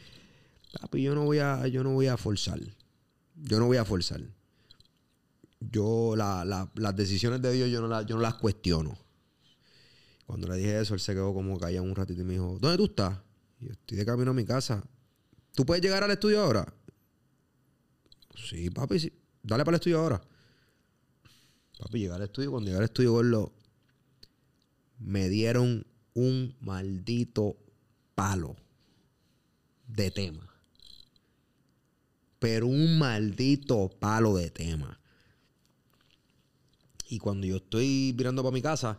Papi, 0.79 1.03
yo 1.03 1.13
no 1.13 1.25
voy 1.25 1.39
a, 1.39 1.67
yo 1.67 1.83
no 1.83 1.91
voy 1.93 2.07
a 2.07 2.17
forzar. 2.17 2.59
Yo 3.35 3.59
no 3.59 3.67
voy 3.67 3.77
a 3.77 3.85
forzar. 3.85 4.21
Yo, 5.59 6.15
la, 6.15 6.43
la- 6.45 6.71
las 6.75 6.95
decisiones 6.95 7.41
de 7.41 7.51
Dios, 7.53 7.69
yo 7.69 7.81
no, 7.81 7.87
las- 7.87 8.05
yo 8.05 8.15
no 8.15 8.21
las 8.21 8.35
cuestiono. 8.35 8.97
Cuando 10.25 10.47
le 10.47 10.57
dije 10.57 10.79
eso, 10.79 10.93
él 10.93 10.99
se 10.99 11.13
quedó 11.13 11.33
como 11.33 11.59
callado 11.59 11.83
un 11.83 11.95
ratito 11.95 12.21
y 12.21 12.23
me 12.23 12.33
dijo, 12.33 12.57
¿dónde 12.59 12.77
tú 12.77 12.85
estás? 12.85 13.19
Yo 13.59 13.71
estoy 13.71 13.97
de 13.97 14.05
camino 14.05 14.31
a 14.31 14.33
mi 14.33 14.45
casa. 14.45 14.83
¿Tú 15.53 15.65
puedes 15.65 15.83
llegar 15.83 16.03
al 16.03 16.11
estudio 16.11 16.41
ahora? 16.41 16.73
Sí, 18.35 18.69
papi, 18.69 18.99
sí. 18.99 19.13
Dale 19.43 19.63
para 19.63 19.75
el 19.75 19.79
estudio 19.79 19.99
ahora. 19.99 20.21
Papi, 21.79 21.99
llegar 21.99 22.17
al 22.17 22.27
estudio. 22.27 22.51
Cuando 22.51 22.67
llegué 22.67 22.77
al 22.77 22.85
estudio, 22.85 23.13
gordo, 23.13 23.53
me 24.99 25.29
dieron 25.29 25.85
un 26.13 26.55
maldito 26.61 27.57
palo 28.15 28.55
de 29.87 30.11
tema. 30.11 30.47
Pero 32.39 32.67
un 32.67 32.97
maldito 32.97 33.89
palo 33.99 34.35
de 34.35 34.49
tema. 34.49 34.99
Y 37.07 37.19
cuando 37.19 37.45
yo 37.45 37.57
estoy 37.57 38.13
mirando 38.17 38.41
para 38.41 38.53
mi 38.53 38.61
casa, 38.61 38.97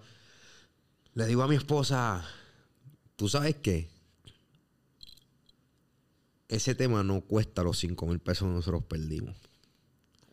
le 1.15 1.27
digo 1.27 1.43
a 1.43 1.49
mi 1.49 1.57
esposa, 1.57 2.25
¿tú 3.17 3.29
sabes 3.29 3.57
qué? 3.57 3.92
Ese 6.53 6.75
tema 6.75 7.03
no 7.03 7.23
cuesta 7.23 7.63
los 7.63 7.79
5 7.79 8.07
mil 8.07 8.19
pesos 8.19 8.47
que 8.47 8.53
nosotros 8.53 8.85
perdimos. 8.85 9.35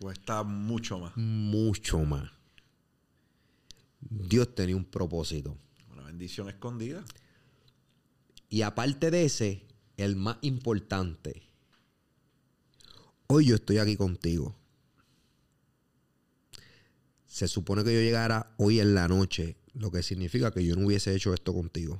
Cuesta 0.01 0.43
mucho 0.43 0.99
más. 0.99 1.15
Mucho 1.15 1.99
más. 1.99 2.29
Dios 4.01 4.53
tenía 4.53 4.75
un 4.75 4.83
propósito. 4.83 5.57
Una 5.89 6.03
bendición 6.03 6.49
escondida. 6.49 7.05
Y 8.49 8.63
aparte 8.63 9.11
de 9.11 9.23
ese, 9.23 9.65
el 9.95 10.17
más 10.17 10.35
importante. 10.41 11.41
Hoy 13.27 13.45
yo 13.45 13.55
estoy 13.55 13.77
aquí 13.77 13.95
contigo. 13.95 14.57
Se 17.27 17.47
supone 17.47 17.85
que 17.85 17.93
yo 17.93 18.01
llegara 18.01 18.53
hoy 18.57 18.81
en 18.81 18.93
la 18.93 19.07
noche, 19.07 19.55
lo 19.73 19.89
que 19.89 20.03
significa 20.03 20.51
que 20.51 20.65
yo 20.65 20.75
no 20.75 20.85
hubiese 20.85 21.15
hecho 21.15 21.33
esto 21.33 21.53
contigo. 21.53 21.97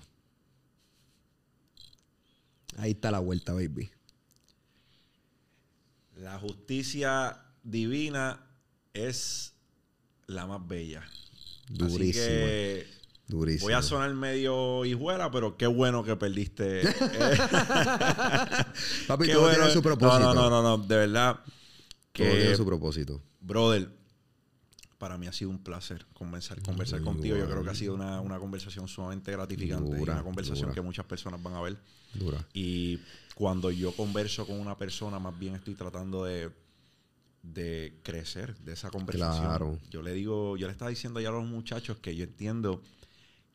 Ahí 2.76 2.92
está 2.92 3.12
la 3.12 3.20
vuelta, 3.20 3.54
baby. 3.54 3.90
La 6.20 6.38
justicia 6.38 7.40
divina 7.64 8.46
es 8.94 9.54
la 10.28 10.46
más 10.48 10.68
bella. 10.68 11.02
Así 11.02 11.74
Durísima. 11.78 12.26
que 12.26 12.88
Durísimo. 13.28 13.66
voy 13.68 13.74
a 13.74 13.82
sonar 13.82 14.14
medio 14.14 14.84
hijuela, 14.84 15.32
pero 15.32 15.56
qué 15.56 15.66
bueno 15.68 16.04
que 16.04 16.18
perdiste. 16.18 16.82
Eh, 16.82 16.92
Papi, 19.08 19.28
todo 19.32 19.42
bueno. 19.42 19.56
tiene 19.56 19.72
su 19.72 19.82
propósito. 19.82 20.20
No, 20.20 20.34
no, 20.34 20.50
no, 20.50 20.62
no, 20.62 20.78
no, 20.78 20.84
de 20.86 20.96
verdad 20.98 21.36
Todo 21.36 21.46
que 22.12 22.30
tiene 22.30 22.56
su 22.56 22.66
propósito. 22.66 23.22
Brother, 23.40 23.90
para 25.00 25.18
mí 25.18 25.26
ha 25.28 25.34
sido 25.34 25.50
un 25.50 25.60
placer 25.64 26.06
conversar, 26.14 26.62
conversar 26.62 27.02
contigo. 27.02 27.38
Yo 27.38 27.50
creo 27.50 27.64
que 27.64 27.70
ha 27.70 27.76
sido 27.76 27.96
una, 27.96 28.20
una 28.20 28.38
conversación 28.38 28.88
sumamente 28.88 29.32
gratificante 29.32 29.96
y 29.96 30.00
Dura, 30.00 30.14
una 30.16 30.24
conversación 30.24 30.68
dura. 30.68 30.76
que 30.76 30.82
muchas 30.82 31.06
personas 31.06 31.42
van 31.42 31.56
a 31.56 31.62
ver. 31.62 31.78
Dura. 32.14 32.46
Y 32.54 33.00
cuando 33.34 33.72
yo 33.72 33.94
converso 33.94 34.46
con 34.46 34.60
una 34.60 34.78
persona, 34.78 35.18
más 35.18 35.40
bien 35.40 35.56
estoy 35.56 35.74
tratando 35.76 36.26
de, 36.26 36.52
de 37.42 37.98
crecer 38.04 38.58
de 38.60 38.74
esa 38.74 38.92
conversación. 38.92 39.46
Claro. 39.46 39.80
Yo 39.90 40.02
le 40.02 40.14
digo, 40.14 40.58
yo 40.58 40.68
le 40.68 40.74
estaba 40.74 40.90
diciendo 40.90 41.22
ya 41.22 41.30
a 41.30 41.32
los 41.32 41.46
muchachos 41.46 41.98
que 41.98 42.14
yo 42.16 42.26
entiendo 42.26 42.82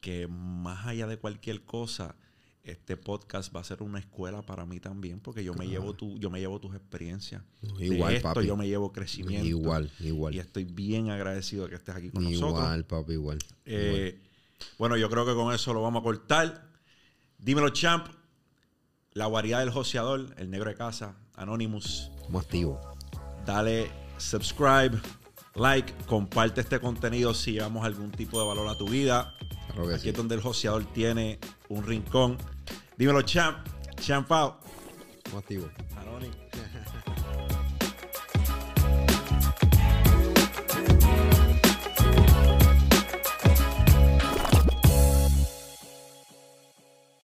que 0.01 0.27
más 0.27 0.87
allá 0.87 1.07
de 1.07 1.19
cualquier 1.19 1.63
cosa, 1.65 2.17
este 2.65 2.97
podcast 2.97 3.55
va 3.55 3.61
a 3.61 3.65
ser 3.65 3.83
una 3.83 3.99
escuela 3.99 4.43
para 4.43 4.65
mí 4.65 4.81
también, 4.81 5.21
porque 5.21 5.45
yo 5.45 5.55
me 5.55 5.67
llevo 5.67 5.93
tu, 5.93 6.19
yo 6.19 6.31
me 6.31 6.41
llevo 6.41 6.59
tus 6.59 6.75
experiencias. 6.75 7.43
De 7.79 7.87
Igual, 7.87 8.15
esto 8.15 8.33
papi. 8.33 8.47
yo 8.47 8.57
me 8.57 8.67
llevo 8.67 8.91
crecimiento. 8.93 9.47
Igual, 9.47 9.91
igual. 10.01 10.35
Y 10.35 10.39
estoy 10.39 10.65
bien 10.65 11.11
agradecido 11.11 11.65
de 11.65 11.71
que 11.71 11.77
estés 11.77 11.95
aquí 11.95 12.11
con 12.11 12.25
nosotros. 12.25 12.51
Igual, 12.51 12.85
papi, 12.87 13.13
igual. 13.13 13.39
Eh, 13.67 14.19
bueno, 14.79 14.97
yo 14.97 15.11
creo 15.11 15.27
que 15.27 15.35
con 15.35 15.55
eso 15.55 15.75
lo 15.75 15.83
vamos 15.83 16.01
a 16.01 16.05
cortar. 16.05 16.69
Dímelo, 17.39 17.69
champ. 17.71 18.07
La 19.13 19.27
guarida 19.27 19.61
del 19.61 19.71
joseador, 19.71 20.35
el 20.39 20.51
negro 20.51 20.71
de 20.71 20.77
casa, 20.77 21.17
Anonymous. 21.37 22.11
Como 22.25 22.41
activo. 22.41 22.81
Dale 23.47 23.91
subscribe, 24.19 24.99
like, 25.55 25.93
comparte 26.07 26.63
este 26.63 26.81
contenido 26.81 27.35
si 27.35 27.53
llevamos 27.53 27.85
algún 27.85 28.11
tipo 28.11 28.41
de 28.41 28.47
valor 28.47 28.69
a 28.69 28.77
tu 28.77 28.89
vida. 28.89 29.35
Claro 29.67 29.89
Aquí 29.91 30.03
sí. 30.05 30.09
es 30.09 30.17
donde 30.17 30.35
el 30.35 30.41
joseador 30.41 30.85
tiene 30.93 31.39
un 31.69 31.85
rincón. 31.85 32.39
Dímelo, 32.97 33.23
champ. 33.23 33.67
Champao. 34.01 34.61
Activo. 35.37 35.69
Anónimo. 35.97 36.35